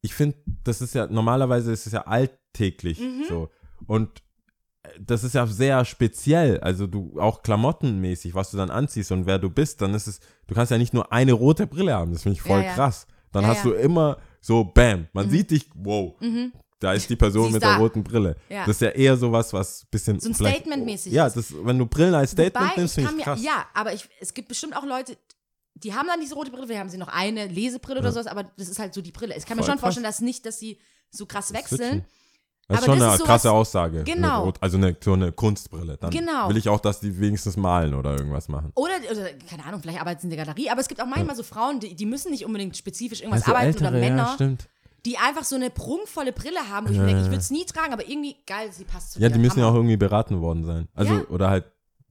[0.02, 3.24] ich finde, das ist ja normalerweise ist es ja alltäglich Mhm.
[3.28, 3.48] so
[3.86, 4.22] und
[4.82, 9.26] äh, das ist ja sehr speziell, also du auch klamottenmäßig, was du dann anziehst und
[9.26, 12.12] wer du bist, dann ist es, du kannst ja nicht nur eine rote Brille haben,
[12.12, 12.74] das finde ich voll Ja, ja.
[12.74, 13.06] krass.
[13.32, 13.70] Dann Ja, hast ja.
[13.70, 16.14] du immer so, bam, man sieht dich, wow,
[16.80, 17.68] da ist die Person Sie mit da.
[17.74, 18.34] der roten Brille.
[18.48, 18.66] Ja.
[18.66, 21.36] Das ist ja eher sowas, was bisschen So ein Statement-mäßig Ja, ist.
[21.36, 23.42] das, wenn du Brillen als Statement Wobei, nimmst, finde ich mir, krass.
[23.42, 25.16] ja, aber ich, es gibt bestimmt auch Leute,
[25.74, 28.44] die haben dann diese rote Brille, wir haben sie noch eine Lesebrille oder sowas, aber
[28.58, 29.34] das ist halt so die Brille.
[29.36, 29.80] Ich kann mir Voll schon krass.
[29.94, 30.78] vorstellen, dass nicht, dass sie
[31.10, 31.78] so krass wechseln.
[31.78, 32.04] Switchen.
[32.68, 34.04] Das ist Aber schon das eine ist krasse Aussage.
[34.04, 34.44] Genau.
[34.44, 35.96] Rot- also eine, so eine Kunstbrille.
[35.98, 36.48] Dann Genau.
[36.48, 38.70] will ich auch, dass die wenigstens malen oder irgendwas machen.
[38.76, 41.36] Oder, oder, keine Ahnung, vielleicht arbeiten sie in der Galerie, aber es gibt auch manchmal
[41.36, 44.34] so Frauen, die, die müssen nicht unbedingt spezifisch irgendwas Also arbeiten oder ältere, Männer, ja,
[44.34, 44.68] stimmt.
[45.04, 47.32] die einfach so eine prunkvolle Brille haben, wo ich Ja, mir denke, ich ja.
[47.32, 49.34] würde es nie tragen, aber irgendwie geil, sie passt zu Ja, dir.
[49.34, 49.78] die müssen ja auch Hammer.
[49.80, 50.88] irgendwie beraten worden sein.
[50.94, 51.24] Also, Ja.
[51.28, 51.64] oder halt,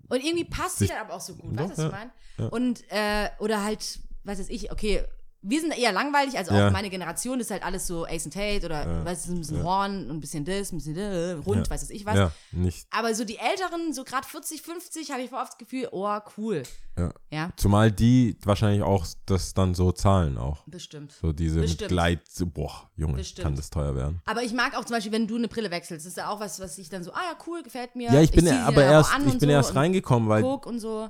[0.09, 1.97] Und irgendwie passt sie dann aber auch so gut, Doch, weißt du, was ich ja.
[1.97, 2.11] meine?
[2.37, 2.47] Ja.
[2.47, 5.03] Und, äh, oder halt, weiß jetzt ich, okay,
[5.43, 6.69] wir sind eher langweilig, also auch Ja.
[6.71, 9.05] meine Generation ist halt alles so Ace and Tate oder, Ja.
[9.05, 9.63] weißt du, ein bisschen Ja.
[9.63, 11.71] Horn, ein bisschen das, ein bisschen äh, rund, Ja.
[11.71, 12.15] weiß was ich was.
[12.15, 12.85] ja, nicht.
[12.91, 16.17] Aber so die Älteren, so gerade 40, 50, habe ich voll oft das Gefühl, oh,
[16.37, 16.63] cool.
[16.97, 17.11] Ja.
[17.31, 20.63] Ja, Zumal die wahrscheinlich auch das dann so zahlen auch.
[20.67, 21.13] bestimmt.
[21.19, 21.89] So diese mit Bestimmt.
[21.89, 23.43] Gleit, so, boah, Junge, Bestimmt.
[23.45, 24.21] kann das teuer werden.
[24.25, 26.39] Aber ich mag auch zum Beispiel, wenn du eine Brille wechselst, das ist ja auch
[26.39, 28.11] was, was ich dann so, ah ja, cool, gefällt mir.
[28.11, 30.43] Ja, ich bin sie aber auch erst, ich und bin so erst und reingekommen, weil
[30.43, 31.09] Guck und so.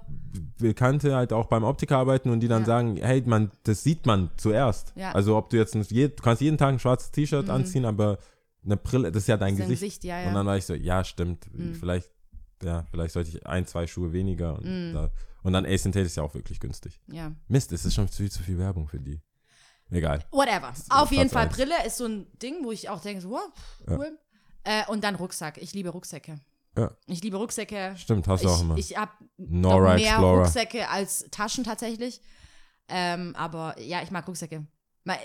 [0.59, 2.65] Bekannte halt auch beim Optiker arbeiten und die dann Ja.
[2.65, 4.93] sagen, hey, man, das sieht man zuerst.
[4.95, 5.11] Ja.
[5.11, 8.17] Also ob du jetzt, ein, je- du kannst jeden Tag ein schwarzes T-Shirt anziehen, aber
[8.63, 9.81] eine Brille, das ist ja dein Das Gesicht.
[9.81, 10.27] Gesicht, ja, ja.
[10.29, 11.73] Und dann war ich so, ja, stimmt, Mhm.
[11.75, 12.09] vielleicht,
[12.63, 14.55] ja, vielleicht sollte ich ein, zwei Schuhe weniger.
[14.57, 14.93] Und, Mhm.
[14.93, 15.09] da,
[15.43, 16.99] und dann Ace Tate ist ja auch wirklich günstig.
[17.11, 17.31] Ja.
[17.47, 19.19] Mist, es ist schon viel zu viel Werbung für die.
[19.89, 20.23] Egal.
[20.31, 20.69] Whatever.
[20.69, 21.55] Auf Platz jeden Fall, eins.
[21.57, 23.41] Brille ist so ein Ding, wo ich auch denke, so, wow,
[23.89, 24.17] cool.
[24.63, 25.57] Äh, und dann Rucksack.
[25.57, 26.39] Ich liebe Rucksäcke.
[26.77, 26.91] Ja.
[27.07, 27.93] Ich liebe Rucksäcke.
[27.97, 28.77] Stimmt, hast du auch immer.
[28.77, 30.43] Ich, ich habe mehr Explorer.
[30.43, 32.21] Rucksäcke als Taschen tatsächlich.
[32.87, 34.65] Ähm, aber ja, ich mag Rucksäcke.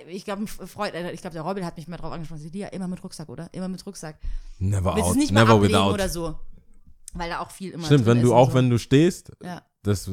[0.09, 2.41] Ich glaube, Freund, äh, ich glaube, der Robin hat mich mal drauf angesprochen.
[2.41, 3.49] Sie, Lia, immer mit Rucksack, oder?
[3.53, 4.19] Immer mit Rucksack.
[4.59, 5.93] Never Willst out, nicht mal never without.
[5.93, 6.39] oder so?
[7.13, 8.55] Weil da auch viel immer Stimmt, wenn du auch, so.
[8.57, 9.63] wenn du stehst, Ja.
[9.83, 10.11] das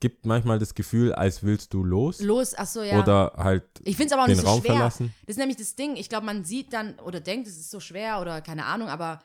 [0.00, 3.00] gibt manchmal das Gefühl, als willst du los Los, ach so, ja.
[3.02, 4.72] oder halt Ich finde es aber auch den nicht so Raum schwer.
[4.74, 5.14] verlassen.
[5.26, 5.96] Das ist nämlich das Ding.
[5.96, 9.20] Ich glaube, man sieht dann oder denkt, es ist so schwer oder keine Ahnung, aber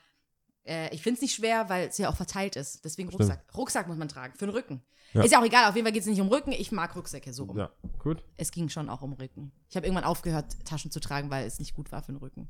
[0.65, 2.83] äh, ich finde es nicht schwer, weil es ja auch verteilt ist.
[2.85, 3.21] Deswegen Stimmt.
[3.23, 3.45] Rucksack.
[3.55, 4.33] Rucksack muss man tragen.
[4.37, 4.81] Für den Rücken.
[5.13, 5.23] Ja.
[5.23, 6.51] Ist ja auch egal, auf jeden Fall geht es nicht um Rücken.
[6.53, 7.57] Ich mag Rucksäcke so rum.
[7.57, 8.23] Ja, gut.
[8.37, 9.51] Es ging schon auch um Rücken.
[9.69, 12.49] Ich habe irgendwann aufgehört, Taschen zu tragen, weil es nicht gut war für den Rücken.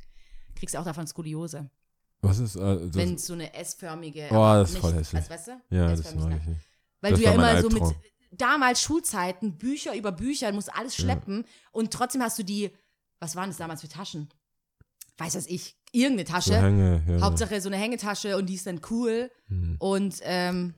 [0.56, 1.70] Kriegst du auch davon Skoliose.
[2.22, 4.28] Was ist, äh, das, Wenn es so eine S-förmige.
[4.30, 5.22] Oh, das ist voll hässlich.
[5.22, 5.76] Also, weißt du?
[5.76, 6.60] ja, das mag ich nicht.
[7.02, 8.02] Weil Das du ja immer so mit Albtraum.
[8.32, 12.70] damals Schulzeiten, Bücher über Bücher, du musst alles schleppen und trotzdem hast du die,
[13.20, 14.30] was waren das damals für Taschen?
[15.18, 16.62] Weiß was ich, irgendeine So Tasche.
[16.62, 17.22] Hänge, ja.
[17.22, 19.30] Hauptsache so eine Hängetasche und die ist dann cool.
[19.48, 19.76] Hm.
[19.80, 20.74] Und ähm,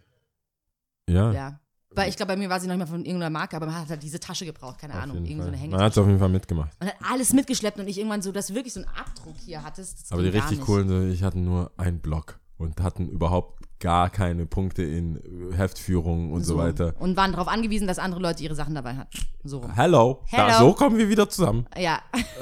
[1.10, 1.60] Ja, ja.
[1.96, 3.76] Weil ich glaube, bei mir war sie noch nicht mal von irgendeiner Marke, aber man
[3.76, 6.02] hat halt diese Tasche gebraucht, keine auf Ahnung, irgendeine so eine Man hat es Hängetasche.
[6.02, 6.72] auf jeden Fall mitgemacht.
[6.80, 9.64] Und hat alles mitgeschleppt und ich irgendwann so, dass du wirklich so einen Abdruck hier
[9.64, 10.12] hattest.
[10.12, 14.46] Aber die richtig coolen, so, ich hatte nur einen Block und hatten überhaupt gar keine
[14.46, 15.20] Punkte in
[15.56, 16.94] Heftführungen und so, weiter.
[17.00, 19.12] Und waren darauf angewiesen, dass andere Leute ihre Sachen dabei hatten.
[19.44, 19.74] So rum.
[19.76, 20.22] Hello.
[20.32, 20.70] Da, Hello.
[20.70, 21.66] so kommen wir wieder zusammen.
[21.78, 22.02] Ja.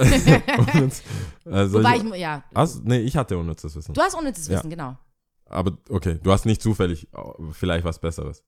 [0.75, 0.93] und,
[1.45, 2.43] äh, Wobei ich, mu- ja.
[2.53, 3.93] Hast, nee, ich hatte unnützes Wissen.
[3.93, 4.59] Du hast unnützes Ja.
[4.59, 4.95] Wissen, genau.
[5.45, 7.17] Aber okay, du hast nicht zufällig äh,
[7.51, 8.43] vielleicht was Besseres.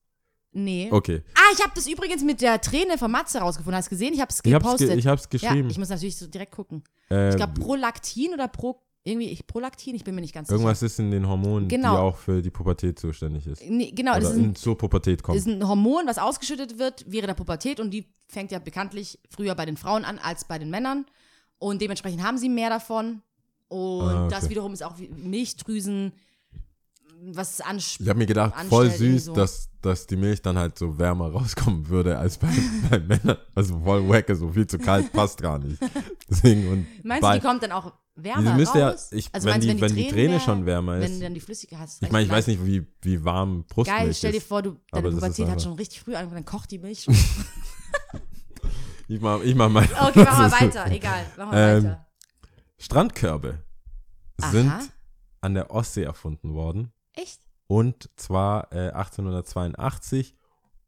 [0.52, 0.88] Nee.
[0.92, 1.24] Okay.
[1.34, 3.76] Ah, ich habe das übrigens mit der Träne von Matze rausgefunden.
[3.76, 4.14] Hast du gesehen?
[4.14, 4.88] Ich habe es Ich hab's, gepostet.
[4.90, 5.68] ge ich hab's ja, geschrieben.
[5.68, 6.84] ich muss natürlich so direkt gucken.
[7.10, 10.82] äh, Ich glaube Prolaktin oder Pro irgendwie ich Prolaktin, ich bin mir nicht ganz irgendwas
[10.82, 11.98] ist in den Hormonen, die Genau.
[11.98, 13.58] auch für die Pubertät zuständig ist.
[13.58, 13.70] sicher.
[13.70, 15.36] Nee, genau, das Oder ist ein, in, zur Pubertät kommt.
[15.38, 19.54] ist ein Hormon, was ausgeschüttet wird während der Pubertät und die fängt ja bekanntlich früher
[19.54, 21.04] bei den Frauen an als bei den Männern
[21.58, 23.20] und dementsprechend haben sie mehr davon
[23.68, 24.34] und Ah, okay.
[24.34, 26.12] das wiederum ist auch wie Milchdrüsen
[27.32, 28.00] was anspricht.
[28.02, 29.34] Ich habe mir gedacht, voll süß, so.
[29.34, 32.48] dass, dass die Milch dann halt so wärmer rauskommen würde als bei,
[32.90, 33.38] bei Männern.
[33.54, 35.78] Also voll wacke, so viel zu kalt passt gar nicht.
[36.28, 39.08] Deswegen und Meinst bei, du, die kommt dann auch wärmer müsste ja, raus?
[39.10, 41.22] ich, also wenn, meinst die, wenn die Träne wär- schon wärmer wenn ist.
[41.22, 42.02] dann die Flüssigkeit hast.
[42.02, 45.10] Ich meine, ich weiß nicht, wie, wie warm Brustmilch Geil, stell dir vor, du, deine
[45.10, 47.16] Pubertät hat schon richtig früh angefangen, dann kocht die Milch schon.
[49.06, 49.84] Ich mach, ich mach mal.
[49.84, 50.90] Okay, machen wir weiter.
[50.90, 52.06] Egal, machen wir Ähm, weiter.
[52.78, 53.62] Strandkörbe
[54.40, 54.50] Aha.
[54.50, 54.72] sind
[55.42, 56.90] an der Ostsee erfunden worden.
[57.14, 57.40] Echt?
[57.66, 60.34] Und zwar äh, 1882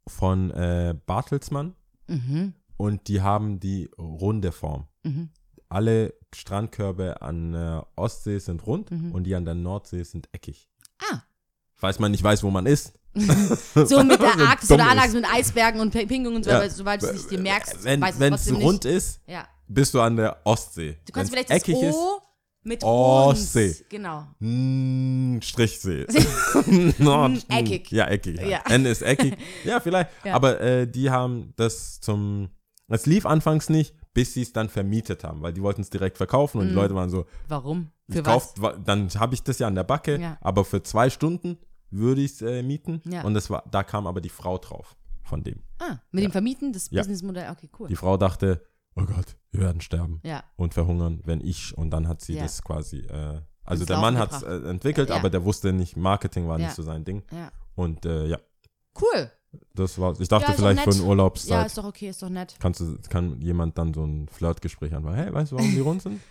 [0.09, 1.75] von äh, Bartelsmann.
[2.07, 2.55] Mhm.
[2.77, 4.87] Und die haben die runde Form.
[5.03, 5.31] Mhm.
[5.69, 9.13] Alle Strandkörbe an der Ostsee sind rund Mhm.
[9.13, 10.69] und die an der Nordsee sind eckig.
[11.11, 11.21] Ah.
[11.75, 12.93] Falls man nicht weiß, wo man ist.
[13.75, 14.91] So mit der Arktis oder ist.
[14.91, 16.69] Antarktis mit Eisbergen und Pinguinen und so, Ja.
[16.69, 19.49] sobald du es nicht dir merkst, Wenn weißt du es es trotzdem rund ist, Ja.
[19.67, 20.99] bist du an der Ostsee.
[21.07, 22.21] Du kannst Wenn's vielleicht das eckig O
[22.67, 23.69] mit Ostsee.
[23.69, 23.91] Rund.
[23.91, 24.27] Genau.
[24.41, 26.07] Mm, Strichsee.
[26.99, 27.91] Nord, Mm, eckig.
[27.93, 28.39] Ja, eckig.
[28.41, 28.47] Ja.
[28.47, 28.61] Ja.
[28.69, 29.37] N ist eckig.
[29.65, 30.11] Ja, vielleicht.
[30.25, 30.35] Ja.
[30.35, 32.49] Aber äh, die haben das zum.
[32.89, 36.17] Es lief anfangs nicht, bis sie es dann vermietet haben, weil die wollten es direkt
[36.19, 37.91] verkaufen und die Leute waren so, Warum?
[38.09, 38.33] Für was?
[38.33, 40.39] kauf, wa- dann habe ich das ja an der Backe, Ja.
[40.41, 41.59] aber für zwei Stunden
[41.91, 43.03] würde ich es äh, mieten.
[43.11, 43.23] Ja.
[43.25, 44.95] Und das war, da kam aber die Frau drauf
[45.25, 45.65] von dem.
[45.81, 47.01] Ah, mit dem Vermieten, das Ja.
[47.03, 47.51] Businessmodell.
[47.51, 47.89] Okay, cool.
[47.89, 48.63] Die Frau dachte,
[48.97, 50.43] oh Gott, wir werden sterben Ja.
[50.57, 51.77] und verhungern, wenn ich.
[51.77, 52.43] Und dann hat sie Ja.
[52.43, 55.17] das quasi, äh, also Ins der Laufen Mann hat es äh, entwickelt, Ja.
[55.17, 57.23] aber der wusste nicht, Marketing war nicht so sein Ding.
[57.33, 57.51] Ja.
[57.75, 58.39] Und äh, ja,
[59.01, 59.31] Cool.
[59.75, 60.99] das war, ich dachte vielleicht für nett.
[61.01, 62.57] eine Urlaubszeit Ja, ist doch okay, ist doch nett.
[62.61, 65.17] kannst du, kann jemand dann so ein Flirtgespräch anfangen.
[65.17, 66.21] Hey, weißt du, warum die rund sind?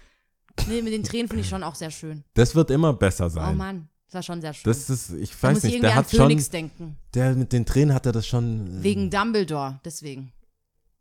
[0.69, 2.23] Nee, mit den Tränen finde ich schon auch sehr schön.
[2.33, 3.57] Das wird immer besser Oh sein.
[3.57, 4.63] Mann, das war schon sehr schön.
[4.71, 6.95] das ist, ich da weiß muss ich nicht, der an hat schon, denken.
[7.13, 8.81] der mit den Tränen hat er das schon.
[8.81, 10.31] Wegen Dumbledore, deswegen.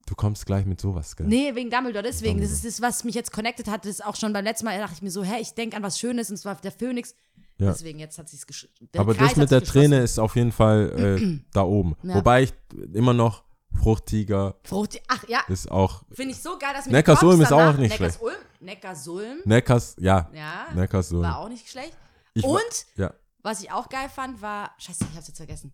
[0.06, 1.26] Du kommst gleich mit sowas, gell?
[1.26, 2.40] Nee, wegen Dumbledore, deswegen.
[2.40, 2.68] Das Dumbledore.
[2.68, 3.84] ist das, was mich jetzt connected hat.
[3.84, 5.76] Das ist auch schon beim letzten Mal, da dachte ich mir so, hä, ich denke
[5.76, 7.14] an was Schönes und zwar der Phönix.
[7.58, 7.70] Ja.
[7.70, 8.88] Deswegen, jetzt hat sie es geschrieben.
[8.96, 11.94] Aber das mit der Träne ist auf jeden Fall äh, da oben.
[12.02, 12.16] Ja.
[12.16, 12.52] Wobei ich
[12.92, 13.44] immer noch
[13.76, 17.76] Fruchtiger Frucht, ach ja, ist auch finde ich so geil, dass mit Neckarsulm ist auch
[17.76, 18.20] nicht schlecht.
[18.20, 21.22] Neckarsulm, Neckarsulm, Neckars, ja, ja, Neckarsulm.
[21.22, 21.96] war auch nicht schlecht.
[22.34, 25.72] Ich Und ja, was ich auch geil fand, war, scheiße, ich hab's jetzt vergessen.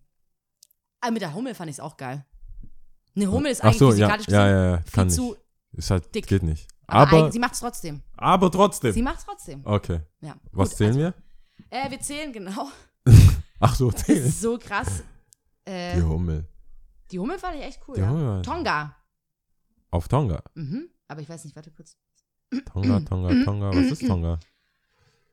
[0.99, 2.25] Ah, mit der Hummel fand ich es auch geil.
[3.15, 5.41] Eine Hummel ist eigentlich so, ja, physikalisch ja, gesehen ja, ja, viel kann zu, nicht.
[5.73, 6.27] Ist halt, dick.
[6.27, 6.67] geht nicht.
[6.87, 8.01] aber, Aber, sie macht's trotzdem.
[8.17, 8.93] aber trotzdem.
[8.93, 9.61] Sie macht's trotzdem.
[9.65, 10.01] Okay.
[10.21, 10.35] Ja.
[10.51, 11.13] Was Gut, zählen wir?
[11.71, 12.69] also, Äh, wir zählen, genau.
[13.59, 14.25] Ach so, Das zählen.
[14.27, 15.03] ist so krass.
[15.65, 16.47] Äh, Die Hummel.
[17.11, 18.09] die Hummel fand ich echt cool, Die ja.
[18.09, 18.41] Hummel.
[18.41, 18.95] Tonga.
[19.91, 20.41] Auf Tonga.
[20.55, 20.89] Mhm.
[21.07, 21.97] Aber ich weiß nicht, warte kurz.
[22.71, 23.69] Tonga, Tonga, Tonga.
[23.71, 24.39] Was ist Tonga?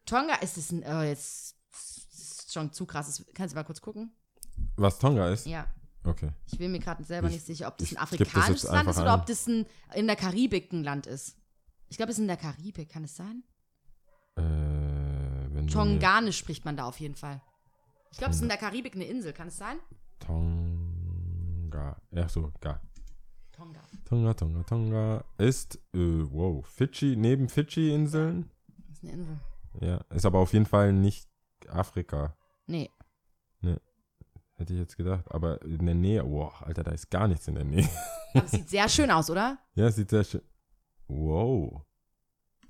[0.04, 3.06] Tonga ist es ein, oh, jetzt das ist schon zu krass.
[3.06, 4.12] Das, kannst du mal kurz gucken?
[4.76, 5.46] Was Tonga ist?
[5.46, 5.66] Ja.
[6.04, 6.30] Okay.
[6.46, 8.88] Ich bin mir gerade selber Ich- nicht sicher, ob das ein das afrikanisches jetzt Land
[8.90, 9.20] ist oder ein.
[9.20, 11.36] ob das ein, in der Karibik ein Land ist.
[11.88, 13.42] Ich glaube, es ist in der Karibik, kann es sein?
[14.36, 17.40] Äh, Tonganisch spricht man da auf jeden Fall.
[18.10, 19.78] Ich glaube, es ist in der Karibik eine Insel, kann es sein?
[20.18, 22.00] Tonga.
[22.10, 22.80] Ja, so, ga.
[23.52, 23.80] Tonga.
[24.04, 25.98] Tonga, Tonga, Tonga ist, äh,
[26.30, 28.50] wow, Fidschi, neben Fidschi-Inseln.
[28.88, 29.38] Das ist eine Insel.
[29.80, 31.28] Ja, ist aber auf jeden Fall nicht
[31.68, 32.36] Afrika.
[32.66, 32.90] Nee.
[34.58, 35.24] Hätte ich jetzt gedacht.
[35.30, 37.88] Aber in der Nähe, wow, Alter, da ist gar nichts in der Nähe.
[38.34, 39.56] Aber es sieht sehr schön aus, oder?
[39.74, 40.42] Ja, sieht sehr schön.
[41.06, 41.82] Wow.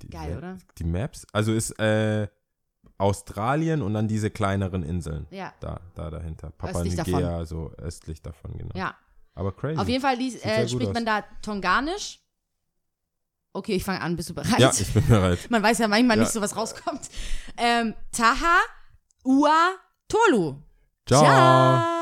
[0.03, 0.59] Die, Geil, oder?
[0.79, 2.29] Die Maps, also ist äh,
[2.99, 5.27] Australien und dann diese kleineren Inseln.
[5.31, 5.55] Ja.
[5.61, 6.51] Da, da dahinter.
[6.51, 8.77] Papua Östlich Nugea, so östlich davon, genau.
[8.77, 8.95] Ja.
[9.35, 9.81] Aber crazy.
[9.81, 12.21] Auf jeden Fall sehr äh, spricht man da Tonganisch.
[13.53, 14.15] Okay, ich fange an.
[14.15, 14.59] Bist du bereit?
[14.59, 15.39] Ja, ich bin bereit.
[15.51, 16.25] Man weiß ja manchmal Ja.
[16.25, 17.09] nicht so, was rauskommt.
[17.57, 18.59] Ähm, Taha,
[19.25, 19.71] Ua,
[20.07, 20.63] Tolu.
[21.09, 21.23] Ciao.
[21.23, 21.98] Ciao.